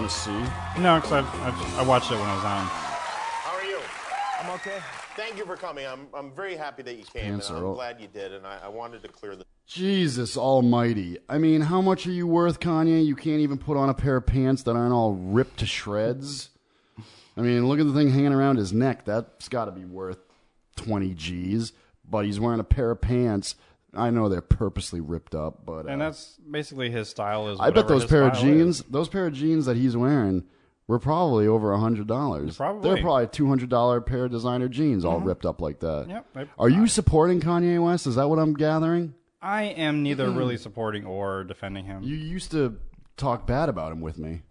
Want 0.00 0.10
to 0.10 0.18
see? 0.18 0.80
No, 0.80 0.96
because 0.96 1.12
I've, 1.12 1.34
I've, 1.42 1.78
I 1.78 1.82
watched 1.82 2.10
it 2.10 2.14
when 2.14 2.24
I 2.24 2.34
was 2.34 2.44
on. 2.44 2.64
How 2.66 3.56
are 3.56 3.64
you? 3.64 3.78
I'm 4.40 4.50
okay. 4.56 4.78
Thank 5.16 5.36
you 5.36 5.44
for 5.44 5.56
coming. 5.56 5.86
I'm, 5.86 6.06
I'm 6.14 6.32
very 6.32 6.56
happy 6.56 6.82
that 6.84 6.96
you 6.96 7.04
came, 7.04 7.22
pants 7.32 7.48
and 7.50 7.58
are 7.58 7.60
I'm 7.60 7.66
all- 7.68 7.74
glad 7.74 8.00
you 8.00 8.08
did, 8.08 8.32
and 8.32 8.46
I, 8.46 8.60
I 8.64 8.68
wanted 8.68 9.02
to 9.02 9.08
clear 9.08 9.36
the. 9.36 9.44
Jesus 9.66 10.36
almighty. 10.36 11.18
I 11.28 11.38
mean, 11.38 11.60
how 11.60 11.80
much 11.80 12.06
are 12.06 12.12
you 12.12 12.26
worth, 12.26 12.60
Kanye? 12.60 13.04
You 13.04 13.14
can't 13.14 13.40
even 13.40 13.58
put 13.58 13.76
on 13.76 13.88
a 13.88 13.94
pair 13.94 14.16
of 14.16 14.26
pants 14.26 14.62
that 14.64 14.74
aren't 14.74 14.92
all 14.92 15.12
ripped 15.12 15.58
to 15.58 15.66
shreds. 15.66 16.48
I 17.36 17.42
mean, 17.42 17.68
look 17.68 17.78
at 17.78 17.86
the 17.86 17.92
thing 17.92 18.10
hanging 18.10 18.32
around 18.32 18.56
his 18.56 18.72
neck. 18.72 19.04
That's 19.04 19.48
got 19.48 19.66
to 19.66 19.70
be 19.70 19.84
worth 19.84 20.18
20 20.76 21.14
G's. 21.14 21.72
But 22.08 22.24
he's 22.24 22.40
wearing 22.40 22.58
a 22.58 22.64
pair 22.64 22.90
of 22.90 23.00
pants. 23.00 23.54
I 23.94 24.10
know 24.10 24.28
they're 24.28 24.40
purposely 24.40 25.00
ripped 25.00 25.34
up, 25.34 25.64
but. 25.66 25.86
And 25.86 26.00
uh, 26.00 26.06
that's 26.06 26.38
basically 26.48 26.90
his 26.90 27.08
style. 27.08 27.48
Is 27.48 27.58
I 27.60 27.70
bet 27.70 27.88
those 27.88 28.04
pair 28.04 28.22
of 28.24 28.34
jeans, 28.34 28.80
is. 28.80 28.86
those 28.88 29.08
pair 29.08 29.26
of 29.26 29.32
jeans 29.32 29.66
that 29.66 29.76
he's 29.76 29.96
wearing, 29.96 30.44
were 30.86 30.98
probably 30.98 31.46
over 31.46 31.72
a 31.72 31.78
hundred 31.78 32.06
dollars. 32.06 32.56
Probably. 32.56 32.82
They're 32.88 33.02
probably 33.02 33.26
two 33.28 33.48
hundred 33.48 33.68
dollar 33.68 34.00
pair 34.00 34.26
of 34.26 34.30
designer 34.30 34.68
jeans, 34.68 35.04
all 35.04 35.20
ripped 35.20 35.46
up 35.46 35.60
like 35.60 35.80
that. 35.80 36.06
Yep, 36.08 36.26
they- 36.34 36.46
Are 36.58 36.68
you 36.68 36.86
supporting 36.86 37.40
Kanye 37.40 37.82
West? 37.82 38.06
Is 38.06 38.14
that 38.16 38.28
what 38.28 38.38
I'm 38.38 38.54
gathering? 38.54 39.14
I 39.42 39.62
am 39.64 40.02
neither 40.02 40.30
really 40.30 40.56
supporting 40.58 41.06
or 41.06 41.44
defending 41.44 41.86
him. 41.86 42.02
You 42.02 42.14
used 42.16 42.50
to 42.50 42.76
talk 43.16 43.46
bad 43.46 43.68
about 43.68 43.90
him 43.92 44.00
with 44.00 44.18
me. 44.18 44.42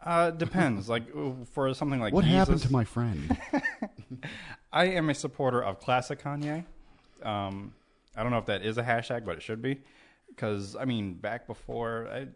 Uh, 0.00 0.30
depends. 0.30 0.88
like 0.88 1.06
for 1.52 1.74
something 1.74 2.00
like 2.00 2.14
What 2.14 2.24
happened 2.24 2.60
to 2.62 2.72
my 2.72 2.84
friend? 2.84 3.36
I 4.72 4.86
am 4.86 5.10
a 5.10 5.14
supporter 5.14 5.62
of 5.62 5.80
classic 5.80 6.22
Kanye. 6.22 6.64
Um, 7.22 7.74
I 8.18 8.22
don't 8.22 8.32
know 8.32 8.38
if 8.38 8.46
that 8.46 8.62
is 8.62 8.78
a 8.78 8.82
hashtag, 8.82 9.24
but 9.24 9.36
it 9.36 9.42
should 9.42 9.62
be. 9.62 9.80
Because 10.28 10.76
I 10.76 10.84
mean, 10.84 11.14
back 11.14 11.46
before, 11.46 12.08
I, 12.12 12.26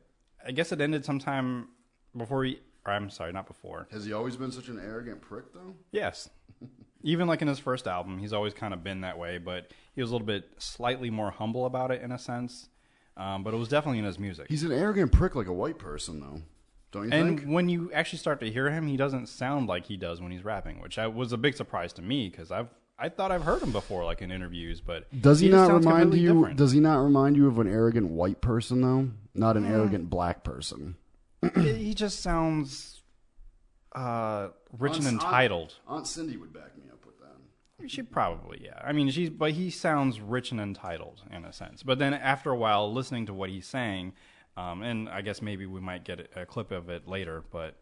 I 0.46 0.52
guess 0.52 0.70
it 0.70 0.80
ended 0.80 1.04
sometime 1.04 1.68
before 2.16 2.44
he. 2.44 2.60
Or 2.86 2.92
I'm 2.92 3.10
sorry, 3.10 3.32
not 3.32 3.46
before. 3.46 3.86
Has 3.92 4.04
he 4.04 4.12
always 4.12 4.36
been 4.36 4.50
such 4.50 4.68
an 4.68 4.78
arrogant 4.78 5.20
prick, 5.20 5.52
though? 5.52 5.74
Yes. 5.90 6.30
Even 7.04 7.26
like 7.26 7.42
in 7.42 7.48
his 7.48 7.58
first 7.58 7.88
album, 7.88 8.18
he's 8.18 8.32
always 8.32 8.54
kind 8.54 8.72
of 8.72 8.84
been 8.84 9.00
that 9.00 9.18
way, 9.18 9.38
but 9.38 9.72
he 9.94 10.00
was 10.00 10.10
a 10.10 10.14
little 10.14 10.26
bit 10.26 10.48
slightly 10.58 11.10
more 11.10 11.32
humble 11.32 11.66
about 11.66 11.90
it 11.90 12.00
in 12.00 12.12
a 12.12 12.18
sense. 12.18 12.68
Um, 13.16 13.42
but 13.42 13.52
it 13.52 13.56
was 13.56 13.68
definitely 13.68 13.98
in 13.98 14.04
his 14.04 14.18
music. 14.18 14.46
He's 14.48 14.62
an 14.62 14.72
arrogant 14.72 15.12
prick 15.12 15.34
like 15.34 15.48
a 15.48 15.52
white 15.52 15.78
person, 15.78 16.20
though. 16.20 16.42
Don't 16.92 17.04
you 17.04 17.10
think 17.10 17.28
and 17.28 17.38
think? 17.40 17.50
when 17.50 17.68
you 17.68 17.90
actually 17.92 18.20
start 18.20 18.40
to 18.40 18.50
hear 18.50 18.70
him, 18.70 18.86
he 18.86 18.96
doesn't 18.96 19.28
sound 19.28 19.66
like 19.66 19.86
he 19.86 19.96
does 19.96 20.20
when 20.20 20.30
he's 20.30 20.44
rapping, 20.44 20.80
which 20.80 20.98
I, 20.98 21.08
was 21.08 21.32
a 21.32 21.36
big 21.36 21.56
surprise 21.56 21.92
to 21.94 22.02
me 22.02 22.28
because 22.28 22.52
I've 22.52 22.68
I 23.02 23.08
thought 23.08 23.32
I've 23.32 23.42
heard 23.42 23.60
him 23.60 23.72
before, 23.72 24.04
like 24.04 24.22
in 24.22 24.30
interviews, 24.30 24.80
but 24.80 25.06
Does 25.20 25.40
he, 25.40 25.48
just 25.48 25.68
not 25.68 25.74
remind 25.74 26.14
you? 26.14 26.32
different. 26.34 26.56
Does 26.56 26.70
he 26.70 26.78
not 26.78 26.98
remind 27.02 27.36
you 27.36 27.48
of 27.48 27.58
an 27.58 27.66
arrogant 27.66 28.06
white 28.10 28.40
person 28.40 28.80
though? 28.80 29.08
Not 29.34 29.56
Mm. 29.56 29.58
an 29.58 29.72
arrogant 29.72 30.08
black 30.10 30.44
person. 30.44 30.94
he 31.56 31.94
just 31.94 32.20
sounds 32.20 33.02
uh, 33.96 34.50
rich 34.78 34.98
and 34.98 35.06
entitled. 35.08 35.74
Aunt 35.88 36.06
Cindy 36.06 36.36
would 36.36 36.52
back 36.52 36.78
me 36.78 36.84
up 36.92 37.04
with 37.04 37.18
that. 37.18 37.90
She 37.90 38.02
probably, 38.02 38.60
yeah. 38.62 38.80
I 38.84 38.92
mean, 38.92 39.10
she's, 39.10 39.30
but 39.30 39.50
he 39.50 39.68
sounds 39.70 40.20
rich 40.20 40.52
and 40.52 40.60
entitled 40.60 41.22
in 41.32 41.44
a 41.44 41.52
sense. 41.52 41.82
But 41.82 41.98
then 41.98 42.14
after 42.14 42.50
a 42.52 42.56
while, 42.56 42.92
listening 42.92 43.26
to 43.26 43.34
what 43.34 43.50
he's 43.50 43.66
saying, 43.66 44.12
um, 44.56 44.82
and 44.82 45.08
I 45.08 45.22
guess 45.22 45.42
maybe 45.42 45.66
we 45.66 45.80
might 45.80 46.04
get 46.04 46.30
a 46.36 46.46
clip 46.46 46.70
of 46.70 46.88
it 46.88 47.08
later, 47.08 47.42
but 47.50 47.74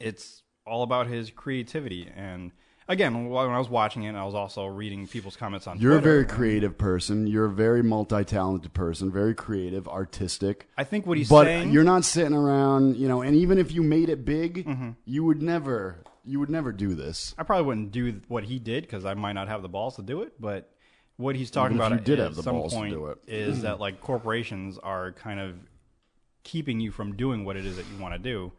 it's 0.00 0.42
all 0.66 0.82
about 0.84 1.06
his 1.06 1.30
creativity. 1.30 2.10
And 2.16 2.52
again, 2.88 3.28
when 3.28 3.50
I 3.50 3.58
was 3.58 3.68
watching 3.68 4.04
it, 4.04 4.14
I 4.14 4.24
was 4.24 4.34
also 4.34 4.66
reading 4.66 5.06
people's 5.06 5.36
comments 5.36 5.66
on 5.66 5.78
You're 5.80 5.92
a 5.92 5.94
Twitter. 6.00 6.10
very 6.10 6.24
creative 6.26 6.78
person. 6.78 7.26
You're 7.26 7.46
a 7.46 7.50
very 7.52 7.82
multi-talented 7.82 8.72
person. 8.74 9.10
Very 9.10 9.34
creative, 9.34 9.88
artistic. 9.88 10.68
I 10.76 10.84
think 10.84 11.06
what 11.06 11.18
he's 11.18 11.28
saying 11.28 11.38
but 11.40 11.44
saying. 11.46 11.70
you're 11.72 11.84
not 11.84 12.04
sitting 12.04 12.34
around, 12.34 12.96
you 12.96 13.08
know. 13.08 13.22
And 13.22 13.36
even 13.36 13.58
if 13.58 13.72
you 13.72 13.82
made 13.82 14.08
it 14.08 14.24
big, 14.24 14.66
Mm-hmm. 14.66 14.90
you 15.04 15.24
would 15.24 15.42
never, 15.42 16.02
you 16.24 16.40
would 16.40 16.50
never 16.50 16.72
do 16.72 16.94
this. 16.94 17.34
I 17.38 17.42
probably 17.42 17.66
wouldn't 17.66 17.92
do 17.92 18.20
what 18.28 18.44
he 18.44 18.58
did 18.58 18.84
because 18.84 19.04
I 19.04 19.14
might 19.14 19.32
not 19.34 19.48
have 19.48 19.62
the 19.62 19.68
balls 19.68 19.96
to 19.96 20.02
do 20.02 20.22
it. 20.22 20.40
But 20.40 20.70
what 21.16 21.36
he's 21.36 21.50
talking 21.50 21.76
Even 21.76 21.86
about 21.92 21.98
you 22.00 22.04
did 22.04 22.18
at 22.20 22.24
have 22.26 22.34
the 22.36 22.42
some 22.42 22.56
balls 22.56 22.72
to 22.72 22.78
point 22.78 22.92
do 22.92 23.06
it. 23.06 23.18
is 23.26 23.62
that 23.62 23.80
like 23.80 24.00
corporations 24.00 24.78
are 24.78 25.12
kind 25.12 25.40
of 25.40 25.56
keeping 26.44 26.78
you 26.78 26.90
from 26.92 27.16
doing 27.16 27.44
what 27.44 27.56
it 27.56 27.66
is 27.66 27.76
that 27.76 27.84
you 27.92 28.00
want 28.00 28.14
to 28.14 28.18
do 28.18 28.52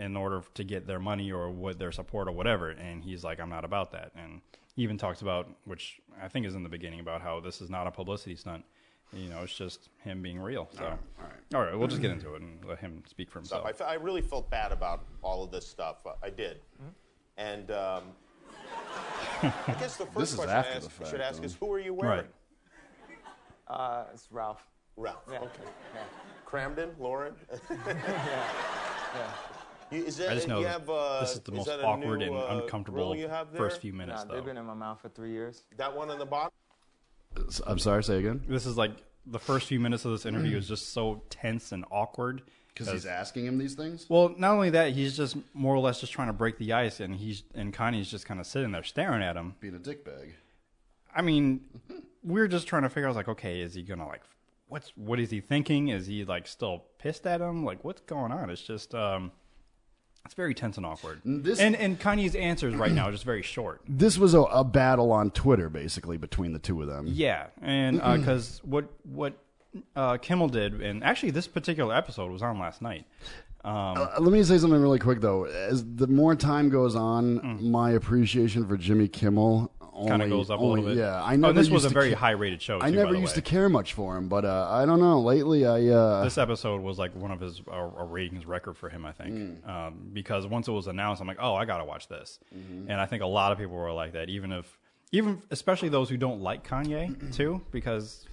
in 0.00 0.16
order 0.16 0.42
to 0.54 0.64
get 0.64 0.86
their 0.86 0.98
money 0.98 1.30
or 1.30 1.50
what 1.50 1.78
their 1.78 1.92
support 1.92 2.26
or 2.26 2.32
whatever. 2.32 2.70
And 2.70 3.04
he's 3.04 3.22
like, 3.22 3.38
I'm 3.38 3.50
not 3.50 3.66
about 3.66 3.92
that. 3.92 4.12
And 4.16 4.40
he 4.74 4.82
even 4.82 4.96
talks 4.96 5.20
about, 5.20 5.48
which 5.66 6.00
I 6.20 6.26
think 6.26 6.46
is 6.46 6.54
in 6.54 6.62
the 6.62 6.70
beginning, 6.70 7.00
about 7.00 7.20
how 7.20 7.38
this 7.38 7.60
is 7.60 7.68
not 7.68 7.86
a 7.86 7.90
publicity 7.90 8.34
stunt. 8.34 8.64
You 9.12 9.28
know, 9.28 9.40
it's 9.42 9.54
just 9.54 9.90
him 10.02 10.22
being 10.22 10.40
real. 10.40 10.68
So, 10.72 10.84
all 10.84 10.90
right, 10.90 11.54
all 11.54 11.60
right, 11.62 11.76
we'll 11.76 11.88
just 11.88 12.00
get 12.00 12.12
into 12.12 12.34
it 12.34 12.42
and 12.42 12.64
let 12.64 12.78
him 12.78 13.02
speak 13.06 13.30
for 13.30 13.40
himself. 13.40 13.66
I, 13.66 13.72
fe- 13.72 13.98
really 14.00 14.22
felt 14.22 14.48
bad 14.50 14.72
about 14.72 15.04
all 15.20 15.42
of 15.42 15.50
this 15.50 15.66
stuff. 15.66 16.06
Uh, 16.06 16.12
I 16.22 16.30
did. 16.30 16.60
And 17.36 17.70
um, 17.72 18.04
I 19.42 19.76
guess 19.80 19.96
the 19.96 20.06
first 20.14 20.36
question 20.36 20.54
I, 20.54 20.60
ask, 20.60 20.90
fact, 20.90 21.10
should 21.10 21.20
ask 21.20 21.40
though. 21.40 21.44
is 21.44 21.54
who 21.56 21.72
are 21.72 21.80
you 21.80 21.92
wearing? 21.92 22.26
Right. 23.68 23.76
Uh, 23.76 24.04
it's 24.14 24.28
Ralph. 24.30 24.64
Ralph. 24.96 25.24
Yeah. 25.30 25.38
Okay. 25.38 25.50
Yeah. 25.94 26.00
Kramden, 26.46 26.90
Lauren. 26.98 27.34
yeah. 27.70 27.94
yeah. 29.14 29.30
You, 29.90 30.04
is 30.04 30.16
that, 30.18 30.30
I 30.30 30.34
just 30.34 30.48
know 30.48 30.60
you 30.60 30.66
have, 30.66 30.88
uh, 30.88 31.20
this 31.20 31.32
is 31.34 31.40
the 31.40 31.52
most 31.52 31.66
that 31.66 31.82
awkward 31.84 32.20
new, 32.20 32.26
and 32.26 32.36
uh, 32.36 32.62
uncomfortable 32.62 33.16
you 33.16 33.28
have 33.28 33.48
first 33.56 33.80
few 33.80 33.92
minutes, 33.92 34.22
Nah, 34.22 34.28
though. 34.28 34.34
they've 34.36 34.44
been 34.44 34.56
in 34.56 34.64
my 34.64 34.74
mouth 34.74 35.00
for 35.00 35.08
three 35.08 35.32
years. 35.32 35.62
That 35.76 35.96
one 35.96 36.10
on 36.10 36.18
the 36.18 36.26
bottom. 36.26 36.52
I'm 37.66 37.78
sorry. 37.78 38.04
Say 38.04 38.18
again. 38.18 38.42
This 38.48 38.66
is 38.66 38.76
like 38.76 38.92
the 39.26 39.38
first 39.38 39.66
few 39.66 39.80
minutes 39.80 40.04
of 40.04 40.12
this 40.12 40.26
interview 40.26 40.56
is 40.56 40.68
just 40.68 40.92
so 40.92 41.22
tense 41.30 41.72
and 41.72 41.84
awkward. 41.90 42.42
Because 42.72 42.92
he's 42.92 43.06
asking 43.06 43.46
him 43.46 43.58
these 43.58 43.74
things. 43.74 44.06
Well, 44.08 44.34
not 44.38 44.52
only 44.52 44.70
that, 44.70 44.92
he's 44.92 45.16
just 45.16 45.36
more 45.54 45.74
or 45.74 45.80
less 45.80 46.00
just 46.00 46.12
trying 46.12 46.28
to 46.28 46.32
break 46.32 46.56
the 46.58 46.72
ice, 46.72 47.00
and 47.00 47.14
he's 47.14 47.42
and 47.54 47.74
Kanye's 47.74 48.10
just 48.10 48.26
kind 48.26 48.40
of 48.40 48.46
sitting 48.46 48.70
there 48.72 48.82
staring 48.84 49.22
at 49.22 49.36
him. 49.36 49.54
Being 49.60 49.74
a 49.74 49.78
dickbag. 49.78 50.32
I 51.14 51.22
mean, 51.22 51.62
we're 52.22 52.48
just 52.48 52.66
trying 52.68 52.82
to 52.82 52.88
figure 52.88 53.08
out 53.08 53.16
like, 53.16 53.28
okay, 53.28 53.60
is 53.60 53.74
he 53.74 53.82
gonna 53.82 54.06
like, 54.06 54.22
what's 54.68 54.92
what 54.96 55.18
is 55.18 55.30
he 55.30 55.40
thinking? 55.40 55.88
Is 55.88 56.06
he 56.06 56.24
like 56.24 56.46
still 56.46 56.84
pissed 56.98 57.26
at 57.26 57.40
him? 57.40 57.64
Like, 57.64 57.84
what's 57.84 58.00
going 58.02 58.32
on? 58.32 58.48
It's 58.50 58.62
just, 58.62 58.94
um, 58.94 59.32
it's 60.24 60.34
very 60.34 60.54
tense 60.54 60.76
and 60.76 60.86
awkward. 60.86 61.20
This- 61.24 61.58
and 61.60 61.74
and 61.76 61.98
Kanye's 61.98 62.34
answers 62.34 62.74
right 62.74 62.92
now 62.92 63.08
are 63.08 63.12
just 63.12 63.24
very 63.24 63.42
short. 63.42 63.80
This 63.88 64.18
was 64.18 64.34
a, 64.34 64.40
a 64.42 64.64
battle 64.64 65.12
on 65.12 65.30
Twitter, 65.30 65.68
basically, 65.68 66.16
between 66.16 66.52
the 66.52 66.58
two 66.58 66.80
of 66.82 66.88
them. 66.88 67.06
Yeah, 67.08 67.46
and 67.62 67.96
because 68.00 68.60
what 68.64 68.90
what 69.04 69.34
uh, 69.96 70.16
Kimmel 70.18 70.48
did, 70.48 70.80
and 70.80 71.02
actually 71.04 71.30
this 71.30 71.46
particular 71.46 71.94
episode 71.94 72.30
was 72.30 72.42
on 72.42 72.58
last 72.58 72.82
night. 72.82 73.06
Um, 73.62 73.72
Uh, 73.98 74.08
let 74.20 74.32
me 74.32 74.42
say 74.42 74.56
something 74.58 74.80
really 74.80 74.98
quick 74.98 75.20
though. 75.20 75.44
As 75.44 75.84
the 75.84 76.06
more 76.06 76.34
time 76.34 76.70
goes 76.70 76.96
on, 76.96 77.58
my 77.62 77.90
appreciation 77.90 78.66
for 78.66 78.76
Jimmy 78.76 79.06
Kimmel 79.08 79.70
kind 80.08 80.22
of 80.22 80.28
goes 80.30 80.50
up 80.50 80.60
only- 80.60 80.80
a 80.80 80.84
little 80.84 80.96
bit. 80.96 81.00
Yeah, 81.00 81.22
I 81.22 81.34
Oh, 81.36 81.52
this 81.52 81.70
was 81.70 81.84
a 81.84 81.88
very 81.88 82.10
ca- 82.10 82.16
high 82.18 82.30
rated 82.32 82.60
show. 82.62 82.80
I 82.80 82.90
never 82.90 83.14
used 83.14 83.32
way. 83.36 83.42
to 83.42 83.42
care 83.42 83.68
much 83.68 83.92
for 83.94 84.16
him, 84.16 84.28
but 84.28 84.44
uh, 84.44 84.68
I 84.70 84.86
don't 84.86 85.00
know. 85.00 85.20
Lately, 85.20 85.66
I 85.66 85.86
uh, 85.88 86.24
This 86.24 86.38
episode 86.38 86.80
was 86.82 86.98
like 86.98 87.14
one 87.14 87.30
of 87.30 87.40
his 87.40 87.60
a, 87.70 87.72
a 87.80 88.04
ratings 88.04 88.46
record 88.46 88.76
for 88.76 88.88
him, 88.88 89.04
I 89.06 89.12
think, 89.12 89.34
Mm. 89.34 89.68
um, 89.68 90.10
because 90.12 90.46
once 90.46 90.68
it 90.68 90.72
was 90.72 90.86
announced, 90.86 91.20
I'm 91.22 91.28
like, 91.28 91.38
oh, 91.40 91.54
I 91.54 91.64
gotta 91.64 91.84
watch 91.84 92.08
this, 92.08 92.38
Mm-hmm. 92.56 92.90
and 92.90 93.00
I 93.00 93.06
think 93.06 93.22
a 93.22 93.26
lot 93.26 93.52
of 93.52 93.58
people 93.58 93.74
were 93.76 93.92
like 93.92 94.12
that, 94.12 94.28
even 94.28 94.52
if, 94.52 94.78
even 95.12 95.42
especially 95.50 95.88
those 95.88 96.08
who 96.08 96.16
don't 96.16 96.40
like 96.40 96.66
Kanye 96.66 97.32
too, 97.36 97.60
because, 97.70 98.26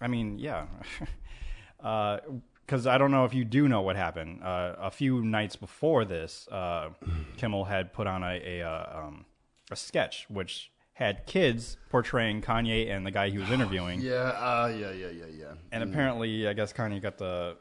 I 0.00 0.08
mean, 0.08 0.38
yeah, 0.38 0.66
because 1.78 2.86
I 2.86 2.98
don't 2.98 3.10
know 3.10 3.24
if 3.24 3.34
you 3.34 3.44
do 3.44 3.68
know 3.68 3.82
what 3.82 3.96
happened. 3.96 4.42
Uh, 4.42 4.74
a 4.78 4.90
few 4.90 5.22
nights 5.22 5.56
before 5.56 6.04
this, 6.04 6.48
uh, 6.50 6.90
Kimmel 7.36 7.64
had 7.64 7.92
put 7.92 8.06
on 8.06 8.22
a 8.22 8.40
a, 8.44 8.62
uh, 8.62 8.98
um, 9.06 9.24
a 9.70 9.76
sketch 9.76 10.26
which 10.28 10.70
had 10.94 11.26
kids 11.26 11.76
portraying 11.90 12.40
Kanye 12.40 12.90
and 12.90 13.04
the 13.06 13.10
guy 13.10 13.28
he 13.30 13.38
was 13.38 13.50
interviewing. 13.56 14.00
yeah, 14.00 14.14
uh, 14.14 14.72
yeah, 14.74 14.90
yeah, 14.92 15.08
yeah, 15.08 15.24
yeah. 15.38 15.52
And 15.72 15.82
apparently, 15.82 16.48
I 16.48 16.52
guess 16.54 16.72
Kanye 16.72 17.02
got 17.02 17.18
the 17.18 17.56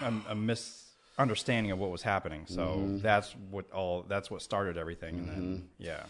a, 0.00 0.12
a 0.30 0.34
misunderstanding 0.34 1.72
of 1.72 1.78
what 1.78 1.90
was 1.90 2.02
happening. 2.02 2.44
So 2.46 2.60
Mm-hmm. 2.62 2.98
that's 3.00 3.34
what 3.50 3.70
all 3.72 4.04
that's 4.08 4.30
what 4.30 4.42
started 4.42 4.76
everything. 4.76 5.18
And 5.18 5.28
then 5.28 5.68
yeah, 5.78 6.04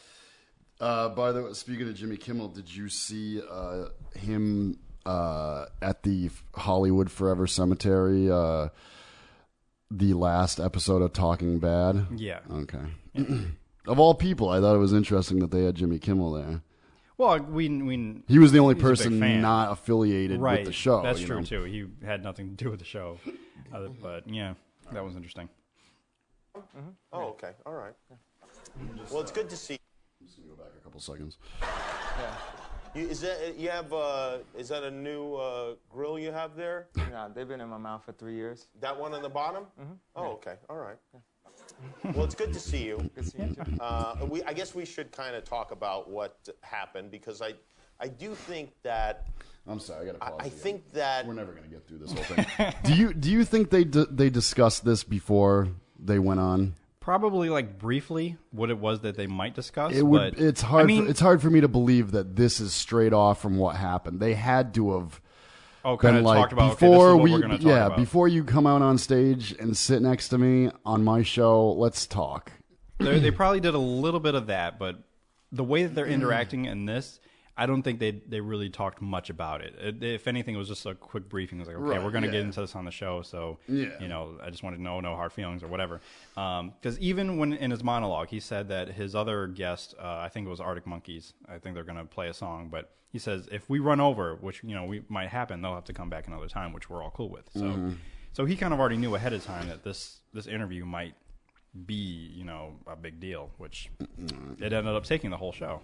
Uh, 0.81 1.09
by 1.09 1.33
the 1.33 1.43
way, 1.43 1.53
speaking 1.55 1.89
of 1.89 1.95
Jimmy 1.95 2.17
Kimmel, 2.17 2.49
did 2.49 2.73
you 2.75 2.89
see 2.89 3.41
uh, 3.51 3.87
him 4.15 4.79
uh, 5.07 5.65
at 5.83 6.03
the 6.05 6.31
Hollywood 6.55 7.11
Forever 7.11 7.47
Cemetery? 7.47 8.31
Uh, 8.31 8.69
the 9.91 10.13
last 10.13 10.61
episode 10.61 11.01
of 11.03 11.13
Talking 11.15 11.59
Bad. 11.59 12.07
yeah. 12.15 12.41
Okay. 12.53 12.85
of 13.89 13.99
all 13.99 14.15
people, 14.15 14.49
I 14.51 14.61
thought 14.61 14.75
it 14.75 14.79
was 14.79 14.93
interesting 14.93 15.41
that 15.41 15.51
they 15.51 15.65
had 15.65 15.75
Jimmy 15.75 15.99
Kimmel 15.99 16.33
there. 16.33 16.63
Well, 17.17 17.41
we 17.41 17.69
we 17.69 18.23
He 18.29 18.39
was 18.39 18.53
the 18.53 18.61
only 18.61 18.75
he's 18.75 18.83
a 18.83 18.87
big 18.87 19.21
person 19.21 19.41
not 19.41 19.73
affiliated 19.73 20.41
right 20.41 20.61
with 20.61 20.67
the 20.69 20.73
show. 20.73 21.03
That's 21.03 21.21
true 21.21 21.39
know? 21.39 21.43
too. 21.43 21.65
He 21.65 21.87
had 22.07 22.23
nothing 22.23 22.51
to 22.51 22.65
do 22.65 22.71
with 22.71 22.79
the 22.79 22.85
show, 22.85 23.19
uh, 23.75 23.89
but 24.01 24.29
yeah, 24.29 24.55
that 24.93 25.05
was 25.05 25.17
interesting. 25.17 25.49
Oh, 27.13 27.31
okay. 27.31 27.53
All 27.67 27.75
right. 27.75 27.95
Well, 29.11 29.21
it's 29.21 29.33
good 29.33 29.51
to 29.51 29.57
see. 29.57 29.79
I'm 30.21 30.27
Just 30.27 30.39
gonna 30.39 30.51
go 30.51 30.63
back 30.63 30.73
a 30.79 30.85
couple 30.85 31.01
seconds. 31.01 31.39
You, 32.95 33.07
is 33.07 33.21
that 33.21 33.57
you 33.57 33.69
have? 33.71 33.93
Uh, 33.93 34.39
is 34.57 34.69
that 34.69 34.83
a 34.83 34.91
new 34.91 35.35
uh, 35.35 35.75
grill 35.91 36.19
you 36.19 36.33
have 36.33 36.57
there? 36.57 36.89
Yeah, 36.97 37.29
they've 37.35 37.49
been 37.49 37.61
in 37.61 37.69
my 37.69 37.79
mouth 37.79 38.05
for 38.05 38.13
three 38.13 38.35
years. 38.35 38.69
That 38.81 38.99
one 38.99 39.13
on 39.13 39.23
the 39.23 39.29
bottom? 39.29 39.67
Oh, 40.15 40.33
okay. 40.33 40.55
All 40.71 40.77
right. 40.77 40.97
Well, 42.15 42.25
it's 42.25 42.35
good 42.35 42.53
to 42.53 42.61
see 42.61 42.85
you. 42.85 43.11
Good 43.15 43.31
seeing 43.31 43.49
you 43.49 43.65
too. 43.65 43.81
Uh, 43.81 44.27
we, 44.29 44.43
I 44.45 44.53
guess 44.53 44.75
we 44.75 44.85
should 44.85 45.13
kind 45.13 45.37
of 45.37 45.45
talk 45.45 45.71
about 45.71 46.11
what 46.11 46.49
happened 46.63 47.11
because 47.11 47.41
I, 47.41 47.55
I 48.01 48.09
do 48.09 48.35
think 48.35 48.73
that 48.83 49.29
I'm 49.67 49.81
sorry, 49.81 50.03
I 50.03 50.07
got 50.07 50.13
to 50.13 50.19
pause. 50.19 50.41
I 50.41 50.47
again. 50.47 50.59
think 50.59 50.93
that 50.93 51.27
we're 51.27 51.35
never 51.35 51.53
going 51.53 51.65
to 51.65 51.71
get 51.71 51.87
through 51.87 51.99
this 51.99 52.13
whole 52.13 52.23
thing. 52.23 52.75
do 52.85 52.95
you 52.95 53.13
do 53.13 53.31
you 53.31 53.45
think 53.45 53.71
they 53.71 53.85
d- 53.85 54.07
they 54.11 54.31
discussed 54.31 54.85
this 54.85 55.05
before 55.05 55.69
they 55.99 56.19
went 56.19 56.41
on? 56.41 56.75
Probably 57.01 57.49
like 57.49 57.79
briefly 57.79 58.37
what 58.51 58.71
it 58.71 58.79
was 58.79 59.01
that 59.01 59.17
they 59.17 59.27
might 59.27 59.55
discuss. 59.55 59.95
It 59.95 60.03
would. 60.03 60.37
but, 60.37 60.43
it's 60.43 60.63
hard. 60.63 60.85
I 60.85 60.87
mean, 60.87 61.05
for, 61.05 61.11
it's 61.11 61.21
hard 61.21 61.43
for 61.43 61.51
me 61.51 61.61
to 61.61 61.69
believe 61.69 62.13
that 62.13 62.37
this 62.37 62.61
is 62.61 62.73
straight 62.73 63.13
off 63.13 63.41
from 63.41 63.57
what 63.59 63.77
happened. 63.77 64.21
They 64.21 64.35
had 64.35 64.75
to 64.75 64.99
have 64.99 65.21
oh, 65.89 65.97
been 65.97 66.23
like 66.23 66.53
about 66.53 66.73
okay, 66.73 66.75
this 66.75 66.83
is 66.83 66.89
before 66.91 67.17
what 67.17 67.25
we. 67.25 67.33
we're 67.33 67.41
talk 67.43 67.63
yeah, 67.63 67.87
about. 67.87 67.99
before 67.99 68.29
you 68.29 68.45
come 68.45 68.67
out 68.67 68.83
on 68.83 68.99
stage 68.99 69.53
and 69.59 69.77
sit 69.77 70.03
next 70.03 70.29
to 70.29 70.39
me 70.39 70.71
on 70.85 71.03
my 71.05 71.23
show, 71.23 71.73
let's 71.73 72.07
talk. 72.07 72.53
they 72.99 73.19
they 73.19 73.31
probably 73.31 73.61
did 73.61 73.75
a 73.75 73.79
little 73.79 74.21
bit 74.21 74.35
of 74.35 74.49
that, 74.49 74.79
but 74.79 74.97
the 75.53 75.65
way 75.65 75.85
that 75.85 75.95
they're 75.95 76.07
interacting 76.07 76.67
in 76.67 76.85
this, 76.85 77.21
I 77.61 77.67
don't 77.67 77.83
think 77.83 77.99
they 77.99 78.13
they 78.13 78.41
really 78.41 78.71
talked 78.71 79.03
much 79.03 79.29
about 79.31 79.61
it. 79.63 79.75
If 80.03 80.29
anything, 80.29 80.55
it 80.55 80.59
was 80.59 80.69
just 80.69 80.87
a 80.87 80.95
quick 80.95 81.29
briefing. 81.29 81.59
It 81.59 81.63
was 81.63 81.69
like, 81.69 81.77
okay, 81.77 81.91
Right, 81.97 82.03
we're 82.05 82.13
going 82.13 82.23
to 82.23 82.29
yeah. 82.29 82.35
get 82.35 82.43
into 82.43 82.61
this 82.61 82.77
on 82.77 82.85
the 82.85 82.91
show, 82.93 83.23
so 83.23 83.59
Yeah. 83.67 83.89
you 84.01 84.07
know, 84.09 84.39
I 84.43 84.51
just 84.51 84.63
wanted 84.63 84.77
to 84.77 84.83
know 84.83 85.01
no 85.01 85.17
hard 85.17 85.33
feelings 85.33 85.63
or 85.65 85.67
whatever. 85.67 86.01
Because 86.35 86.99
even 87.01 87.37
when 87.37 87.53
in 87.53 87.71
his 87.73 87.83
monologue, 87.83 88.29
he 88.29 88.39
said 88.41 88.69
that 88.69 88.89
his 88.93 89.15
other 89.17 89.49
guest, 89.49 89.95
uh, 89.99 90.19
I 90.19 90.29
think 90.29 90.47
it 90.47 90.51
was 90.51 90.61
Arctic 90.61 90.87
Monkeys. 90.87 91.35
I 91.49 91.59
think 91.59 91.75
they're 91.75 91.85
going 91.85 91.99
to 91.99 92.05
play 92.05 92.29
a 92.29 92.35
song, 92.35 92.69
but 92.71 92.93
he 93.11 93.19
says 93.19 93.49
if 93.51 93.69
we 93.69 93.81
run 93.81 94.01
over, 94.01 94.37
which 94.37 94.63
you 94.63 94.75
know 94.77 94.85
we 94.85 95.03
might 95.09 95.29
happen, 95.29 95.61
they'll 95.61 95.75
have 95.75 95.85
to 95.87 95.93
come 95.93 96.09
back 96.09 96.29
another 96.29 96.47
time, 96.49 96.73
which 96.73 96.89
we're 96.89 97.03
all 97.03 97.11
cool 97.11 97.29
with. 97.29 97.49
So, 97.55 97.61
Mm-hmm. 97.63 97.93
so 98.35 98.45
he 98.45 98.55
kind 98.55 98.73
of 98.73 98.79
already 98.79 98.97
knew 98.99 99.15
ahead 99.17 99.33
of 99.33 99.45
time 99.45 99.67
that 99.69 99.83
this 99.83 100.21
this 100.33 100.47
interview 100.47 100.85
might 100.85 101.15
be, 101.87 102.31
you 102.35 102.45
know, 102.45 102.75
a 102.87 102.97
big 102.97 103.19
deal, 103.21 103.51
which 103.59 103.91
it 104.61 104.73
ended 104.73 104.87
up 104.95 105.05
taking 105.05 105.31
the 105.31 105.37
whole 105.37 105.53
show. 105.53 105.81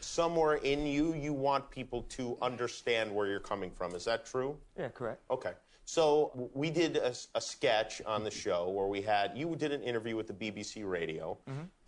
Somewhere 0.00 0.54
in 0.56 0.86
you, 0.86 1.14
you 1.14 1.32
want 1.32 1.70
people 1.70 2.02
to 2.02 2.36
understand 2.42 3.14
where 3.14 3.26
you're 3.26 3.40
coming 3.40 3.70
from. 3.70 3.94
Is 3.94 4.04
that 4.04 4.26
true? 4.26 4.56
Yeah, 4.78 4.88
correct. 4.88 5.22
Okay. 5.30 5.52
So 5.84 6.50
we 6.54 6.70
did 6.70 6.98
a 6.98 7.40
sketch 7.40 8.00
on 8.06 8.22
the 8.22 8.30
show 8.30 8.70
where 8.70 8.86
we 8.86 9.02
had 9.02 9.36
you 9.36 9.56
did 9.56 9.72
an 9.72 9.82
interview 9.82 10.14
with 10.14 10.28
the 10.28 10.32
BBC 10.32 10.88
Radio, 10.88 11.36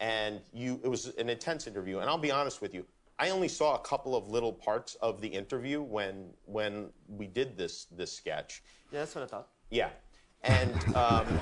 and 0.01 0.41
you 0.53 0.81
it 0.83 0.89
was 0.89 1.15
an 1.19 1.29
intense 1.31 1.69
interview. 1.69 2.01
And 2.01 2.11
I'll 2.11 2.19
be 2.19 2.33
honest 2.33 2.61
with 2.61 2.75
you, 2.75 2.85
I 3.21 3.31
only 3.31 3.47
saw 3.47 3.77
a 3.77 3.79
couple 3.79 4.17
of 4.17 4.27
little 4.29 4.53
parts 4.53 4.97
of 4.97 5.21
the 5.21 5.29
interview 5.29 5.81
when 5.81 6.31
when 6.47 6.89
we 7.07 7.29
did 7.29 7.57
this 7.57 7.87
this 7.93 8.13
sketch. 8.13 8.65
Yeah, 8.91 8.99
that's 9.01 9.15
what 9.15 9.23
I 9.23 9.29
thought. 9.29 9.47
Yeah, 9.71 9.91
and 10.43 10.75
um, 10.97 11.41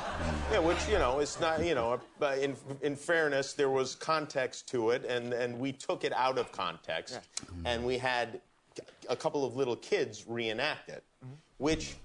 yeah, 0.52 0.58
which 0.58 0.78
you 0.88 0.98
know, 0.98 1.18
it's 1.18 1.40
not 1.40 1.64
you 1.64 1.74
know, 1.74 2.00
but 2.18 2.38
in 2.38 2.56
in 2.82 2.96
fairness, 2.96 3.52
there 3.52 3.70
was 3.70 3.94
context 3.94 4.68
to 4.70 4.90
it, 4.90 5.04
and 5.04 5.32
and 5.32 5.58
we 5.58 5.72
took 5.72 6.04
it 6.04 6.12
out 6.12 6.38
of 6.38 6.52
context, 6.52 7.20
and 7.64 7.84
we 7.84 7.98
had 7.98 8.40
a 9.08 9.16
couple 9.16 9.44
of 9.44 9.56
little 9.56 9.76
kids 9.76 10.26
reenact 10.26 10.88
it, 10.88 11.04
which 11.58 11.96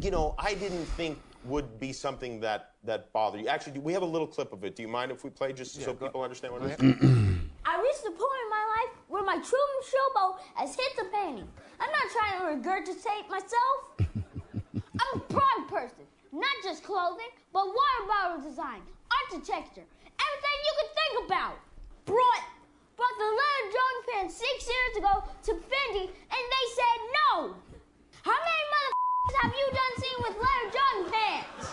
you 0.00 0.10
know 0.10 0.34
I 0.38 0.54
didn't 0.54 0.86
think 0.96 1.18
would 1.44 1.78
be 1.78 1.92
something 1.92 2.40
that 2.40 2.72
that 2.84 3.12
bothered 3.12 3.40
you. 3.40 3.48
Actually, 3.48 3.78
we 3.78 3.92
have 3.92 4.02
a 4.02 4.06
little 4.06 4.26
clip 4.26 4.52
of 4.52 4.64
it. 4.64 4.76
Do 4.76 4.82
you 4.82 4.88
mind 4.88 5.10
if 5.12 5.24
we 5.24 5.30
play 5.30 5.52
just 5.52 5.80
so 5.82 5.94
people 5.94 6.22
understand 6.22 6.52
what 6.52 6.62
it 6.62 6.70
is? 6.72 6.78
I 7.64 7.80
reached 7.82 8.04
the 8.04 8.10
point 8.10 8.40
in 8.44 8.50
my 8.50 8.64
life 8.76 8.96
where 9.08 9.24
my 9.24 9.36
true 9.36 9.58
showboat 9.82 10.38
has 10.54 10.74
hit 10.74 10.96
the 10.96 11.04
painting. 11.12 11.48
I'm 11.80 11.90
not 11.90 12.02
trying 12.12 12.62
to 12.62 12.68
regurgitate 12.68 13.28
myself. 13.28 13.96
I'm 15.00 15.20
a 15.20 15.24
proud 15.24 15.68
person, 15.68 16.05
not 16.36 16.56
just 16.62 16.84
clothing, 16.84 17.32
but 17.52 17.64
water 17.66 18.04
bottle 18.06 18.42
design, 18.44 18.82
architecture, 19.24 19.88
everything 20.20 20.56
you 20.68 20.74
can 20.76 20.90
think 20.92 21.26
about. 21.26 21.56
Brought 22.04 22.44
brought 22.96 23.16
the 23.18 23.24
letter 23.24 23.64
jogging 23.72 24.04
pants 24.12 24.36
six 24.36 24.68
years 24.68 24.96
ago 24.98 25.24
to 25.44 25.52
Fendi, 25.52 26.04
and 26.04 26.44
they 26.54 26.66
said 26.76 26.98
no. 27.18 27.54
How 28.22 28.36
many 28.36 28.64
motherfuckers 28.72 29.36
have 29.42 29.52
you 29.52 29.66
done 29.72 29.94
seen 29.98 30.16
with 30.24 30.36
letter 30.44 30.68
jogging 30.76 31.08
pants? 31.12 31.64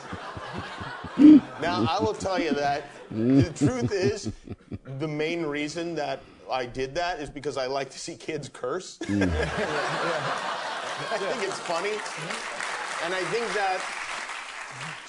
Now, 1.61 1.85
I 1.89 2.01
will 2.01 2.13
tell 2.13 2.41
you 2.41 2.51
that 2.51 2.85
the 3.11 3.51
truth 3.55 3.91
is, 3.91 4.31
the 4.99 5.07
main 5.07 5.45
reason 5.45 5.95
that 5.95 6.21
I 6.51 6.65
did 6.65 6.95
that 6.95 7.19
is 7.19 7.29
because 7.29 7.55
I 7.57 7.67
like 7.67 7.89
to 7.91 7.99
see 7.99 8.15
kids 8.15 8.49
curse. 8.49 8.97
Mm. 9.03 9.23
I 11.11 11.17
think 11.17 11.43
it's 11.43 11.59
funny. 11.59 11.93
And 13.05 13.13
I 13.13 13.21
think 13.31 13.45
that 13.53 13.79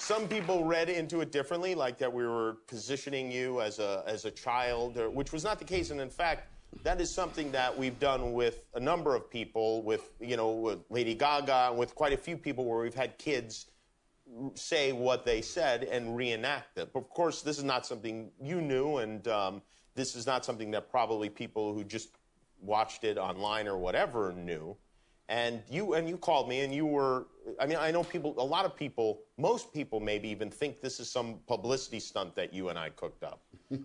some 0.05 0.29
people 0.29 0.65
read 0.65 0.91
into 0.91 1.23
it 1.23 1.33
differently, 1.33 1.75
like 1.75 1.97
that 1.97 2.13
we 2.13 2.27
were 2.27 2.59
positioning 2.67 3.33
you 3.33 3.63
as 3.63 3.79
a, 3.79 4.05
as 4.07 4.27
a 4.27 4.31
child, 4.31 4.99
or, 4.99 5.09
which 5.09 5.33
was 5.33 5.43
not 5.43 5.59
the 5.59 5.65
case. 5.65 5.91
And 5.91 5.99
in 5.99 6.11
fact, 6.11 6.53
that 6.83 7.01
is 7.01 7.11
something 7.11 7.51
that 7.53 7.77
we've 7.77 7.99
done 7.99 8.35
with 8.35 8.65
a 8.75 8.81
number 8.81 9.15
of 9.15 9.31
people, 9.31 9.83
with, 9.83 10.13
you 10.21 10.37
know, 10.37 10.51
with 10.51 10.81
Lady 10.91 11.15
Gaga, 11.15 11.69
and 11.71 11.79
with 11.79 11.95
quite 11.95 12.13
a 12.13 12.19
few 12.19 12.37
people 12.37 12.67
where 12.67 12.81
we've 12.81 12.95
had 12.95 13.17
kids 13.17 13.71
say 14.55 14.93
what 14.93 15.25
they 15.25 15.41
said 15.41 15.85
and 15.85 16.15
reenact 16.15 16.77
it. 16.77 16.93
But 16.93 17.01
of 17.01 17.09
course, 17.09 17.41
this 17.41 17.57
is 17.57 17.65
not 17.65 17.87
something 17.87 18.31
you 18.43 18.61
knew, 18.61 18.99
and 18.99 19.27
um, 19.29 19.63
this 19.95 20.15
is 20.17 20.27
not 20.27 20.45
something 20.45 20.71
that 20.73 20.91
probably 20.91 21.31
people 21.31 21.73
who 21.73 21.83
just 21.83 22.11
watched 22.61 23.05
it 23.05 23.17
online 23.17 23.67
or 23.67 23.79
whatever 23.79 24.35
knew. 24.35 24.77
And 25.29 25.63
you 25.71 25.95
and 25.95 26.09
you 26.09 26.19
called 26.19 26.49
me, 26.49 26.61
and 26.61 26.75
you 26.75 26.85
were. 26.87 27.27
I 27.59 27.67
mean, 27.67 27.79
I 27.79 27.91
know 27.91 28.05
people. 28.05 28.35
A 28.39 28.45
lot 28.45 28.65
of 28.65 28.77
people, 28.77 29.21
most 29.39 29.73
people, 29.73 30.01
maybe 30.01 30.29
even 30.29 30.51
think 30.51 30.81
this 30.81 31.01
is 31.01 31.11
some 31.11 31.41
publicity 31.47 32.01
stunt 32.01 32.35
that 32.35 32.53
you 32.53 32.69
and 32.69 32.79
I 32.79 32.91
cooked 32.91 33.25
up, 33.25 33.41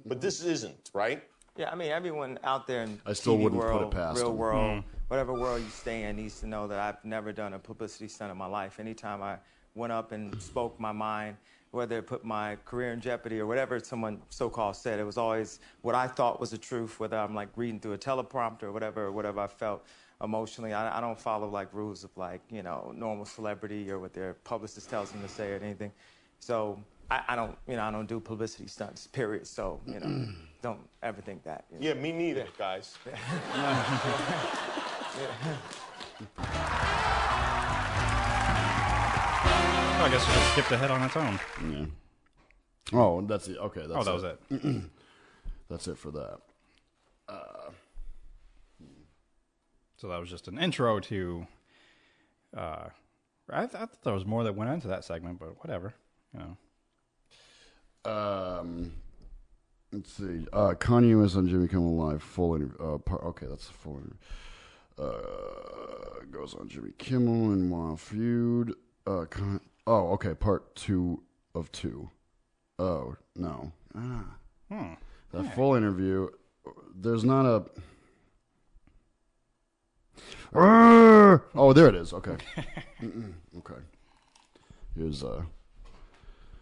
but 0.05 0.19
this 0.19 0.43
isn't, 0.43 0.91
right? 0.93 1.23
Yeah, 1.59 1.69
I 1.71 1.75
mean, 1.75 1.91
everyone 1.91 2.39
out 2.43 2.67
there 2.67 2.83
in 2.83 3.01
I 3.05 3.13
still 3.13 3.35
TV 3.35 3.43
wouldn't 3.43 3.61
put 3.61 3.69
it 3.69 3.73
world, 3.73 3.91
past 3.91 4.17
real 4.17 4.29
them. 4.29 4.37
world, 4.37 4.83
hmm. 4.83 4.89
whatever 5.07 5.33
world 5.33 5.61
you 5.61 5.69
stay 5.69 6.03
in, 6.03 6.15
needs 6.15 6.39
to 6.39 6.47
know 6.47 6.67
that 6.67 6.79
I've 6.79 7.03
never 7.03 7.33
done 7.33 7.53
a 7.53 7.59
publicity 7.59 8.07
stunt 8.07 8.31
in 8.31 8.37
my 8.37 8.45
life. 8.45 8.79
Anytime 8.79 9.21
I 9.21 9.37
went 9.75 9.91
up 9.91 10.11
and 10.11 10.41
spoke 10.41 10.79
my 10.79 10.91
mind, 10.93 11.35
whether 11.71 11.97
it 11.97 12.07
put 12.07 12.23
my 12.23 12.55
career 12.65 12.93
in 12.93 13.01
jeopardy 13.01 13.39
or 13.39 13.45
whatever 13.45 13.79
someone 13.79 14.21
so-called 14.29 14.75
said, 14.75 14.99
it 14.99 15.03
was 15.03 15.17
always 15.17 15.59
what 15.81 15.95
I 15.95 16.07
thought 16.07 16.39
was 16.39 16.51
the 16.51 16.57
truth. 16.57 16.99
Whether 16.99 17.17
I'm 17.17 17.35
like 17.35 17.49
reading 17.55 17.79
through 17.79 17.93
a 17.93 17.97
teleprompter 17.97 18.63
or 18.63 18.71
whatever, 18.71 19.05
or 19.05 19.11
whatever 19.11 19.41
I 19.41 19.47
felt 19.47 19.85
emotionally. 20.23 20.73
I, 20.73 20.97
I 20.97 21.01
don't 21.01 21.19
follow 21.19 21.47
like 21.49 21.73
rules 21.73 22.03
of 22.03 22.11
like 22.17 22.41
you 22.49 22.63
know 22.63 22.91
normal 22.95 23.25
celebrity 23.25 23.89
or 23.91 23.99
what 23.99 24.13
their 24.13 24.33
publicist 24.43 24.89
tells 24.89 25.11
them 25.11 25.21
to 25.21 25.27
say 25.27 25.51
or 25.51 25.55
anything. 25.63 25.91
So 26.39 26.79
I, 27.09 27.21
I 27.29 27.35
don't 27.35 27.57
you 27.67 27.75
know 27.75 27.83
I 27.83 27.91
don't 27.91 28.07
do 28.07 28.19
publicity 28.19 28.67
stunts. 28.67 29.07
Period. 29.07 29.47
So 29.47 29.79
you 29.85 29.99
know 29.99 30.27
don't 30.61 30.81
ever 31.03 31.21
think 31.21 31.43
that. 31.43 31.65
you 31.71 31.79
know. 31.79 31.87
Yeah, 31.87 31.93
me 32.01 32.11
neither, 32.11 32.47
guys. 32.57 32.97
Oh, 38.71 40.03
I 40.05 40.09
guess 40.09 40.23
it 40.23 40.31
just 40.31 40.51
skipped 40.53 40.71
ahead 40.71 40.91
on 40.91 41.01
its 41.03 41.15
own. 41.17 41.39
Yeah. 41.69 41.85
Oh, 42.93 43.21
that's 43.21 43.47
it. 43.47 43.57
Okay, 43.57 43.81
that's 43.81 43.91
Oh, 43.95 44.03
that 44.03 44.13
was 44.13 44.23
it. 44.23 44.39
That's 45.69 45.87
it 45.87 45.99
for 45.99 46.09
that. 46.09 46.39
Uh, 47.27 47.58
So 49.99 50.07
that 50.07 50.19
was 50.19 50.29
just 50.29 50.47
an 50.47 50.57
intro 50.57 50.99
to. 51.01 51.45
Uh, 52.55 52.87
I, 53.51 53.65
th- 53.65 53.75
I 53.75 53.79
thought 53.79 54.01
there 54.03 54.13
was 54.13 54.25
more 54.25 54.45
that 54.45 54.55
went 54.55 54.71
into 54.71 54.87
that 54.87 55.03
segment, 55.03 55.39
but 55.39 55.57
whatever. 55.59 55.93
You 56.33 56.39
know. 58.05 58.09
Um, 58.09 58.93
let's 59.91 60.13
see. 60.13 60.45
Uh, 60.53 60.73
Kanye 60.75 61.19
was 61.19 61.35
on 61.35 61.49
Jimmy 61.49 61.67
Kimmel 61.67 61.97
Live. 61.97 62.23
Full 62.23 62.55
interview. 62.55 62.77
Uh, 62.79 62.97
par- 62.99 63.25
okay, 63.25 63.47
that's 63.49 63.69
a 63.69 63.73
full 63.73 63.97
interview. 63.97 64.15
Uh, 64.97 66.25
goes 66.31 66.55
on 66.55 66.69
Jimmy 66.69 66.91
Kimmel 66.97 67.51
and 67.51 67.69
Wild 67.69 67.99
Feud. 67.99 68.73
Uh, 69.05 69.25
Con- 69.29 69.61
oh, 69.85 70.11
okay, 70.13 70.33
part 70.33 70.75
two 70.75 71.21
of 71.55 71.69
two. 71.73 72.09
Oh 72.77 73.17
no. 73.35 73.73
Ah. 73.95 74.23
Hmm. 74.71 74.93
That 75.33 75.55
full 75.55 75.75
interview. 75.75 76.29
There's 76.95 77.25
not 77.25 77.45
a. 77.45 77.65
Arrgh! 80.53 81.41
Oh, 81.55 81.73
there 81.73 81.87
it 81.87 81.95
is. 81.95 82.13
Okay. 82.13 82.35
Okay. 83.57 83.79
Here's 84.97 85.23
uh. 85.23 85.41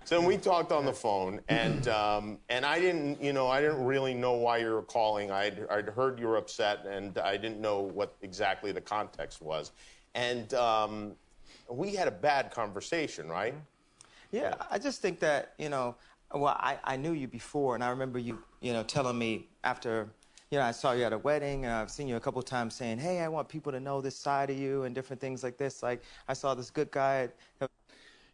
So 0.06 0.22
we 0.22 0.38
talked 0.38 0.72
on 0.72 0.86
the 0.86 0.94
phone, 0.94 1.42
and 1.50 1.88
um, 1.88 2.38
and 2.50 2.66
I 2.66 2.80
didn't, 2.80 3.22
you 3.22 3.34
know, 3.34 3.48
I 3.48 3.60
didn't 3.60 3.84
really 3.84 4.14
know 4.14 4.34
why 4.34 4.60
you 4.60 4.70
were 4.70 4.84
calling. 4.84 5.32
I'd, 5.32 5.66
I'd 5.70 5.90
heard 5.90 6.20
you 6.20 6.28
were 6.28 6.38
upset, 6.38 6.86
and 6.86 7.18
I 7.18 7.38
didn't 7.38 7.60
know 7.60 7.82
what 7.82 8.16
exactly 8.22 8.72
the 8.72 8.82
context 8.82 9.42
was. 9.42 9.72
And 10.16 10.54
um, 10.54 11.14
we 11.70 11.94
had 11.96 12.08
a 12.08 12.12
bad 12.12 12.52
conversation, 12.52 13.28
right? 13.28 13.54
Yeah, 14.32 14.56
I 14.70 14.78
just 14.78 15.02
think 15.02 15.20
that, 15.20 15.54
you 15.58 15.70
know, 15.70 15.96
well, 16.34 16.56
I, 16.60 16.78
I 16.84 16.98
knew 16.98 17.14
you 17.14 17.28
before, 17.28 17.76
and 17.76 17.84
I 17.84 17.90
remember 17.90 18.20
you, 18.20 18.40
you 18.62 18.74
know, 18.74 18.84
telling 18.84 19.18
me 19.18 19.48
after, 19.64 20.10
you 20.52 20.58
know, 20.58 20.64
I 20.64 20.72
saw 20.72 20.94
you 20.94 21.04
at 21.04 21.14
a 21.14 21.18
wedding, 21.18 21.66
and 21.66 21.74
I've 21.74 21.92
seen 21.92 22.08
you 22.08 22.16
a 22.16 22.20
couple 22.20 22.42
times 22.42 22.74
saying, 22.74 23.00
hey, 23.00 23.20
I 23.20 23.28
want 23.28 23.50
people 23.50 23.72
to 23.72 23.80
know 23.80 24.00
this 24.02 24.16
side 24.16 24.50
of 24.50 24.58
you 24.58 24.84
and 24.84 24.96
different 24.96 25.20
things 25.20 25.44
like 25.44 25.58
this. 25.58 25.84
Like, 25.84 26.02
I 26.28 26.34
saw 26.34 26.54
this 26.54 26.70
good 26.70 26.92
guy. 26.92 27.30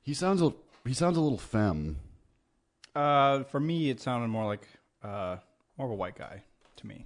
He 0.03 0.13
sounds 0.13 0.41
a 0.41 0.53
he 0.85 0.93
sounds 0.93 1.17
a 1.17 1.21
little 1.21 1.37
femme. 1.37 1.97
Uh, 2.93 3.43
for 3.43 3.59
me, 3.59 3.89
it 3.89 3.99
sounded 4.01 4.27
more 4.27 4.45
like 4.45 4.67
uh, 5.01 5.37
more 5.77 5.87
of 5.87 5.91
a 5.91 5.95
white 5.95 6.15
guy 6.15 6.43
to 6.75 6.87
me. 6.87 7.05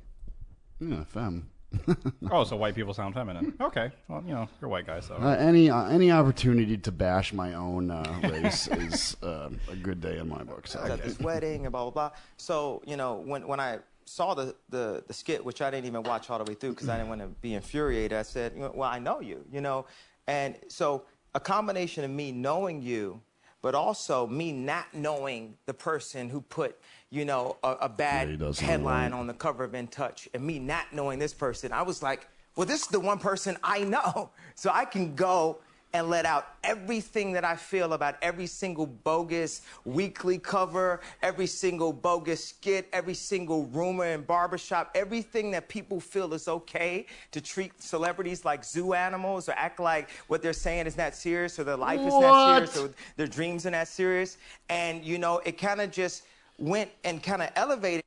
Yeah, 0.79 1.03
femme. 1.05 1.49
oh, 2.31 2.43
so 2.43 2.55
white 2.55 2.75
people 2.75 2.93
sound 2.93 3.13
feminine. 3.13 3.53
Okay, 3.59 3.91
well, 4.07 4.23
you 4.25 4.33
know, 4.33 4.47
you're 4.59 4.67
a 4.67 4.71
white 4.71 4.87
guy, 4.87 4.99
so 5.01 5.15
Uh, 5.15 5.35
any 5.37 5.69
uh, 5.69 5.85
any 5.87 6.11
opportunity 6.11 6.77
to 6.77 6.91
bash 6.91 7.33
my 7.33 7.53
own 7.53 7.91
uh, 7.91 8.19
race 8.23 8.67
is 8.71 9.15
uh, 9.21 9.49
a 9.69 9.75
good 9.75 10.01
day 10.01 10.17
in 10.17 10.27
my 10.27 10.43
book. 10.43 10.67
So 10.67 10.79
i 10.79 10.89
at 10.89 11.03
this 11.03 11.19
wedding 11.19 11.65
and 11.65 11.71
blah 11.71 11.83
blah 11.83 12.09
blah. 12.09 12.17
So 12.37 12.81
you 12.85 12.97
know 12.97 13.15
when 13.15 13.47
when 13.47 13.59
I 13.59 13.79
saw 14.07 14.33
the 14.33 14.55
the, 14.69 15.03
the 15.07 15.13
skit, 15.13 15.43
which 15.43 15.61
I 15.61 15.69
didn't 15.71 15.85
even 15.85 16.03
watch 16.03 16.29
all 16.29 16.37
the 16.43 16.49
way 16.49 16.55
through 16.55 16.71
because 16.71 16.89
I 16.89 16.97
didn't 16.97 17.09
want 17.09 17.21
to 17.21 17.27
be 17.27 17.53
infuriated, 17.53 18.17
I 18.17 18.23
said, 18.23 18.57
well, 18.57 18.83
I 18.83 18.99
know 18.99 19.19
you, 19.21 19.45
you 19.51 19.61
know, 19.61 19.85
and 20.27 20.55
so 20.67 21.03
a 21.35 21.39
combination 21.39 22.03
of 22.03 22.11
me 22.11 22.31
knowing 22.31 22.81
you. 22.81 23.21
But 23.63 23.73
also 23.73 24.27
me 24.27 24.51
not 24.51 24.93
knowing 24.93 25.57
the 25.65 25.73
person 25.73 26.29
who 26.29 26.41
put, 26.41 26.79
you 27.09 27.25
know, 27.25 27.57
a, 27.63 27.69
a 27.71 27.89
Yeah, 27.89 28.25
bad 28.25 28.29
he 28.29 28.65
headline 28.65 29.13
on 29.13 29.27
the 29.27 29.33
cover 29.33 29.63
of 29.63 29.73
In 29.73 29.87
Touch, 29.87 30.29
and 30.33 30.45
me 30.45 30.59
not 30.59 30.93
knowing 30.93 31.17
this 31.19 31.33
person, 31.33 31.73
I 31.73 31.81
was 31.81 32.03
like, 32.03 32.29
well, 32.55 32.67
this 32.67 32.83
is 32.83 32.87
the 32.87 32.99
one 32.99 33.17
person 33.17 33.57
I 33.63 33.79
know, 33.83 34.29
so 34.55 34.69
I 34.71 34.85
can 34.85 35.15
go 35.15 35.57
and 35.93 36.09
let 36.09 36.25
out 36.25 36.47
everything 36.63 37.31
that 37.33 37.45
I 37.45 37.55
feel 37.55 37.93
about 37.93 38.15
every 38.21 38.47
single 38.47 38.85
bogus 38.85 39.61
weekly 39.85 40.37
cover, 40.37 40.99
every 41.21 41.47
single 41.47 41.93
bogus 41.93 42.45
skit, 42.45 42.87
every 42.91 43.13
single 43.13 43.65
rumor 43.67 44.05
in 44.05 44.21
barbershop, 44.21 44.91
everything 44.95 45.51
that 45.51 45.69
people 45.69 45.99
feel 45.99 46.33
is 46.33 46.47
okay 46.47 47.05
to 47.31 47.41
treat 47.41 47.81
celebrities 47.81 48.43
like 48.43 48.63
zoo 48.63 48.93
animals 48.93 49.47
or 49.47 49.53
act 49.53 49.79
like 49.79 50.09
what 50.27 50.41
they're 50.41 50.53
saying 50.53 50.87
is 50.87 50.97
not 50.97 51.15
serious 51.15 51.57
or 51.57 51.63
their 51.63 51.77
life 51.77 51.99
is 51.99 52.13
not 52.13 52.69
serious 52.69 52.77
or 52.77 52.93
their 53.15 53.27
dreams 53.27 53.65
are 53.65 53.71
not 53.71 53.87
serious. 53.87 54.37
And, 54.69 55.03
you 55.03 55.17
know, 55.17 55.39
it 55.45 55.57
kind 55.57 55.79
of 55.79 55.91
just 55.91 56.23
went 56.57 56.91
and 57.03 57.23
kind 57.23 57.41
of 57.41 57.49
elevated. 57.55 58.03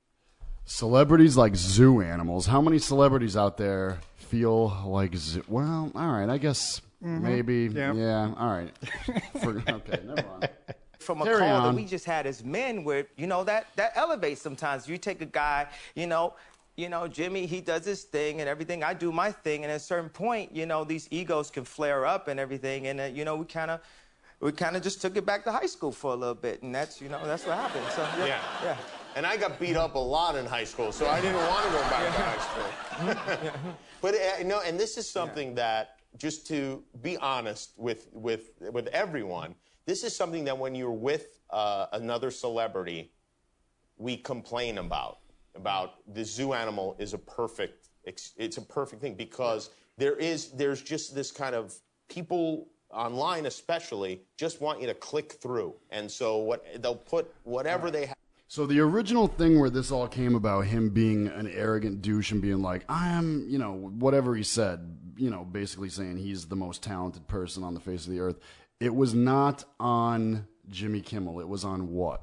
Celebrities 0.67 1.37
like 1.37 1.57
zoo 1.57 2.01
animals. 2.01 2.47
How 2.47 2.61
many 2.61 2.79
celebrities 2.79 3.37
out 3.37 3.57
there 3.57 3.99
feel 4.17 4.83
like 4.87 5.17
zoo? 5.17 5.43
Well, 5.49 5.91
all 5.95 6.07
right. 6.07 6.29
I 6.29 6.39
guess 6.39 6.81
maybe. 7.01 7.71
Yeah. 7.75 7.93
Yeah. 7.95 8.35
All 8.39 8.49
right. 8.51 8.75
For, 9.43 9.51
okay. 9.69 10.01
Never 10.05 10.25
mind. 10.29 10.49
from 10.99 11.23
a 11.23 11.25
Carry 11.25 11.39
call 11.39 11.49
on. 11.57 11.75
that 11.75 11.81
we 11.81 11.87
just 11.87 12.05
had 12.05 12.27
as 12.27 12.45
men 12.45 12.85
where 12.85 13.07
you 13.17 13.27
know 13.27 13.43
that 13.43 13.69
that 13.77 13.93
elevates 13.97 14.43
sometimes 14.43 14.87
you 14.87 14.99
take 14.99 15.23
a 15.23 15.27
guy 15.27 15.67
you 15.95 16.07
know 16.07 16.35
you 16.77 16.91
know 16.91 17.09
jimmy 17.09 17.47
he 17.47 17.63
does 17.63 17.87
his 17.87 18.03
thing 18.03 18.41
and 18.41 18.49
everything 18.51 18.85
i 18.85 18.93
do 18.93 19.11
my 19.11 19.33
thing 19.33 19.65
and 19.65 19.73
at 19.73 19.77
a 19.77 19.81
certain 19.81 20.11
point 20.11 20.55
you 20.55 20.67
know 20.67 20.85
these 20.85 21.09
egos 21.11 21.51
can 21.51 21.65
flare 21.65 22.05
up 22.05 22.29
and 22.29 22.39
everything 22.39 22.89
and 22.89 23.01
uh, 23.01 23.05
you 23.05 23.25
know 23.25 23.35
we 23.35 23.47
kind 23.47 23.71
of 23.71 23.81
we 24.41 24.53
kind 24.53 24.77
of 24.77 24.83
just 24.83 25.01
took 25.01 25.17
it 25.17 25.25
back 25.25 25.43
to 25.43 25.51
high 25.51 25.65
school 25.67 25.91
for 25.91 26.13
a 26.13 26.17
little 26.17 26.35
bit 26.35 26.63
and 26.63 26.75
that's 26.75 27.01
you 27.01 27.09
know 27.09 27.19
that's 27.25 27.47
what 27.47 27.57
happened 27.57 27.87
so 27.97 28.03
yeah 28.19 28.27
Yeah. 28.27 28.39
yeah 28.63 28.77
And 29.17 29.25
I 29.27 29.39
got 29.39 29.59
beat 29.59 29.77
up 29.77 29.95
a 29.95 29.99
lot 29.99 30.37
in 30.37 30.45
high 30.45 30.65
school, 30.73 30.93
so 30.93 31.09
I 31.09 31.19
didn't 31.23 31.43
want 31.49 31.65
to 31.65 31.71
go 31.73 31.81
back 31.95 32.05
to 32.15 32.23
high 32.31 32.43
school. 32.49 33.75
but 34.03 34.15
uh, 34.15 34.43
no, 34.45 34.61
and 34.61 34.79
this 34.79 34.97
is 34.99 35.09
something 35.11 35.55
that, 35.57 35.97
just 36.17 36.47
to 36.49 36.83
be 37.03 37.17
honest 37.19 37.73
with 37.77 38.09
with 38.13 38.51
with 38.61 38.87
everyone, 38.89 39.55
this 39.87 40.05
is 40.05 40.15
something 40.15 40.45
that 40.45 40.57
when 40.57 40.75
you're 40.75 40.91
with 40.91 41.41
uh, 41.51 41.87
another 41.93 42.31
celebrity, 42.31 43.13
we 43.97 44.17
complain 44.17 44.79
about. 44.79 45.19
About 45.57 45.95
the 46.15 46.25
zoo 46.25 46.53
animal 46.53 46.95
is 46.99 47.13
a 47.13 47.19
perfect. 47.19 47.89
It's 48.05 48.57
a 48.57 48.63
perfect 48.63 49.03
thing 49.03 49.15
because 49.15 49.71
there 49.99 50.15
is 50.15 50.51
there's 50.53 50.81
just 50.81 51.15
this 51.15 51.31
kind 51.31 51.55
of 51.55 51.75
people 52.09 52.69
online 52.93 53.47
especially 53.47 54.23
just 54.37 54.61
want 54.61 54.81
you 54.81 54.87
to 54.87 54.95
click 54.95 55.33
through, 55.33 55.75
and 55.91 56.11
so 56.11 56.39
what 56.39 56.65
they'll 56.83 56.95
put 56.95 57.35
whatever 57.45 57.91
they 57.91 58.07
have. 58.07 58.17
So 58.51 58.67
the 58.67 58.81
original 58.81 59.29
thing 59.29 59.61
where 59.61 59.71
this 59.71 59.93
all 59.93 60.09
came 60.09 60.35
about, 60.35 60.63
him 60.63 60.91
being 60.91 61.29
an 61.29 61.47
arrogant 61.47 62.03
douche 62.03 62.33
and 62.33 62.43
being 62.43 62.63
like, 62.63 62.83
I 62.89 63.11
am, 63.11 63.47
you 63.49 63.59
know, 63.59 63.75
whatever 63.75 64.35
he 64.35 64.43
said, 64.43 64.99
you 65.17 65.31
know, 65.31 65.45
basically 65.45 65.89
saying 65.89 66.17
he's 66.17 66.47
the 66.47 66.57
most 66.57 66.83
talented 66.83 67.29
person 67.29 67.63
on 67.63 67.75
the 67.75 67.81
face 67.81 68.07
of 68.07 68.13
the 68.13 68.19
earth. 68.19 68.41
It 68.81 68.93
was 68.93 69.15
not 69.15 69.65
on 69.79 70.49
Jimmy 70.69 71.01
Kimmel. 71.01 71.39
It 71.39 71.47
was 71.47 71.65
on 71.65 71.93
what? 71.93 72.23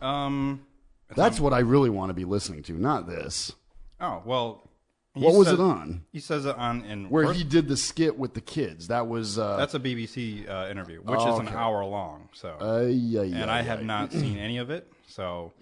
Um. 0.00 0.66
That's 1.14 1.38
what 1.38 1.52
I 1.52 1.60
really 1.60 1.90
want 1.90 2.10
to 2.10 2.14
be 2.14 2.24
listening 2.24 2.64
to, 2.64 2.72
not 2.72 3.06
this. 3.06 3.52
Oh 4.00 4.20
well. 4.24 4.68
What 5.14 5.34
was 5.34 5.46
it 5.52 5.60
on? 5.60 6.04
He 6.10 6.18
says 6.20 6.44
it 6.46 6.56
on 6.56 6.84
in 6.86 7.08
Where 7.10 7.32
he 7.34 7.44
did 7.44 7.68
the 7.68 7.76
skit 7.76 8.18
with 8.18 8.34
the 8.34 8.40
kids. 8.40 8.88
That 8.88 9.06
was. 9.06 9.38
Uh, 9.38 9.58
That's 9.58 9.74
a 9.74 9.78
BBC 9.78 10.48
uh, 10.50 10.68
interview, 10.70 11.02
which 11.02 11.20
Oh, 11.20 11.34
is 11.34 11.38
an 11.38 11.48
okay. 11.48 11.54
hour 11.54 11.84
long. 11.84 12.30
So, 12.32 12.56
Ay, 12.60 13.18
ay, 13.20 13.24
and 13.26 13.50
ay, 13.50 13.58
I 13.58 13.62
have 13.62 13.84
not 13.84 14.10
seen 14.10 14.38
any 14.38 14.56
of 14.58 14.70
it, 14.70 14.90
so 15.12 15.52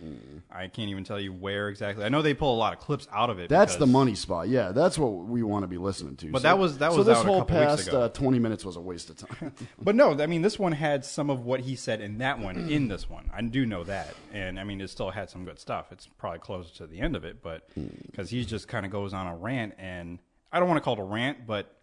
I 0.50 0.68
can't 0.68 0.88
even 0.90 1.04
tell 1.04 1.20
you 1.20 1.32
where 1.32 1.68
exactly. 1.68 2.04
I 2.04 2.08
know 2.08 2.22
they 2.22 2.34
pull 2.34 2.54
a 2.54 2.58
lot 2.58 2.72
of 2.72 2.78
clips 2.78 3.08
out 3.12 3.30
of 3.30 3.38
it. 3.38 3.48
That's 3.48 3.76
the 3.76 3.86
money 3.86 4.14
spot. 4.14 4.48
Yeah, 4.48 4.72
that's 4.72 4.96
what 4.98 5.08
we 5.26 5.42
want 5.42 5.64
to 5.64 5.66
be 5.66 5.78
listening 5.78 6.16
to. 6.16 6.30
But 6.30 6.42
So- 6.42 6.48
that 6.48 6.58
was- 6.58 6.78
that 6.78 6.92
so 6.92 6.98
was 6.98 7.06
this 7.06 7.22
whole 7.22 7.44
past. 7.44 7.88
Uh, 7.92 8.08
twenty 8.10 8.38
minutes 8.38 8.64
was 8.64 8.76
a 8.76 8.80
waste 8.80 9.10
of 9.10 9.16
time. 9.16 9.52
But 9.82 9.94
no, 9.94 10.12
I 10.20 10.26
mean, 10.26 10.42
this 10.42 10.58
one 10.58 10.72
had 10.72 11.04
some 11.04 11.30
of 11.30 11.44
what 11.44 11.60
he 11.60 11.74
said 11.76 12.00
in 12.00 12.18
that 12.18 12.38
one 12.38 12.56
in 12.70 12.88
this 12.88 13.08
one. 13.10 13.30
I 13.34 13.42
do 13.42 13.66
know 13.66 13.84
that, 13.84 14.14
and 14.32 14.58
I 14.60 14.64
mean, 14.64 14.80
it 14.80 14.88
still 14.88 15.10
had 15.10 15.30
some 15.30 15.44
good 15.44 15.58
stuff. 15.58 15.90
It's 15.92 16.06
probably 16.18 16.38
closer 16.40 16.72
to 16.76 16.86
the 16.86 17.00
end 17.00 17.16
of 17.16 17.24
it, 17.24 17.42
but 17.42 17.68
because 18.06 18.30
he 18.30 18.44
just 18.44 18.68
kind 18.68 18.86
of 18.86 18.92
goes 18.92 19.12
on 19.12 19.26
a 19.26 19.36
rant, 19.36 19.74
and 19.78 20.18
I 20.52 20.58
don't 20.60 20.68
want 20.68 20.78
to 20.78 20.82
call 20.84 20.94
it 20.94 21.00
a 21.00 21.04
rant, 21.04 21.46
but 21.46 21.74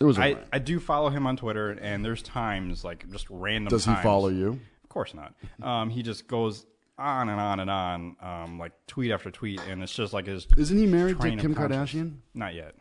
It 0.00 0.04
was 0.04 0.18
I. 0.18 0.36
I 0.52 0.58
do 0.58 0.78
follow 0.80 1.10
him 1.10 1.26
on 1.26 1.36
Twitter, 1.36 1.70
and 1.70 2.04
there's 2.04 2.22
times 2.22 2.84
like 2.84 3.08
just 3.10 3.26
random. 3.28 3.70
Does 3.70 3.84
he 3.84 3.94
follow 3.96 4.28
you? 4.28 4.60
Of 4.84 4.88
course 4.88 5.14
not. 5.14 5.34
Um, 5.62 5.90
he 5.90 6.02
just 6.02 6.26
goes 6.26 6.66
on 7.00 7.28
and 7.28 7.40
on 7.40 7.60
and 7.60 7.70
on, 7.70 8.16
um, 8.20 8.58
like 8.58 8.72
tweet 8.86 9.10
after 9.10 9.30
tweet, 9.30 9.60
and 9.68 9.82
it's 9.82 9.94
just 9.94 10.12
like 10.12 10.26
his. 10.26 10.46
Isn't 10.56 10.76
he 10.78 10.86
married 10.86 11.16
to 11.16 11.22
train 11.22 11.38
of 11.38 11.42
Kim. 11.42 11.54
Kardashian? 11.54 12.16
Not 12.34 12.54
yet. 12.54 12.74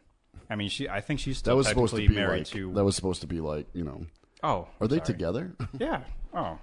I 0.50 0.56
mean, 0.56 0.70
she. 0.70 0.90
I 0.90 1.02
think 1.02 1.20
she's 1.20 1.38
That 1.38 1.46
still 1.46 1.58
was 1.58 1.68
supposed 1.68 1.92
to 1.96 1.98
technically 2.02 2.16
be 2.16 2.22
married 2.22 2.40
like. 2.40 2.48
to. 2.48 2.74
That 2.74 2.84
was 2.84 2.96
supposed 2.96 3.22
to 3.22 3.28
be 3.28 3.40
like 3.40 3.68
you 3.74 3.84
know. 3.84 4.06
oh, 4.44 4.68
Are 4.82 4.88
they 4.88 4.98
sorry. 4.98 5.06
together? 5.08 5.56
Yeah. 5.80 6.02
Oh, 6.34 6.60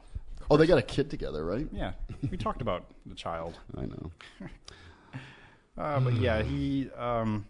oh, 0.51 0.57
they 0.57 0.67
got 0.67 0.79
a 0.79 0.83
kid 0.83 1.11
together, 1.11 1.45
right? 1.45 1.67
yeah. 1.73 1.93
We 2.31 2.37
talked 2.37 2.63
about 2.63 2.85
the 3.07 3.15
child. 3.15 3.59
I 3.77 3.87
know. 3.87 4.11
Uh, 5.79 6.01
but 6.01 6.15
yeah, 6.15 6.43
he 6.43 6.89
um, 6.97 7.45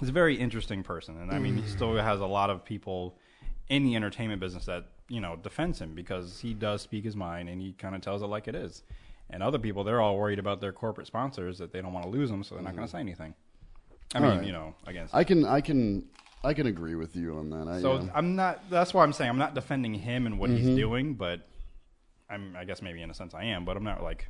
is 0.00 0.08
a 0.08 0.12
very 0.12 0.36
interesting 0.36 0.82
person, 0.82 1.20
and 1.20 1.30
I 1.30 1.38
mean, 1.38 1.54
he 1.54 1.68
still 1.68 1.94
has 1.94 2.20
a 2.20 2.26
lot 2.26 2.48
of 2.48 2.64
people 2.64 3.18
in 3.68 3.84
the 3.84 3.94
entertainment 3.94 4.40
business 4.40 4.64
that 4.64 4.86
you 5.08 5.20
know 5.20 5.36
defends 5.36 5.78
him 5.78 5.94
because 5.94 6.40
he 6.40 6.54
does 6.54 6.80
speak 6.80 7.04
his 7.04 7.14
mind 7.14 7.50
and 7.50 7.60
he 7.60 7.72
kind 7.74 7.94
of 7.94 8.00
tells 8.00 8.22
it 8.22 8.26
like 8.26 8.48
it 8.48 8.54
is. 8.54 8.82
And 9.30 9.42
other 9.42 9.58
people, 9.58 9.82
they're 9.84 10.00
all 10.00 10.16
worried 10.16 10.38
about 10.38 10.60
their 10.60 10.72
corporate 10.72 11.06
sponsors 11.08 11.58
that 11.58 11.72
they 11.72 11.82
don't 11.82 11.92
want 11.92 12.04
to 12.04 12.10
lose 12.10 12.30
them, 12.30 12.44
so 12.44 12.54
they're 12.54 12.62
not 12.64 12.76
going 12.76 12.86
to 12.86 12.90
say 12.90 13.00
anything. 13.00 13.34
I 14.14 14.20
mean, 14.20 14.30
All 14.30 14.36
right. 14.38 14.46
you 14.46 14.52
know, 14.52 14.74
against. 14.86 15.14
I 15.14 15.24
can 15.24 15.44
I 15.44 15.60
can 15.60 16.04
I 16.44 16.54
can 16.54 16.66
agree 16.68 16.94
with 16.94 17.16
you 17.16 17.36
on 17.38 17.50
that. 17.50 17.66
I, 17.68 17.80
so 17.80 17.96
yeah. 18.00 18.10
I'm 18.14 18.36
not. 18.36 18.70
That's 18.70 18.94
why 18.94 19.02
I'm 19.02 19.12
saying 19.12 19.28
I'm 19.30 19.38
not 19.38 19.54
defending 19.54 19.94
him 19.94 20.26
and 20.26 20.38
what 20.38 20.50
Mm-hmm. 20.50 20.66
he's 20.68 20.76
doing, 20.76 21.14
but 21.14 21.48
I'm. 22.30 22.54
I 22.56 22.64
guess 22.64 22.80
maybe 22.82 23.02
in 23.02 23.10
a 23.10 23.14
sense 23.14 23.34
I 23.34 23.44
am, 23.44 23.64
but 23.64 23.76
I'm 23.76 23.82
not 23.82 24.02
like 24.04 24.28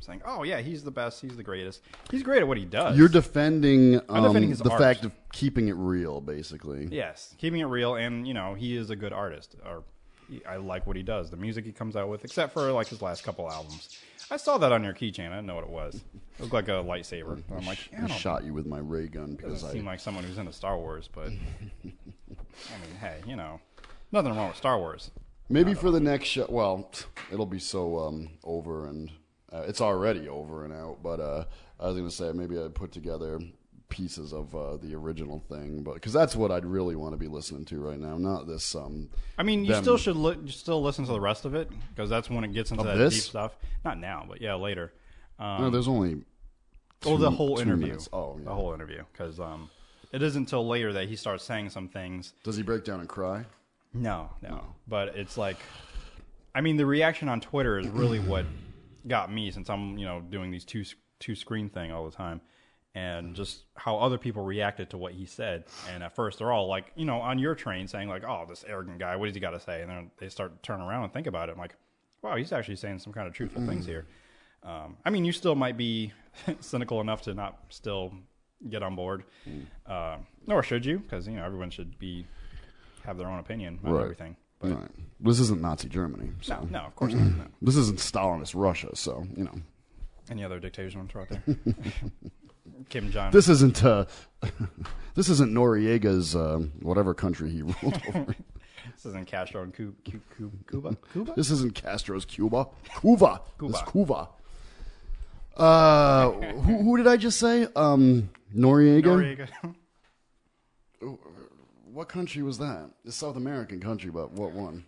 saying, 0.00 0.20
"Oh 0.26 0.42
yeah, 0.42 0.60
he's 0.60 0.84
the 0.84 0.90
best. 0.90 1.22
He's 1.22 1.34
the 1.34 1.42
greatest. 1.42 1.80
He's 2.10 2.22
great 2.22 2.42
at 2.42 2.46
what 2.48 2.58
he 2.58 2.66
does." 2.66 2.98
You're 2.98 3.08
defending, 3.08 4.00
I'm 4.10 4.16
um, 4.16 4.24
defending 4.24 4.50
his 4.50 4.58
the 4.58 4.68
art. 4.70 4.80
fact 4.82 5.04
of 5.06 5.12
keeping 5.32 5.68
it 5.68 5.76
real, 5.76 6.20
basically. 6.20 6.86
Yes, 6.90 7.34
keeping 7.38 7.60
it 7.60 7.64
real, 7.66 7.94
and 7.94 8.28
you 8.28 8.34
know 8.34 8.52
he 8.52 8.76
is 8.76 8.90
a 8.90 8.96
good 8.96 9.14
artist. 9.14 9.56
Or 9.64 9.82
he- 10.28 10.44
I 10.44 10.56
like 10.56 10.86
what 10.86 10.96
he 10.96 11.02
does, 11.02 11.30
the 11.30 11.38
music 11.38 11.64
he 11.64 11.72
comes 11.72 11.96
out 11.96 12.10
with, 12.10 12.22
except 12.22 12.52
for 12.52 12.70
like 12.72 12.88
his 12.88 13.00
last 13.00 13.24
couple 13.24 13.50
albums. 13.50 13.98
I 14.30 14.36
saw 14.36 14.58
that 14.58 14.72
on 14.72 14.82
your 14.82 14.92
keychain. 14.92 15.30
I 15.30 15.36
didn't 15.36 15.46
know 15.46 15.54
what 15.54 15.64
it 15.64 15.70
was. 15.70 15.96
It 16.14 16.40
looked 16.40 16.52
like 16.52 16.68
a 16.68 16.72
lightsaber. 16.82 17.42
I'm 17.50 17.66
like, 17.66 17.90
yeah, 17.92 18.00
I 18.00 18.04
I 18.04 18.06
don't 18.08 18.18
shot 18.18 18.44
you 18.44 18.52
with 18.52 18.66
my 18.66 18.78
ray 18.78 19.06
gun 19.06 19.34
because 19.34 19.54
doesn't 19.54 19.70
I. 19.70 19.72
seem 19.72 19.86
like 19.86 20.00
someone 20.00 20.24
who's 20.24 20.38
into 20.38 20.52
Star 20.52 20.76
Wars, 20.76 21.08
but 21.12 21.28
I 21.28 21.30
mean, 21.84 22.96
hey, 23.00 23.20
you 23.26 23.36
know, 23.36 23.60
nothing 24.12 24.34
wrong 24.34 24.48
with 24.48 24.56
Star 24.56 24.78
Wars. 24.78 25.10
Maybe 25.48 25.74
for 25.74 25.90
the 25.90 26.00
next 26.00 26.26
show. 26.26 26.46
Well, 26.48 26.90
it'll 27.30 27.46
be 27.46 27.60
so 27.60 27.98
um, 28.00 28.30
over 28.42 28.88
and 28.88 29.10
uh, 29.52 29.62
it's 29.66 29.80
already 29.80 30.28
over 30.28 30.64
and 30.64 30.74
out. 30.74 30.98
But 31.02 31.20
uh, 31.20 31.44
I 31.78 31.86
was 31.86 31.96
going 31.96 32.08
to 32.08 32.14
say 32.14 32.32
maybe 32.32 32.58
I'd 32.58 32.74
put 32.74 32.90
together 32.92 33.38
pieces 33.88 34.32
of 34.32 34.54
uh, 34.54 34.76
the 34.78 34.94
original 34.94 35.38
thing, 35.48 35.82
but 35.82 35.94
because 35.94 36.12
that's 36.12 36.34
what 36.36 36.50
I'd 36.50 36.64
really 36.66 36.96
want 36.96 37.12
to 37.12 37.16
be 37.16 37.28
listening 37.28 37.64
to 37.66 37.80
right 37.80 37.98
now, 37.98 38.18
not 38.18 38.46
this. 38.46 38.74
Um, 38.74 39.08
I 39.38 39.42
mean, 39.42 39.64
you 39.64 39.72
them- 39.72 39.82
still 39.84 39.96
should 39.96 40.16
li- 40.16 40.38
you 40.44 40.50
still 40.50 40.82
listen 40.82 41.04
to 41.06 41.12
the 41.12 41.20
rest 41.20 41.44
of 41.44 41.54
it 41.54 41.70
because 41.94 42.10
that's 42.10 42.28
when 42.28 42.44
it 42.44 42.52
gets 42.52 42.70
into 42.70 42.84
that 42.84 42.96
this? 42.96 43.14
deep 43.14 43.22
stuff. 43.22 43.56
Not 43.84 43.98
now, 43.98 44.24
but 44.28 44.40
yeah, 44.40 44.54
later. 44.54 44.92
Um, 45.38 45.62
No, 45.62 45.70
there's 45.70 45.88
only. 45.88 46.22
oh, 47.04 47.16
the 47.16 47.30
whole 47.30 47.56
two 47.56 47.62
interview. 47.62 47.86
minutes. 47.86 48.08
Oh, 48.12 48.36
yeah. 48.38 48.44
the 48.46 48.54
whole 48.54 48.72
interview 48.72 49.02
because 49.12 49.38
um, 49.38 49.70
it 50.12 50.22
isn't 50.22 50.42
until 50.42 50.66
later 50.66 50.92
that 50.94 51.08
he 51.08 51.14
starts 51.16 51.44
saying 51.44 51.70
some 51.70 51.88
things 51.88 52.32
Does 52.42 52.56
he 52.56 52.62
break 52.62 52.84
down 52.84 53.00
and 53.00 53.08
cry? 53.08 53.44
No, 53.94 54.30
no. 54.42 54.62
But 54.88 55.16
it's 55.16 55.38
like, 55.38 55.58
I 56.54 56.60
mean, 56.60 56.76
the 56.76 56.86
reaction 56.86 57.28
on 57.28 57.40
Twitter 57.40 57.78
is 57.78 57.86
really 57.88 58.18
what 58.18 58.44
got 59.06 59.32
me 59.32 59.50
since 59.50 59.70
I'm, 59.70 59.96
you 59.96 60.04
know, 60.04 60.20
doing 60.20 60.50
these 60.50 60.64
two 60.64 60.84
two 61.18 61.34
screen 61.34 61.68
thing 61.70 61.92
all 61.92 62.04
the 62.04 62.14
time, 62.14 62.40
and 62.96 63.36
just 63.36 63.64
how 63.74 63.98
other 63.98 64.16
people 64.16 64.42
reacted 64.42 64.88
to 64.90 64.96
what 64.96 65.12
he 65.12 65.26
said. 65.26 65.64
And 65.92 66.02
at 66.02 66.14
first, 66.16 66.38
they're 66.38 66.50
all 66.50 66.66
like, 66.66 66.86
you 66.96 67.04
know, 67.04 67.20
on 67.20 67.38
your 67.38 67.54
train 67.54 67.86
saying 67.86 68.08
like, 68.08 68.24
"Oh, 68.24 68.44
this 68.48 68.64
arrogant 68.66 68.98
guy, 68.98 69.14
what 69.16 69.26
does 69.26 69.34
he 69.34 69.40
got 69.40 69.50
to 69.50 69.60
say?" 69.60 69.82
And 69.82 69.90
then 69.90 70.10
they 70.18 70.28
start 70.30 70.50
to 70.56 70.66
turn 70.66 70.80
around 70.80 71.04
and 71.04 71.12
think 71.12 71.26
about 71.26 71.48
it. 71.50 71.52
I'm 71.52 71.58
like, 71.58 71.74
wow, 72.22 72.36
he's 72.36 72.52
actually 72.52 72.76
saying 72.76 73.00
some 73.00 73.12
kind 73.12 73.28
of 73.28 73.34
truthful 73.34 73.66
things 73.66 73.84
here. 73.86 74.06
Um, 74.62 74.96
I 75.04 75.10
mean, 75.10 75.24
you 75.24 75.32
still 75.32 75.54
might 75.54 75.76
be 75.76 76.12
cynical 76.60 77.00
enough 77.02 77.22
to 77.22 77.34
not 77.34 77.58
still 77.68 78.12
get 78.70 78.82
on 78.82 78.96
board, 78.96 79.24
uh, 79.86 80.16
nor 80.46 80.62
should 80.62 80.84
you, 80.86 80.98
because 80.98 81.28
you 81.28 81.36
know 81.36 81.44
everyone 81.44 81.68
should 81.70 81.98
be 81.98 82.26
have 83.04 83.18
their 83.18 83.28
own 83.28 83.38
opinion 83.38 83.78
on 83.84 83.92
Right. 83.92 84.02
everything. 84.02 84.36
But 84.58 84.70
Right. 84.72 84.90
This 85.20 85.38
isn't 85.38 85.60
Nazi 85.60 85.88
Germany. 85.90 86.30
So. 86.40 86.54
no, 86.54 86.68
no, 86.70 86.78
of 86.86 86.96
course 86.96 87.12
not. 87.12 87.36
No. 87.36 87.44
This 87.62 87.76
isn't 87.76 87.98
Stalinist 87.98 88.54
Russia, 88.54 88.96
so 88.96 89.26
you 89.36 89.44
know. 89.44 89.54
Any 90.30 90.42
other 90.42 90.58
dictators 90.58 90.96
want 90.96 91.08
to 91.08 91.12
throw 91.12 91.22
out 91.22 91.28
there? 91.28 91.56
Kim 92.88 93.10
Jong. 93.10 93.30
This 93.32 93.48
isn't 93.48 93.84
uh, 93.84 94.04
this 95.14 95.28
isn't 95.28 95.52
Noriega's 95.52 96.34
um, 96.36 96.72
whatever 96.80 97.14
country 97.14 97.50
he 97.50 97.62
ruled 97.62 98.00
over. 98.08 98.34
This 98.94 99.06
isn't 99.06 99.26
Castro 99.26 99.62
and 99.62 99.74
Cu- 99.74 99.94
Cu- 100.08 100.20
Cu- 100.36 100.52
Cuba. 100.70 100.96
Cuba. 101.12 101.32
This 101.36 101.50
isn't 101.50 101.74
Castro's 101.74 102.24
Cuba. 102.24 102.66
Cuba. 103.00 103.40
Cuba. 103.58 103.72
This 103.72 103.82
Cuba. 103.90 104.28
Uh, 105.56 106.30
who, 106.30 106.82
who 106.82 106.96
did 106.96 107.06
I 107.06 107.16
just 107.16 107.38
say? 107.40 107.66
Um, 107.74 108.28
Noriega. 108.54 109.48
Noriega. 109.60 109.74
What 111.92 112.08
country 112.08 112.42
was 112.42 112.58
that? 112.58 112.90
It's 113.04 113.16
South 113.16 113.36
American 113.36 113.80
country, 113.80 114.10
but 114.10 114.30
what 114.32 114.52
one? 114.52 114.84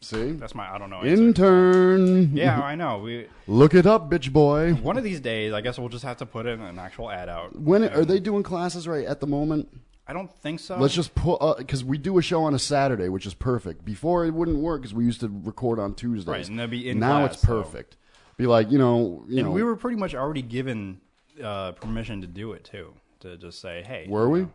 See, 0.00 0.32
That's 0.32 0.54
my 0.54 0.70
I 0.70 0.76
don't 0.78 0.90
know. 0.90 1.00
answer. 1.00 1.22
intern. 1.22 2.36
Yeah, 2.36 2.60
I 2.60 2.74
know. 2.74 2.98
We 2.98 3.26
Look 3.46 3.74
it 3.74 3.86
up, 3.86 4.10
bitch 4.10 4.32
boy. 4.32 4.74
one 4.74 4.98
of 4.98 5.04
these 5.04 5.20
days, 5.20 5.52
I 5.52 5.60
guess 5.62 5.78
we'll 5.78 5.88
just 5.88 6.04
have 6.04 6.18
to 6.18 6.26
put 6.26 6.44
in 6.46 6.60
an 6.60 6.78
actual 6.78 7.10
ad 7.10 7.28
out. 7.30 7.58
When 7.58 7.84
are 7.84 8.04
they 8.04 8.20
doing 8.20 8.42
classes 8.42 8.86
right 8.86 9.06
at 9.06 9.20
the 9.20 9.26
moment? 9.26 9.68
I 10.06 10.12
don't 10.12 10.30
think 10.30 10.60
so. 10.60 10.76
Let's 10.76 10.92
just 10.94 11.14
put 11.14 11.56
because 11.56 11.82
we 11.82 11.96
do 11.96 12.18
a 12.18 12.22
show 12.22 12.42
on 12.44 12.52
a 12.54 12.58
Saturday, 12.58 13.08
which 13.08 13.24
is 13.24 13.32
perfect. 13.32 13.84
Before 13.86 14.26
it 14.26 14.34
wouldn't 14.34 14.58
work 14.58 14.82
because 14.82 14.92
we 14.94 15.04
used 15.06 15.20
to 15.20 15.30
record 15.44 15.78
on 15.78 15.94
Tuesdays. 15.94 16.26
Right, 16.30 16.46
and 16.48 16.58
they'd 16.58 16.68
be 16.68 16.88
in 16.90 16.98
now 16.98 17.20
class, 17.20 17.32
it's 17.34 17.42
so- 17.42 17.62
perfect. 17.62 17.96
Be 18.36 18.46
like, 18.46 18.70
you 18.70 18.78
know, 18.78 19.24
you 19.28 19.38
and 19.38 19.46
know, 19.46 19.52
we 19.52 19.62
were 19.62 19.76
pretty 19.76 19.96
much 19.96 20.12
already 20.14 20.42
given 20.42 21.00
uh, 21.42 21.72
permission 21.72 22.20
to 22.20 22.26
do 22.26 22.52
it 22.52 22.64
too, 22.64 22.92
to 23.20 23.36
just 23.38 23.60
say, 23.60 23.82
hey, 23.86 24.06
were 24.08 24.28
we? 24.28 24.48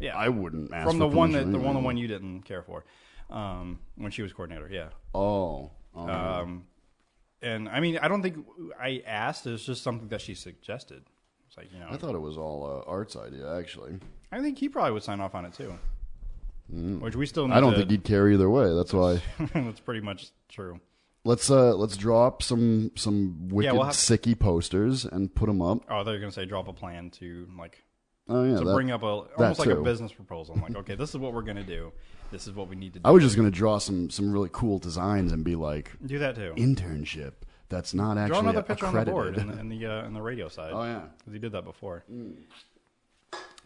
yeah, 0.00 0.16
I 0.16 0.30
wouldn't 0.30 0.72
ask 0.72 0.88
from 0.88 0.98
the 0.98 1.06
one 1.06 1.30
that 1.32 1.52
the 1.52 1.58
one 1.58 1.74
the 1.74 1.80
one 1.80 1.96
you 1.98 2.08
didn't 2.08 2.40
care 2.42 2.62
for, 2.62 2.84
um, 3.32 3.78
when 3.96 4.10
she 4.12 4.22
was 4.22 4.32
coordinator, 4.32 4.68
yeah. 4.70 4.88
Oh, 5.14 5.70
oh. 5.94 6.08
Um, 6.08 6.64
and 7.40 7.68
I 7.68 7.80
mean, 7.80 7.98
I 7.98 8.08
don't 8.08 8.22
think 8.22 8.44
I 8.80 9.02
asked. 9.06 9.46
It's 9.46 9.64
just 9.64 9.82
something 9.82 10.08
that 10.08 10.20
she 10.20 10.34
suggested. 10.34 11.02
It's 11.48 11.56
like 11.56 11.72
you 11.72 11.78
know, 11.80 11.86
I 11.90 11.96
thought 11.96 12.14
it 12.14 12.20
was 12.20 12.36
all 12.38 12.64
uh, 12.86 12.90
Art's 12.90 13.16
idea. 13.16 13.56
Actually, 13.58 13.98
I 14.30 14.40
think 14.40 14.58
he 14.58 14.68
probably 14.68 14.92
would 14.92 15.02
sign 15.02 15.20
off 15.20 15.34
on 15.34 15.44
it 15.44 15.52
too. 15.54 15.74
Which 16.70 17.16
we 17.16 17.26
still. 17.26 17.48
Need 17.48 17.54
Mm. 17.54 17.56
I 17.56 17.60
don't 17.60 17.72
to- 17.72 17.78
think 17.80 17.90
he'd 17.90 18.04
care 18.04 18.28
either 18.28 18.48
way. 18.48 18.72
That's 18.74 18.92
why. 18.94 19.20
that's 19.54 19.80
pretty 19.80 20.00
much 20.00 20.30
true. 20.48 20.80
Let's 21.24 21.50
uh 21.50 21.74
let's 21.76 21.96
drop 21.96 22.42
some 22.42 22.92
some 22.96 23.48
wicked 23.48 23.72
we'll 23.74 23.84
have- 23.84 23.94
sicky 23.94 24.38
posters 24.38 25.04
and 25.04 25.34
put 25.34 25.46
them 25.46 25.60
up. 25.60 25.84
Oh, 25.90 26.02
they're 26.04 26.18
gonna 26.18 26.32
say 26.32 26.46
drop 26.46 26.68
a 26.68 26.72
plan 26.72 27.10
to 27.12 27.46
like 27.58 27.82
Oh 28.32 28.44
yeah, 28.44 28.58
to 28.58 28.64
that- 28.64 28.74
bring 28.74 28.90
up 28.90 29.02
a 29.02 29.06
almost 29.06 29.58
like 29.60 29.68
a 29.68 29.76
business 29.76 30.12
proposal. 30.12 30.54
I'm 30.54 30.62
like, 30.62 30.76
okay, 30.76 30.94
this 30.94 31.10
is 31.10 31.16
what 31.16 31.32
we're 31.34 31.42
gonna 31.42 31.62
do. 31.62 31.92
This 32.30 32.46
is 32.46 32.54
what 32.54 32.68
we 32.68 32.76
need 32.76 32.94
to 32.94 32.98
do. 32.98 33.02
I 33.04 33.10
was 33.10 33.22
just 33.22 33.36
gonna 33.36 33.50
draw 33.50 33.78
some 33.78 34.08
some 34.10 34.32
really 34.32 34.48
cool 34.52 34.78
designs 34.78 35.32
and 35.32 35.44
be 35.44 35.54
like 35.54 35.92
do 36.04 36.18
that 36.18 36.34
too. 36.36 36.54
internship. 36.56 37.32
That's 37.68 37.94
not 37.94 38.18
actually 38.18 38.40
Draw 38.40 38.50
another 38.50 38.62
picture 38.62 38.86
on 38.86 38.94
the 38.94 39.04
board 39.04 39.38
in 39.38 39.48
the 39.48 39.58
in 39.60 39.68
the, 39.68 39.86
uh, 39.86 40.04
in 40.06 40.12
the 40.14 40.20
radio 40.22 40.48
side. 40.48 40.72
Oh, 40.74 40.82
yeah. 40.82 41.02
because 41.18 41.32
he 41.32 41.38
did 41.38 41.52
that 41.52 41.64
before. 41.64 42.04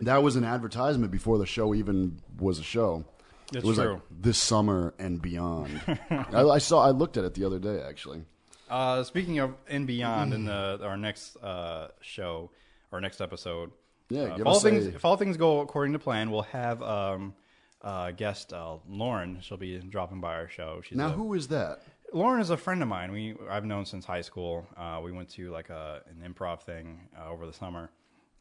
That 0.01 0.23
was 0.23 0.37
an 0.37 0.45
advertisement 0.45 1.11
before 1.11 1.39
the 1.39 1.47
show 1.47 1.75
even 1.75 2.21
was 2.39 2.59
a 2.59 2.63
show. 2.63 3.05
It's 3.49 3.59
it 3.59 3.65
was 3.65 3.79
true. 3.79 3.95
like 3.95 4.01
this 4.11 4.39
summer 4.39 4.95
and 4.99 5.23
beyond. 5.23 5.81
I, 6.11 6.43
I 6.43 6.59
saw. 6.59 6.85
I 6.85 6.91
looked 6.91 7.17
at 7.17 7.25
it 7.25 7.35
the 7.35 7.45
other 7.45 7.59
day 7.59 7.81
actually. 7.81 8.23
Uh, 8.69 9.05
speaking 9.05 9.39
of 9.39 9.55
and 9.69 9.87
beyond, 9.87 10.35
in 10.35 10.45
the 10.47 10.81
our 10.83 10.97
next 10.97 11.37
uh, 11.37 11.89
show, 12.01 12.51
our 12.93 13.01
next 13.01 13.21
episode, 13.21 13.71
Yeah, 14.09 14.23
uh, 14.23 14.37
if 14.39 14.47
all 14.47 14.61
things 14.61 14.87
a- 14.87 14.95
if 14.95 15.05
all 15.05 15.17
things 15.17 15.37
go 15.37 15.61
according 15.61 15.93
to 15.95 15.99
plan, 15.99 16.31
we'll 16.31 16.43
have 16.43 16.83
um, 16.83 17.35
uh, 17.83 18.11
guest 18.13 18.53
uh, 18.53 18.77
Lauren. 18.89 19.39
She'll 19.41 19.57
be 19.57 19.79
dropping 19.79 20.21
by 20.21 20.35
our 20.35 20.49
show. 20.49 20.81
She's 20.85 20.97
Now, 20.99 21.09
a- 21.09 21.13
who 21.13 21.35
is 21.35 21.49
that? 21.49 21.83
Lauren 22.13 22.41
is 22.41 22.51
a 22.51 22.57
friend 22.57 22.83
of 22.83 22.89
mine. 22.89 23.11
We 23.11 23.35
I've 23.51 23.65
known 23.65 23.85
since 23.85 24.05
high 24.05 24.21
school. 24.21 24.67
Uh, 24.77 25.01
we 25.03 25.11
went 25.13 25.29
to 25.31 25.51
like 25.51 25.71
a 25.71 26.03
an 26.09 26.33
improv 26.33 26.63
thing 26.63 27.09
uh, 27.19 27.31
over 27.31 27.47
the 27.47 27.53
summer. 27.53 27.91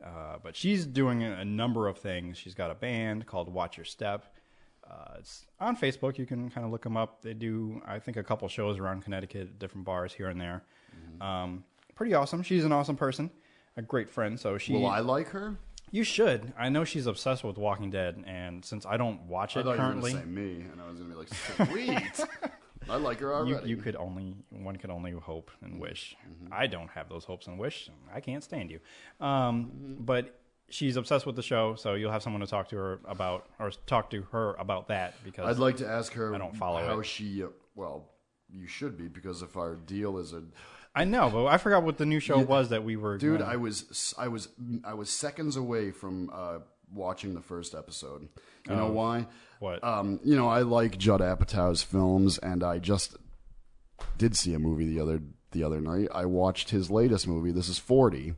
Uh, 0.05 0.37
but 0.43 0.55
she's 0.55 0.85
doing 0.85 1.23
a, 1.23 1.37
a 1.37 1.45
number 1.45 1.87
of 1.87 1.97
things. 1.97 2.37
She's 2.37 2.53
got 2.53 2.69
a 2.69 2.75
band 2.75 3.25
called 3.25 3.51
Watch 3.51 3.77
Your 3.77 3.85
Step. 3.85 4.25
Uh, 4.87 5.15
it's 5.17 5.47
on 5.59 5.75
Facebook. 5.75 6.19
You 6.19 6.27
can 6.27 6.49
kind 6.51 6.63
of 6.65 6.71
look 6.71 6.83
them 6.83 6.95
up. 6.95 7.23
They 7.23 7.33
do, 7.33 7.81
I 7.87 7.97
think, 7.97 8.17
a 8.17 8.23
couple 8.23 8.47
shows 8.49 8.77
around 8.77 9.01
Connecticut, 9.03 9.57
different 9.57 9.85
bars 9.85 10.13
here 10.13 10.27
and 10.27 10.39
there. 10.39 10.63
Um, 11.21 11.63
pretty 11.95 12.13
awesome. 12.13 12.43
She's 12.43 12.65
an 12.65 12.71
awesome 12.71 12.95
person, 12.97 13.31
a 13.77 13.81
great 13.81 14.09
friend. 14.09 14.39
So 14.39 14.57
she. 14.57 14.73
Will 14.73 14.87
I 14.87 14.99
like 14.99 15.29
her? 15.29 15.55
You 15.91 16.03
should. 16.03 16.51
I 16.57 16.69
know 16.69 16.83
she's 16.83 17.07
obsessed 17.07 17.43
with 17.43 17.57
Walking 17.57 17.89
Dead, 17.91 18.21
and 18.27 18.65
since 18.65 18.85
I 18.85 18.97
don't 18.97 19.21
watch 19.23 19.55
I 19.55 19.61
it 19.61 19.63
thought 19.63 19.77
currently, 19.77 20.11
you 20.11 20.17
were 20.17 20.23
gonna 20.23 20.35
say 20.35 20.41
me, 20.41 20.65
and 20.71 20.81
I 20.81 20.89
was 20.89 20.99
gonna 20.99 21.13
be 21.13 21.15
like, 21.15 21.29
sweet. 21.69 22.27
I 22.89 22.97
like 22.97 23.19
her 23.19 23.27
you, 23.27 23.33
already. 23.55 23.69
you 23.69 23.77
could 23.77 23.95
only 23.95 24.35
one 24.49 24.75
could 24.75 24.89
only 24.91 25.11
hope 25.11 25.49
and 25.61 25.79
wish. 25.79 26.15
Mm-hmm. 26.29 26.53
I 26.53 26.67
don't 26.67 26.89
have 26.89 27.09
those 27.09 27.23
hopes 27.23 27.47
and 27.47 27.57
wish. 27.57 27.89
I 28.13 28.19
can't 28.19 28.43
stand 28.43 28.69
you. 28.71 28.79
Um, 29.25 29.65
Mm-hmm. 29.65 30.03
But 30.03 30.39
she's 30.69 30.95
obsessed 30.97 31.25
with 31.25 31.35
the 31.35 31.41
show, 31.41 31.75
so 31.75 31.93
you'll 31.95 32.11
have 32.11 32.21
someone 32.23 32.41
to 32.41 32.47
talk 32.47 32.69
to 32.69 32.75
her 32.75 32.99
about, 33.05 33.47
or 33.59 33.71
talk 33.87 34.09
to 34.11 34.21
her 34.31 34.53
about 34.55 34.87
that 34.89 35.15
because 35.23 35.47
I'd 35.49 35.59
like 35.61 35.77
to 35.77 35.87
ask 35.87 36.13
her. 36.13 36.35
I 36.35 36.37
don't 36.37 36.55
follow 36.55 36.85
how 36.85 36.99
it. 36.99 37.05
she. 37.05 37.43
uh, 37.43 37.47
Well, 37.75 38.09
you 38.51 38.67
should 38.67 38.97
be 38.97 39.07
because 39.07 39.41
if 39.41 39.57
our 39.57 39.75
deal 39.75 40.17
is 40.19 40.33
a 40.33 40.43
I 40.95 41.03
know, 41.03 41.29
but 41.29 41.45
I 41.47 41.57
forgot 41.57 41.83
what 41.83 41.97
the 41.97 42.05
new 42.05 42.19
show 42.21 42.39
was 42.39 42.69
that 42.69 42.83
we 42.83 42.95
were. 42.95 43.17
dude, 43.17 43.41
I 43.41 43.57
was 43.57 44.13
I 44.17 44.27
was 44.29 44.47
I 44.85 44.93
was 44.93 45.09
seconds 45.09 45.57
away 45.57 45.91
from 45.91 46.29
uh, 46.33 46.59
watching 46.93 47.33
the 47.33 47.41
first 47.41 47.75
episode. 47.75 48.29
You 48.69 48.75
know 48.75 48.87
Oh. 48.87 48.91
why? 48.93 49.27
What? 49.59 49.83
Um, 49.83 50.19
you 50.23 50.35
know, 50.35 50.47
I 50.47 50.61
like 50.61 50.97
Judd 50.97 51.21
Apatow's 51.21 51.83
films, 51.83 52.37
and 52.37 52.63
I 52.63 52.79
just 52.79 53.17
did 54.17 54.35
see 54.37 54.53
a 54.53 54.59
movie 54.59 54.85
the 54.85 54.99
other 55.01 55.21
the 55.51 55.63
other 55.63 55.81
night. 55.81 56.07
I 56.13 56.25
watched 56.25 56.69
his 56.69 56.89
latest 56.89 57.27
movie. 57.27 57.51
This 57.51 57.67
is 57.69 57.77
forty. 57.79 58.33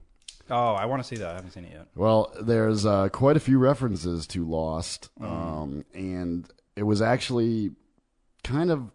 oh, 0.49 0.73
I 0.73 0.85
want 0.85 1.01
to 1.03 1.07
see 1.07 1.17
that. 1.17 1.29
I 1.29 1.33
haven't 1.35 1.51
seen 1.51 1.65
it 1.65 1.73
yet. 1.73 1.87
Well, 1.95 2.33
there's 2.41 2.85
uh, 2.85 3.09
quite 3.09 3.35
a 3.37 3.39
few 3.39 3.59
references 3.59 4.25
to 4.27 4.43
Lost, 4.47 5.09
Mm. 5.19 5.25
um, 5.29 5.85
and 5.93 6.49
it 6.75 6.83
was 6.83 7.01
actually 7.01 7.71
kind 8.43 8.71
of. 8.71 8.89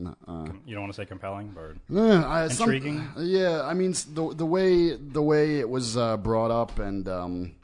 Uh, 0.00 0.46
You 0.64 0.74
don't 0.74 0.82
want 0.84 0.92
to 0.94 0.96
say 0.96 1.04
compelling, 1.06 1.54
or 1.56 1.76
Eh, 1.94 2.24
I- 2.26 2.48
some- 2.48 2.70
Intriguing? 2.70 3.06
yeah, 3.18 3.62
I 3.64 3.74
mean 3.74 3.92
the 4.14 4.34
the 4.34 4.46
way 4.46 4.96
the 4.96 5.22
way 5.22 5.58
it 5.58 5.68
was 5.68 5.96
uh, 5.96 6.16
brought 6.16 6.50
up 6.50 6.78
and 6.78 7.06
um, 7.08 7.54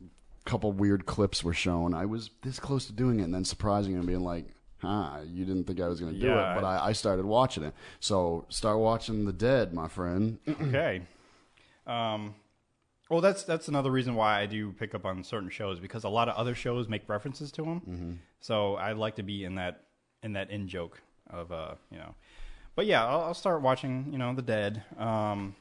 a 0.00 0.48
couple 0.48 0.70
weird 0.72 1.06
clips 1.06 1.42
were 1.42 1.52
shown. 1.54 1.92
I 1.92 2.04
was 2.06 2.30
this 2.42 2.60
close 2.60 2.86
to 2.86 2.92
doing 2.92 3.18
it 3.20 3.24
and 3.24 3.34
then 3.34 3.44
surprising 3.44 3.96
and 3.96 4.06
being 4.06 4.22
like, 4.22 4.46
"Huh, 4.78 5.18
you 5.26 5.44
didn't 5.44 5.64
think 5.64 5.80
I 5.80 5.88
was 5.88 5.98
going 5.98 6.14
to 6.14 6.20
do 6.20 6.26
Yeah, 6.26 6.52
it?" 6.52 6.54
But 6.54 6.64
I, 6.64 6.86
I 6.86 6.92
started 6.92 7.26
watching 7.26 7.64
it. 7.64 7.74
So 7.98 8.44
start 8.48 8.78
watching 8.78 9.24
The 9.24 9.32
Dead, 9.32 9.74
my 9.74 9.88
friend. 9.88 10.38
okay. 10.48 11.02
Um, 11.86 12.36
well, 13.10 13.20
that's 13.20 13.42
that's 13.42 13.66
another 13.66 13.90
reason 13.90 14.14
why 14.14 14.40
I 14.40 14.46
do 14.46 14.70
pick 14.72 14.94
up 14.94 15.04
on 15.04 15.24
certain 15.24 15.50
shows 15.50 15.80
because 15.80 16.04
a 16.04 16.08
lot 16.08 16.28
of 16.28 16.36
other 16.36 16.54
shows 16.54 16.88
make 16.88 17.08
references 17.08 17.50
to 17.52 17.62
them. 17.62 17.80
Mm-hmm. 17.80 18.12
So 18.40 18.76
I 18.76 18.92
like 18.92 19.16
to 19.16 19.22
be 19.24 19.44
in 19.44 19.56
that 19.56 19.82
in 20.22 20.32
that 20.34 20.50
in 20.50 20.66
joke 20.68 21.00
of 21.30 21.52
uh 21.52 21.74
you 21.90 21.98
know. 21.98 22.14
But 22.74 22.86
yeah, 22.86 23.06
I'll, 23.06 23.22
I'll 23.22 23.34
start 23.34 23.62
watching 23.62 24.08
you 24.12 24.18
know 24.18 24.34
the 24.34 24.42
Dead. 24.42 24.82
Um, 24.98 25.54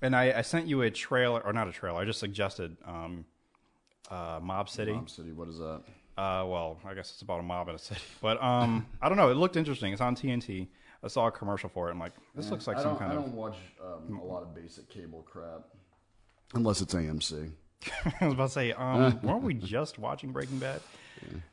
and 0.00 0.16
I, 0.16 0.38
I 0.38 0.42
sent 0.42 0.66
you 0.66 0.82
a 0.82 0.90
trailer 0.90 1.40
or 1.40 1.52
not 1.52 1.68
a 1.68 1.72
trailer. 1.72 2.00
I 2.00 2.04
just 2.04 2.18
suggested 2.18 2.76
um, 2.84 3.24
uh, 4.10 4.40
Mob 4.42 4.68
City. 4.68 4.92
Mob 4.92 5.08
City, 5.08 5.32
what 5.32 5.48
is 5.48 5.58
that? 5.58 5.82
Uh, 6.16 6.44
well, 6.46 6.78
I 6.84 6.92
guess 6.92 7.10
it's 7.10 7.22
about 7.22 7.40
a 7.40 7.42
mob 7.42 7.68
in 7.68 7.74
a 7.74 7.78
city, 7.78 8.00
but 8.20 8.42
um, 8.42 8.86
I 9.00 9.08
don't 9.08 9.16
know. 9.16 9.30
It 9.30 9.36
looked 9.36 9.56
interesting. 9.56 9.92
It's 9.92 10.02
on 10.02 10.14
TNT. 10.14 10.66
I 11.04 11.08
saw 11.08 11.26
a 11.26 11.32
commercial 11.32 11.68
for 11.68 11.88
it. 11.88 11.92
I'm 11.92 11.98
like, 11.98 12.12
this 12.34 12.50
looks 12.50 12.66
like 12.66 12.76
I 12.76 12.82
some 12.82 12.96
kind 12.96 13.12
I 13.12 13.16
of. 13.16 13.20
I 13.20 13.24
don't 13.24 13.34
watch 13.34 13.56
um, 13.82 14.18
a 14.18 14.24
lot 14.24 14.42
of 14.42 14.54
basic 14.54 14.88
cable 14.88 15.26
crap, 15.28 15.62
unless 16.54 16.80
it's 16.80 16.94
AMC. 16.94 17.50
I 18.20 18.26
was 18.26 18.34
about 18.34 18.46
to 18.48 18.52
say, 18.52 18.72
um, 18.72 19.18
weren't 19.22 19.42
we 19.42 19.54
just 19.54 19.98
watching 19.98 20.30
Breaking 20.30 20.58
Bad? 20.58 20.80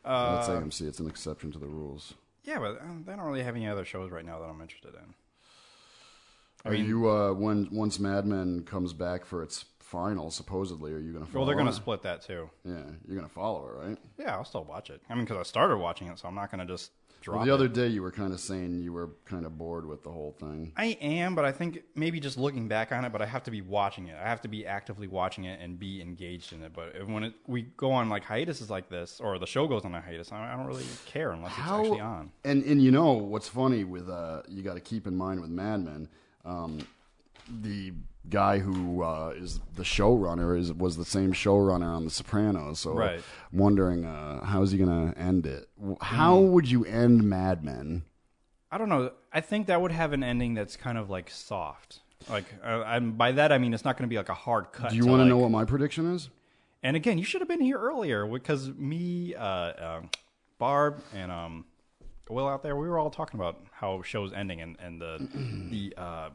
Uh, 0.06 0.36
That's 0.36 0.50
AMC. 0.50 0.88
It's 0.88 1.00
an 1.00 1.08
exception 1.08 1.52
to 1.52 1.60
the 1.60 1.68
rules. 1.68 2.14
Yeah, 2.44 2.60
but 2.60 2.82
um, 2.82 3.04
they 3.06 3.14
don't 3.16 3.26
really 3.26 3.44
have 3.44 3.56
any 3.56 3.68
other 3.68 3.86
shows 3.86 4.12
right 4.12 4.26
now 4.26 4.40
that 4.40 4.46
I'm 4.46 4.62
interested 4.62 4.94
in. 4.96 5.14
Are 6.66 6.74
you 6.74 7.10
uh, 7.10 7.34
when 7.34 7.70
once 7.72 8.00
Mad 8.00 8.26
Men 8.26 8.64
comes 8.64 8.94
back 8.94 9.26
for 9.26 9.44
its 9.44 9.66
final? 9.80 10.30
Supposedly, 10.30 10.92
are 10.92 11.00
you 11.00 11.14
going 11.14 11.26
to? 11.26 11.38
Well, 11.38 11.46
they're 11.46 11.56
going 11.56 11.68
to 11.68 11.74
split 11.74 12.02
that 12.04 12.22
too. 12.22 12.50
Yeah, 12.66 12.84
you're 13.08 13.16
going 13.16 13.28
to 13.28 13.34
follow 13.34 13.68
it, 13.68 13.88
right? 13.88 13.98
Yeah, 14.18 14.36
I'll 14.36 14.46
still 14.46 14.66
watch 14.66 14.90
it. 14.90 15.02
I 15.10 15.16
mean, 15.16 15.24
because 15.24 15.38
I 15.38 15.44
started 15.44 15.78
watching 15.78 16.08
it, 16.08 16.20
so 16.20 16.28
I'm 16.28 16.36
not 16.36 16.52
going 16.52 16.66
to 16.66 16.72
just 16.72 16.92
Well, 17.28 17.46
the 17.46 17.52
it. 17.52 17.54
other 17.54 17.68
day 17.68 17.88
you 17.88 18.02
were 18.02 18.12
kind 18.12 18.34
of 18.34 18.40
saying 18.40 18.80
you 18.82 18.94
were 18.94 19.10
kind 19.26 19.46
of 19.46 19.58
bored 19.58 19.86
with 19.86 20.04
the 20.04 20.10
whole 20.12 20.36
thing. 20.40 20.72
I 20.78 20.98
am, 21.02 21.36
but 21.36 21.46
I 21.46 21.52
think 21.52 21.84
maybe 21.96 22.20
just 22.20 22.38
looking 22.38 22.68
back 22.68 22.92
on 22.92 23.06
it, 23.06 23.12
but 23.12 23.22
I 23.22 23.26
have 23.26 23.44
to 23.44 23.52
be 23.52 23.62
watching 23.62 24.08
it. 24.08 24.16
I 24.18 24.28
have 24.28 24.42
to 24.42 24.48
be 24.48 24.66
actively 24.66 25.08
watching 25.08 25.44
it 25.46 25.60
and 25.62 25.78
be 25.80 26.02
engaged 26.02 26.54
in 26.54 26.62
it. 26.64 26.74
But 26.74 26.96
if- 26.96 27.08
when 27.08 27.24
it, 27.24 27.34
we 27.48 27.64
go 27.78 27.92
on 27.92 28.10
like 28.10 28.24
hiatuses 28.24 28.70
like 28.70 28.90
this, 28.90 29.20
or 29.20 29.38
the 29.40 29.48
show 29.48 29.68
goes 29.68 29.86
on 29.86 29.94
a 29.96 30.02
hiatus, 30.02 30.32
I 30.32 30.54
I 30.54 30.56
don't 30.56 30.66
really 30.68 30.86
care 31.06 31.32
unless 31.32 31.52
it's 31.52 31.68
actually 31.68 32.00
on. 32.00 32.32
And 32.46 32.64
and 32.64 32.82
you 32.82 32.92
know 32.92 33.14
what's 33.14 33.48
funny 33.50 33.84
with 33.84 34.10
uh, 34.10 34.44
you 34.48 34.62
got 34.64 34.76
to 34.76 34.80
keep 34.82 35.06
in 35.08 35.16
mind 35.16 35.42
with 35.42 35.50
Mad 35.50 35.84
Men, 35.84 36.10
um, 36.46 36.80
the 37.62 37.94
guy 38.30 38.60
who 38.60 39.02
uh, 39.04 39.34
is 39.36 39.60
the 39.76 39.84
showrunner 39.84 40.58
is 40.58 40.72
was 40.74 40.98
the 40.98 41.06
same 41.06 41.34
showrunner 41.34 41.96
on 41.96 42.06
The 42.06 42.12
Sopranos. 42.12 42.80
So 42.80 42.94
Right. 42.94 43.22
I'm 43.52 43.58
wondering 43.60 44.06
uh, 44.06 44.44
how's 44.46 44.72
he 44.72 44.78
going 44.78 45.14
to 45.14 45.18
end 45.20 45.46
it? 45.46 45.68
How 46.02 46.38
would 46.40 46.70
you 46.70 46.86
end 46.86 47.24
Mad 47.24 47.64
Men? 47.64 48.04
I 48.72 48.78
don't 48.78 48.90
know. 48.90 49.12
I 49.34 49.42
think 49.42 49.68
that 49.68 49.82
would 49.82 49.92
have 49.92 50.14
an 50.14 50.24
ending 50.24 50.54
that's 50.54 50.76
kind 50.78 50.98
of 50.98 51.10
like 51.10 51.30
soft. 51.30 52.00
Like, 52.30 52.46
uh, 52.64 53.00
by 53.00 53.32
that 53.34 53.52
I 53.52 53.58
mean 53.58 53.74
it's 53.74 53.86
not 53.86 53.98
going 53.98 54.08
to 54.08 54.14
be 54.14 54.18
like 54.18 54.30
a 54.30 54.34
hard 54.34 54.72
cut. 54.72 54.92
Do 54.92 54.96
you 54.98 55.06
want 55.06 55.20
to 55.20 55.24
like- 55.24 55.30
know 55.30 55.38
what 55.38 55.52
my 55.52 55.66
prediction 55.66 56.14
is? 56.14 56.30
And 56.82 56.96
again, 56.96 57.18
you 57.18 57.26
should 57.26 57.42
have 57.42 57.48
been 57.50 57.60
here 57.60 57.78
earlier 57.78 58.26
because 58.26 58.70
me, 58.70 59.36
uh, 59.36 59.98
um, 59.98 60.10
Barb, 60.60 61.02
and 61.14 61.30
um, 61.30 61.66
Will 62.30 62.48
out 62.48 62.64
there, 62.64 62.76
we 62.78 62.88
were 62.88 62.98
all 63.00 63.10
talking 63.10 63.38
about 63.40 63.60
how 63.72 64.02
shows 64.04 64.32
ending 64.32 64.62
and 64.62 64.78
and 64.80 65.02
the 65.02 65.18
the 65.72 65.94
uh, 65.98 66.30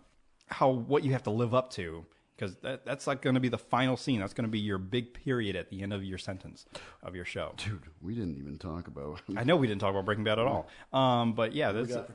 how 0.54 0.70
what 0.70 1.02
you 1.04 1.12
have 1.12 1.24
to 1.24 1.30
live 1.30 1.52
up 1.54 1.70
to 1.70 2.04
because 2.36 2.56
that 2.56 2.84
that's 2.84 3.06
like 3.06 3.22
going 3.22 3.34
to 3.34 3.40
be 3.40 3.48
the 3.48 3.58
final 3.58 3.96
scene. 3.96 4.20
That's 4.20 4.34
going 4.34 4.44
to 4.44 4.50
be 4.50 4.58
your 4.60 4.78
big 4.78 5.14
period 5.14 5.56
at 5.56 5.68
the 5.70 5.82
end 5.82 5.92
of 5.92 6.04
your 6.04 6.18
sentence 6.18 6.64
of 7.02 7.14
your 7.16 7.24
show. 7.24 7.54
Dude, 7.56 7.82
we 8.00 8.14
didn't 8.14 8.38
even 8.38 8.58
talk 8.58 8.86
about. 8.86 9.20
I 9.36 9.44
know 9.44 9.56
we 9.56 9.66
didn't 9.66 9.80
talk 9.80 9.90
about 9.90 10.04
Breaking 10.04 10.24
Bad 10.24 10.38
at 10.38 10.46
all. 10.46 10.68
Um, 10.92 11.32
but 11.34 11.52
yeah, 11.54 11.72
this. 11.72 11.96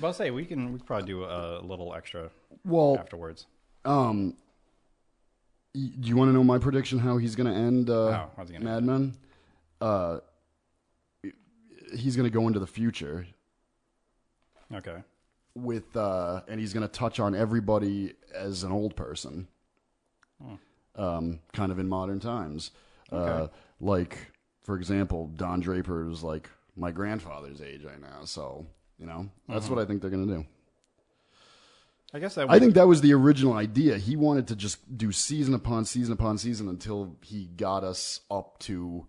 But 0.00 0.08
I'll 0.08 0.12
say 0.12 0.32
we 0.32 0.44
can 0.44 0.72
we 0.72 0.78
could 0.78 0.86
probably 0.88 1.06
do 1.06 1.22
a 1.24 1.60
little 1.62 1.94
extra 1.94 2.28
Well, 2.64 2.96
afterwards. 2.98 3.46
Um, 3.84 4.34
y- 5.72 5.92
do 6.00 6.08
you 6.08 6.16
want 6.16 6.30
to 6.30 6.32
know 6.32 6.42
my 6.42 6.58
prediction? 6.58 6.98
How 6.98 7.16
he's 7.16 7.36
going 7.36 7.46
to 7.46 7.56
end 7.56 7.88
uh, 7.90 8.10
How? 8.10 8.30
How's 8.36 8.50
gonna 8.50 8.64
Mad 8.64 8.82
Men? 8.82 9.14
Uh, 9.80 10.18
he's 11.96 12.16
going 12.16 12.24
to 12.28 12.30
go 12.30 12.48
into 12.48 12.58
the 12.58 12.66
future, 12.66 13.24
Okay. 14.74 14.96
With, 15.54 15.96
uh, 15.96 16.42
and 16.48 16.58
he's 16.60 16.72
going 16.72 16.86
to 16.86 16.92
touch 16.92 17.20
on 17.20 17.34
everybody 17.34 18.14
as 18.34 18.64
an 18.64 18.72
old 18.72 18.96
person, 18.96 19.46
um, 20.96 21.40
kind 21.52 21.70
of 21.72 21.78
in 21.78 21.88
modern 21.88 22.20
times. 22.20 22.70
Uh, 23.12 23.48
like, 23.80 24.18
for 24.62 24.76
example, 24.76 25.30
Don 25.36 25.60
Draper 25.60 26.08
is 26.10 26.22
like 26.22 26.50
my 26.76 26.90
grandfather's 26.90 27.60
age 27.60 27.84
right 27.84 28.00
now, 28.00 28.24
so 28.24 28.66
you 28.98 29.06
know 29.06 29.28
that's 29.48 29.68
what 29.68 29.78
I 29.78 29.84
think 29.84 30.00
they're 30.00 30.10
going 30.10 30.26
to 30.26 30.34
do. 30.34 30.46
I 32.12 32.20
guess 32.20 32.36
that. 32.36 32.48
I 32.48 32.58
think 32.60 32.74
that 32.74 32.86
was 32.86 33.00
the 33.00 33.12
original 33.12 33.54
idea. 33.54 33.98
He 33.98 34.14
wanted 34.16 34.46
to 34.48 34.56
just 34.56 34.96
do 34.96 35.10
season 35.10 35.52
upon 35.52 35.84
season 35.84 36.12
upon 36.12 36.38
season 36.38 36.68
until 36.68 37.16
he 37.22 37.46
got 37.56 37.82
us 37.82 38.20
up 38.30 38.58
to 38.60 39.06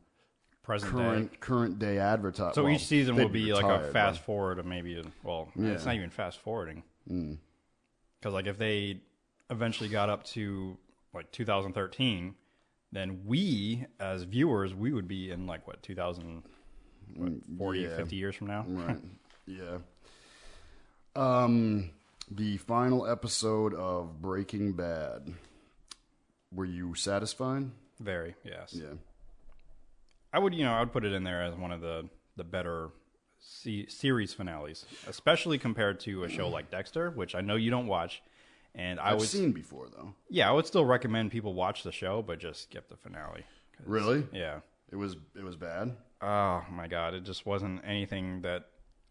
present 0.66 0.92
current 0.92 1.32
day. 1.32 1.38
current 1.40 1.80
day 1.80 1.98
advertising. 2.00 2.54
So 2.54 2.64
well, 2.64 2.74
each 2.74 2.86
season 2.86 3.16
will 3.16 3.30
be 3.30 3.54
like 3.54 3.64
a 3.66 3.92
fast 3.92 4.20
but- 4.20 4.26
forward 4.26 4.60
of 4.60 4.66
maybe, 4.66 5.00
a, 5.00 5.04
well, 5.24 5.50
Yeah. 5.56 5.70
it's 5.72 5.86
not 5.86 5.96
even 5.96 6.10
fast 6.10 6.40
forwarding. 6.40 6.84
Mm. 7.10 7.38
Because 8.20 8.34
like 8.34 8.48
if 8.48 8.58
they 8.58 9.02
eventually 9.50 9.90
got 9.90 10.10
up 10.10 10.24
to 10.26 10.78
like 11.14 11.32
2013, 11.32 12.36
then 12.92 13.22
we 13.26 13.86
as 14.00 14.24
viewers 14.24 14.74
we 14.74 14.92
would 14.92 15.08
be 15.08 15.30
in 15.32 15.46
like 15.46 15.68
what 15.68 15.84
2000, 15.84 16.44
what, 17.16 17.32
40, 17.58 17.80
Mm, 17.84 17.90
yeah. 17.90 17.96
50 17.98 18.16
years 18.16 18.36
from 18.36 18.48
now. 18.48 18.66
Right. 18.68 18.98
yeah. 19.48 19.78
Um, 21.16 21.92
the 22.30 22.58
final 22.58 23.06
episode 23.08 23.74
of 23.74 24.22
Breaking 24.22 24.74
Bad. 24.74 25.34
Were 26.52 26.66
you 26.66 26.96
satisfied? 26.96 27.70
Very 28.00 28.36
yes. 28.44 28.74
Yeah. 28.74 28.94
I 30.36 30.40
would 30.40 30.54
you 30.54 30.66
know 30.66 30.74
I 30.74 30.80
would 30.82 30.92
put 30.92 31.06
it 31.06 31.14
in 31.14 31.24
there 31.24 31.42
as 31.44 31.56
one 31.56 31.72
of 31.72 31.82
the 31.82 32.10
the 32.36 32.44
better 32.44 32.90
se- 33.40 33.88
series 33.88 34.34
finales, 34.34 34.86
especially 35.08 35.58
compared 35.58 36.00
to 36.02 36.24
a 36.26 36.30
show 36.30 36.50
like 36.50 36.70
Dexter, 36.70 37.12
which 37.12 37.36
I 37.36 37.42
know 37.42 37.56
you 37.56 37.72
don't 37.72 37.88
watch. 37.88 38.22
And 38.76 39.00
I 39.00 39.12
I've 39.14 39.22
seen 39.22 39.54
before 39.54 39.88
though. 39.90 40.14
yeah 40.30 40.50
I 40.50 40.52
would 40.52 40.66
still 40.66 40.84
recommend 40.86 41.32
people 41.32 41.54
watch 41.54 41.84
the 41.84 41.92
show, 41.94 42.22
but 42.22 42.40
just 42.40 42.64
skip 42.64 42.90
the 42.90 42.98
finale. 42.98 43.46
'Cause- 43.78 43.88
Really? 43.88 44.28
Yeah. 44.34 44.60
It 44.92 44.98
was 44.98 45.16
it 45.36 45.44
was 45.44 45.56
bad. 45.56 45.96
Oh 46.22 46.66
my 46.72 46.88
god, 46.88 47.14
it 47.14 47.24
just 47.24 47.46
wasn't 47.46 47.82
anything 47.86 48.42
that 48.42 48.68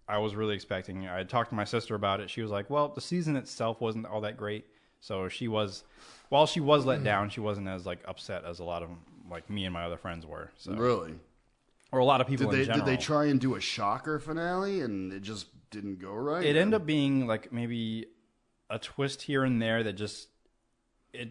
I 0.07 0.19
was 0.19 0.35
really 0.35 0.55
expecting. 0.55 1.09
I 1.09 1.25
talked 1.25 1.49
to 1.51 1.57
my 1.57 1.65
sister 1.65 1.95
about 1.95 2.21
it. 2.21 2.29
She 2.29 2.43
was 2.43 2.51
like, 2.51 2.69
"Well, 2.69 2.89
the 2.89 3.01
season 3.01 3.37
itself 3.37 3.81
wasn't 3.81 4.05
all 4.07 4.21
that 4.21 4.37
great." 4.37 4.67
So 5.01 5.29
she 5.29 5.49
was 5.49 5.85
while 6.29 6.47
she 6.47 6.61
was 6.61 6.85
let 6.85 7.03
down, 7.05 7.31
she 7.31 7.41
wasn't 7.41 7.69
as 7.69 7.87
like 7.87 8.01
upset 8.07 8.45
as 8.45 8.59
a 8.59 8.65
lot 8.65 8.83
of 8.83 8.91
like 9.31 9.49
me 9.51 9.65
and 9.65 9.73
my 9.73 9.85
other 9.85 9.97
friends 9.97 10.27
were. 10.27 10.51
So 10.57 10.73
Really? 10.73 11.15
or 11.93 12.01
a 12.01 12.05
lot 12.05 12.21
of 12.21 12.27
people 12.27 12.51
Did 12.51 12.67
they 12.67 12.73
did 12.73 12.85
they 12.85 12.97
try 12.97 13.27
and 13.27 13.41
do 13.41 13.55
a 13.55 13.61
shocker 13.61 14.19
finale 14.19 14.81
and 14.81 15.13
it 15.13 15.23
just 15.23 15.47
didn't 15.71 16.01
go 16.01 16.13
right? 16.13 16.45
it 16.45 16.57
ended 16.57 16.75
up 16.81 16.87
being 16.87 17.27
like 17.29 17.53
maybe 17.53 18.07
a 18.69 18.79
twist 18.81 19.23
here 19.23 19.45
and 19.45 19.63
there 19.63 19.83
that 19.85 19.93
just 19.93 20.29
it 21.13 21.31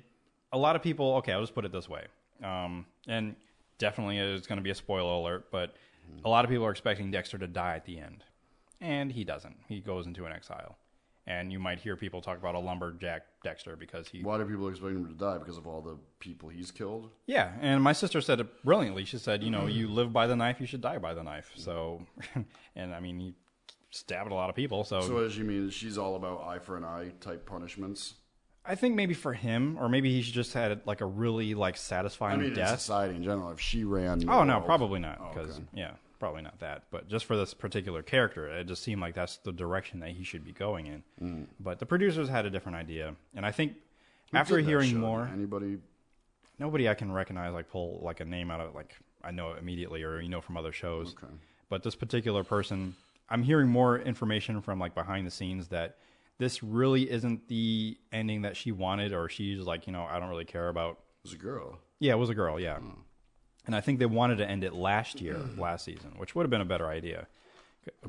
a 0.53 0.57
lot 0.57 0.75
of 0.77 0.81
people 0.81 1.15
okay 1.15 1.33
i'll 1.33 1.41
just 1.41 1.53
put 1.55 1.65
it 1.65 1.71
this 1.73 1.89
way 1.89 2.05
um, 2.43 2.85
and 3.07 3.35
definitely 3.77 4.17
it's 4.17 4.47
going 4.47 4.57
to 4.57 4.63
be 4.63 4.69
a 4.69 4.75
spoiler 4.75 5.11
alert 5.11 5.51
but 5.51 5.75
a 6.23 6.29
lot 6.29 6.45
of 6.45 6.49
people 6.51 6.65
are 6.65 6.71
expecting 6.71 7.11
dexter 7.11 7.37
to 7.37 7.47
die 7.47 7.75
at 7.75 7.85
the 7.85 7.99
end 7.99 8.23
and 8.79 9.11
he 9.11 9.23
doesn't 9.25 9.57
he 9.67 9.81
goes 9.81 10.05
into 10.07 10.25
an 10.25 10.31
exile 10.31 10.77
and 11.25 11.51
you 11.51 11.59
might 11.59 11.79
hear 11.79 11.95
people 11.95 12.21
talk 12.21 12.37
about 12.37 12.53
a 12.55 12.59
lumberjack 12.59 13.21
dexter 13.43 13.75
because 13.75 14.07
he 14.09 14.21
Why 14.23 14.37
do 14.37 14.45
people 14.45 14.67
expect 14.67 14.91
him 14.93 15.07
to 15.07 15.13
die? 15.13 15.37
Because 15.37 15.57
of 15.57 15.65
all 15.67 15.81
the 15.81 15.97
people 16.19 16.49
he's 16.49 16.71
killed? 16.71 17.09
yeah 17.25 17.51
and 17.61 17.81
my 17.81 17.93
sister 17.93 18.21
said 18.21 18.39
it 18.39 18.63
brilliantly 18.63 19.05
she 19.05 19.17
said 19.17 19.43
you 19.43 19.49
know 19.51 19.65
you 19.67 19.87
live 19.87 20.11
by 20.13 20.27
the 20.27 20.35
knife 20.35 20.59
you 20.59 20.67
should 20.67 20.81
die 20.81 20.97
by 20.97 21.13
the 21.13 21.23
knife 21.23 21.51
so 21.55 22.01
and 22.75 22.93
i 22.95 22.99
mean 22.99 23.19
he 23.19 23.33
stabbed 23.91 24.31
a 24.31 24.35
lot 24.35 24.49
of 24.49 24.55
people 24.55 24.83
so 24.83 25.01
So 25.01 25.19
does 25.21 25.33
she 25.33 25.43
mean? 25.43 25.69
She's 25.69 25.97
all 25.97 26.15
about 26.15 26.43
eye 26.45 26.59
for 26.59 26.75
an 26.77 26.83
eye 26.83 27.11
type 27.21 27.45
punishments. 27.45 28.15
I 28.65 28.75
think 28.75 28.95
maybe 28.95 29.13
for 29.13 29.33
him, 29.33 29.77
or 29.77 29.89
maybe 29.89 30.09
he 30.13 30.21
just 30.21 30.53
had 30.53 30.81
like 30.85 31.01
a 31.01 31.05
really 31.05 31.53
like 31.53 31.75
I 31.75 31.77
satisfying 31.77 32.39
mean, 32.39 32.49
in 32.51 32.55
death. 32.55 32.79
society 32.79 33.15
in 33.17 33.21
general, 33.23 33.51
if 33.51 33.59
she 33.59 33.83
ran. 33.83 34.27
Oh 34.29 34.43
no, 34.45 34.53
world- 34.55 34.65
probably 34.65 34.99
not. 34.99 35.19
Oh, 35.21 35.31
Because 35.33 35.57
okay. 35.57 35.65
yeah, 35.75 35.91
probably 36.23 36.41
not 36.41 36.57
that. 36.59 36.83
But 36.89 37.09
just 37.09 37.25
for 37.25 37.35
this 37.35 37.53
particular 37.53 38.01
character, 38.01 38.47
it 38.47 38.65
just 38.65 38.81
seemed 38.81 39.01
like 39.01 39.13
that's 39.13 39.35
the 39.37 39.51
direction 39.51 39.99
that 39.99 40.11
he 40.11 40.23
should 40.23 40.45
be 40.45 40.53
going 40.53 40.87
in. 40.87 41.03
Mm. 41.21 41.47
But 41.59 41.79
the 41.79 41.85
producers 41.85 42.29
had 42.29 42.45
a 42.45 42.49
different 42.49 42.77
idea, 42.77 43.15
and 43.35 43.45
I 43.45 43.51
think 43.51 43.73
Who 44.31 44.37
after 44.37 44.59
hearing 44.59 44.91
show? 44.91 44.99
more, 44.99 45.29
anybody? 45.33 45.79
nobody 46.59 46.87
I 46.87 46.93
can 46.93 47.11
recognize 47.11 47.51
like 47.51 47.69
pull 47.69 47.99
like 48.01 48.21
a 48.21 48.25
name 48.25 48.51
out 48.51 48.61
of 48.61 48.73
like 48.73 48.95
I 49.21 49.31
know 49.31 49.51
it 49.51 49.57
immediately 49.59 50.03
or 50.03 50.21
you 50.21 50.29
know 50.29 50.39
from 50.39 50.55
other 50.55 50.71
shows. 50.71 51.13
Okay. 51.21 51.33
But 51.67 51.83
this 51.83 51.95
particular 51.95 52.45
person, 52.45 52.95
I'm 53.27 53.43
hearing 53.43 53.67
more 53.67 53.99
information 53.99 54.61
from 54.61 54.79
like 54.79 54.95
behind 54.95 55.27
the 55.27 55.31
scenes 55.31 55.67
that 55.69 55.97
this 56.37 56.63
really 56.63 57.11
isn't 57.11 57.49
the 57.49 57.97
ending 58.13 58.43
that 58.43 58.55
she 58.55 58.71
wanted, 58.71 59.11
or 59.11 59.27
she's 59.27 59.59
like, 59.59 59.87
you 59.87 59.91
know, 59.91 60.07
I 60.09 60.19
don't 60.19 60.29
really 60.29 60.45
care 60.45 60.69
about. 60.69 60.99
It 61.25 61.31
was 61.31 61.33
a 61.33 61.37
girl. 61.37 61.79
Yeah, 61.99 62.13
it 62.13 62.17
was 62.17 62.29
a 62.29 62.35
girl. 62.35 62.61
Yeah, 62.61 62.79
and 63.65 63.75
I 63.75 63.81
think 63.81 63.99
they 63.99 64.05
wanted 64.05 64.37
to 64.37 64.49
end 64.49 64.63
it 64.63 64.73
last 64.73 65.21
year, 65.21 65.37
last 65.57 65.85
season, 65.85 66.13
which 66.17 66.35
would 66.35 66.43
have 66.43 66.49
been 66.51 66.61
a 66.61 66.65
better 66.65 66.87
idea. 66.87 67.27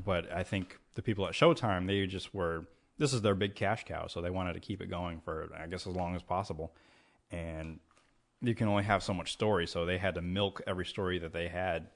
But 0.05 0.31
I 0.31 0.43
think 0.43 0.79
the 0.95 1.01
people 1.01 1.25
at 1.27 1.33
Showtime, 1.33 1.87
they 1.87 2.05
just 2.07 2.33
were. 2.33 2.65
This 2.97 3.11
is 3.13 3.21
their 3.21 3.35
big 3.35 3.55
cash 3.55 3.83
cow, 3.83 4.07
so 4.07 4.21
they 4.21 4.29
wanted 4.29 4.53
to 4.53 4.61
keep 4.61 4.81
it 4.81 4.89
going 4.89 5.19
for, 5.19 5.49
I 5.57 5.67
guess, 5.67 5.85
as 5.85 5.93
long 5.95 6.15
as 6.15 6.23
possible. 6.23 6.71
And 7.29 7.79
you 8.41 8.55
can 8.55 8.69
only 8.69 8.83
have 8.85 9.03
so 9.03 9.13
much 9.13 9.33
story, 9.33 9.67
so 9.67 9.85
they 9.85 9.97
had 9.97 10.15
to 10.15 10.21
milk 10.21 10.61
every 10.65 10.85
story 10.85 11.19
that 11.19 11.33
they 11.33 11.49
had. 11.49 11.87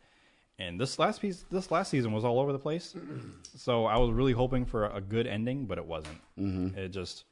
And 0.58 0.78
this 0.78 1.00
last 1.00 1.22
piece, 1.22 1.46
this 1.50 1.72
last 1.72 1.90
season 1.90 2.12
was 2.12 2.26
all 2.26 2.38
over 2.38 2.52
the 2.52 2.60
place. 2.60 2.96
So 3.56 3.86
I 3.86 3.98
was 3.98 4.12
really 4.12 4.34
hoping 4.34 4.66
for 4.66 4.88
a 4.88 5.00
good 5.00 5.26
ending, 5.26 5.66
but 5.68 5.78
it 5.78 5.86
wasn't. 5.86 6.20
Mhm. 6.38 6.76
It 6.76 6.90
just, 6.90 7.24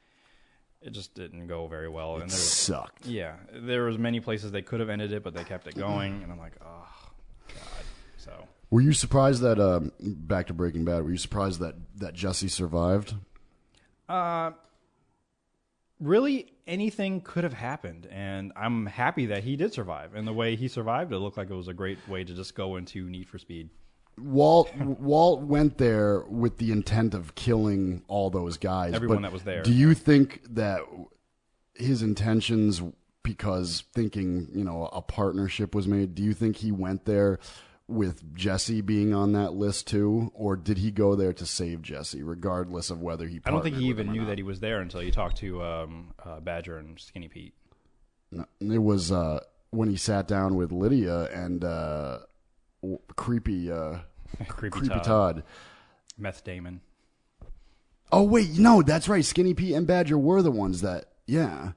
it 0.82 0.90
just 0.90 1.14
didn't 1.14 1.46
go 1.46 1.66
very 1.66 1.88
well. 1.88 2.16
It 2.16 2.22
and 2.22 2.30
there 2.30 2.36
was, 2.36 2.52
sucked. 2.52 3.06
Yeah, 3.06 3.34
there 3.52 3.84
was 3.84 3.98
many 3.98 4.20
places 4.20 4.52
they 4.52 4.62
could 4.62 4.80
have 4.80 4.88
ended 4.88 5.12
it, 5.12 5.22
but 5.22 5.34
they 5.34 5.44
kept 5.44 5.66
it 5.66 5.74
going, 5.76 6.22
and 6.22 6.30
I'm 6.30 6.38
like, 6.38 6.54
oh 6.64 6.88
god. 7.48 7.84
So 8.16 8.32
Were 8.70 8.80
you 8.80 8.92
surprised 8.92 9.42
that 9.42 9.58
um, 9.58 9.92
back 10.00 10.46
to 10.48 10.54
Breaking 10.54 10.84
Bad? 10.84 11.02
Were 11.02 11.10
you 11.10 11.18
surprised 11.18 11.60
that 11.60 11.74
that 11.96 12.14
Jesse 12.14 12.48
survived? 12.48 13.14
Uh, 14.08 14.52
really, 16.00 16.52
anything 16.66 17.20
could 17.20 17.44
have 17.44 17.52
happened, 17.52 18.06
and 18.10 18.52
I'm 18.56 18.86
happy 18.86 19.26
that 19.26 19.44
he 19.44 19.56
did 19.56 19.72
survive. 19.72 20.14
And 20.14 20.26
the 20.26 20.32
way 20.32 20.56
he 20.56 20.68
survived, 20.68 21.12
it 21.12 21.18
looked 21.18 21.36
like 21.36 21.50
it 21.50 21.54
was 21.54 21.68
a 21.68 21.74
great 21.74 21.98
way 22.08 22.24
to 22.24 22.34
just 22.34 22.54
go 22.54 22.76
into 22.76 23.08
Need 23.10 23.28
for 23.28 23.38
Speed. 23.38 23.70
Walt 24.20 24.74
Walt 24.76 25.42
went 25.42 25.78
there 25.78 26.20
with 26.28 26.58
the 26.58 26.72
intent 26.72 27.14
of 27.14 27.34
killing 27.34 28.02
all 28.08 28.30
those 28.30 28.56
guys. 28.56 28.94
Everyone 28.94 29.18
but 29.18 29.22
that 29.22 29.32
was 29.32 29.44
there. 29.44 29.62
Do 29.62 29.72
you 29.72 29.94
think 29.94 30.42
that 30.54 30.80
his 31.74 32.02
intentions, 32.02 32.82
because 33.22 33.84
thinking 33.94 34.48
you 34.52 34.64
know 34.64 34.88
a 34.92 35.02
partnership 35.02 35.74
was 35.74 35.86
made, 35.86 36.14
do 36.14 36.22
you 36.22 36.34
think 36.34 36.56
he 36.56 36.72
went 36.72 37.04
there 37.04 37.38
with 37.88 38.34
Jesse 38.34 38.82
being 38.82 39.14
on 39.14 39.32
that 39.32 39.54
list 39.54 39.86
too, 39.86 40.30
or 40.34 40.56
did 40.56 40.78
he 40.78 40.90
go 40.90 41.14
there 41.14 41.32
to 41.32 41.46
save 41.46 41.80
Jesse, 41.82 42.22
regardless 42.22 42.90
of 42.90 43.00
whether 43.00 43.26
he? 43.26 43.40
I 43.44 43.50
don't 43.50 43.62
think 43.62 43.76
he 43.76 43.86
even 43.86 44.12
knew 44.12 44.20
not? 44.20 44.28
that 44.28 44.38
he 44.38 44.44
was 44.44 44.60
there 44.60 44.80
until 44.80 45.00
he 45.00 45.10
talked 45.10 45.38
to 45.38 45.62
um, 45.62 46.12
uh, 46.22 46.40
Badger 46.40 46.76
and 46.76 47.00
Skinny 47.00 47.28
Pete. 47.28 47.54
No, 48.30 48.44
it 48.60 48.82
was 48.82 49.10
uh, 49.10 49.40
when 49.70 49.88
he 49.88 49.96
sat 49.96 50.28
down 50.28 50.56
with 50.56 50.70
Lydia 50.70 51.24
and 51.32 51.64
uh, 51.64 52.18
creepy, 53.16 53.70
uh, 53.70 53.98
Creepy 54.48 54.78
creepy 54.78 54.88
Todd. 54.94 55.04
Todd. 55.04 55.42
Meth 56.18 56.44
Damon. 56.44 56.80
Oh 58.10 58.22
wait, 58.22 58.58
no, 58.58 58.82
that's 58.82 59.08
right. 59.08 59.24
Skinny 59.24 59.54
Pete 59.54 59.74
and 59.74 59.86
Badger 59.86 60.18
were 60.18 60.42
the 60.42 60.50
ones 60.50 60.80
that, 60.80 61.06
yeah. 61.26 61.72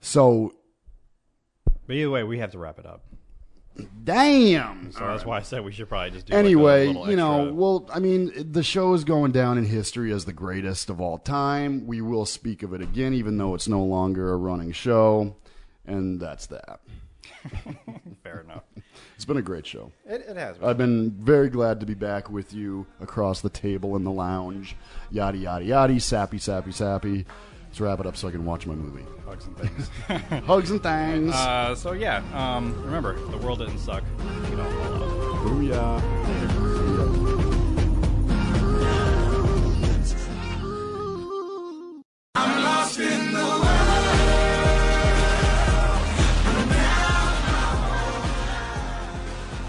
So 0.00 0.54
But 1.86 1.96
either 1.96 2.10
way, 2.10 2.22
we 2.22 2.38
have 2.38 2.52
to 2.52 2.58
wrap 2.58 2.78
it 2.78 2.86
up. 2.86 3.04
damn. 4.04 4.90
So 4.92 5.00
that's 5.00 5.24
why 5.24 5.38
I 5.38 5.42
said 5.42 5.64
we 5.64 5.72
should 5.72 5.88
probably 5.88 6.10
just 6.12 6.26
do. 6.26 6.32
like, 6.32 6.38
Anyway, 6.44 6.86
little 6.88 7.10
you 7.10 7.16
know, 7.16 7.40
extra- 7.42 7.54
well, 7.54 7.88
I 7.92 7.98
mean, 7.98 8.32
the 8.52 8.62
show 8.62 8.92
is 8.94 9.04
going 9.04 9.32
down 9.32 9.58
in 9.58 9.64
history 9.64 10.12
as 10.12 10.24
the 10.24 10.32
greatest 10.32 10.88
of 10.90 11.00
all 11.00 11.18
time. 11.18 11.86
We 11.86 12.00
will 12.00 12.26
speak 12.26 12.62
of 12.62 12.72
it 12.74 12.80
again, 12.82 13.12
even 13.14 13.36
though 13.38 13.54
it's 13.54 13.68
no 13.68 13.82
longer 13.84 14.32
a 14.32 14.36
running 14.36 14.72
show, 14.72 15.36
and 15.86 16.18
that's 16.20 16.46
that. 16.46 16.80
fair 18.22 18.40
enough. 18.40 18.64
It's 19.18 19.24
been 19.24 19.36
a 19.36 19.42
great 19.42 19.66
show. 19.66 19.90
It, 20.06 20.26
it 20.28 20.36
has. 20.36 20.58
I've 20.62 20.78
been 20.78 21.10
very 21.10 21.50
glad 21.50 21.80
to 21.80 21.86
be 21.86 21.94
back 21.94 22.30
with 22.30 22.54
you 22.54 22.86
across 23.00 23.40
the 23.40 23.48
table 23.48 23.96
in 23.96 24.04
the 24.04 24.12
lounge. 24.12 24.76
Yada 25.10 25.36
yada 25.36 25.64
yada, 25.64 25.98
sappy 25.98 26.38
sappy 26.38 26.70
sappy. 26.70 27.26
Let's 27.66 27.80
wrap 27.80 27.98
it 27.98 28.06
up 28.06 28.16
so 28.16 28.28
I 28.28 28.30
can 28.30 28.44
watch 28.44 28.64
my 28.64 28.76
movie. 28.76 29.04
Hugs 29.26 29.46
and 29.46 29.58
things. 29.58 29.90
Hugs 30.46 30.70
and 30.70 30.80
things. 30.80 31.34
Uh, 31.34 31.74
so 31.74 31.94
yeah, 31.94 32.22
um, 32.32 32.80
remember 32.84 33.18
the 33.30 33.38
world 33.38 33.58
didn't 33.58 33.78
suck. 33.78 34.04
We 34.50 34.54
don't 34.54 34.72
fall. 34.72 35.00
Booyah. 35.44 36.37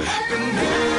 Bye. 0.00 0.89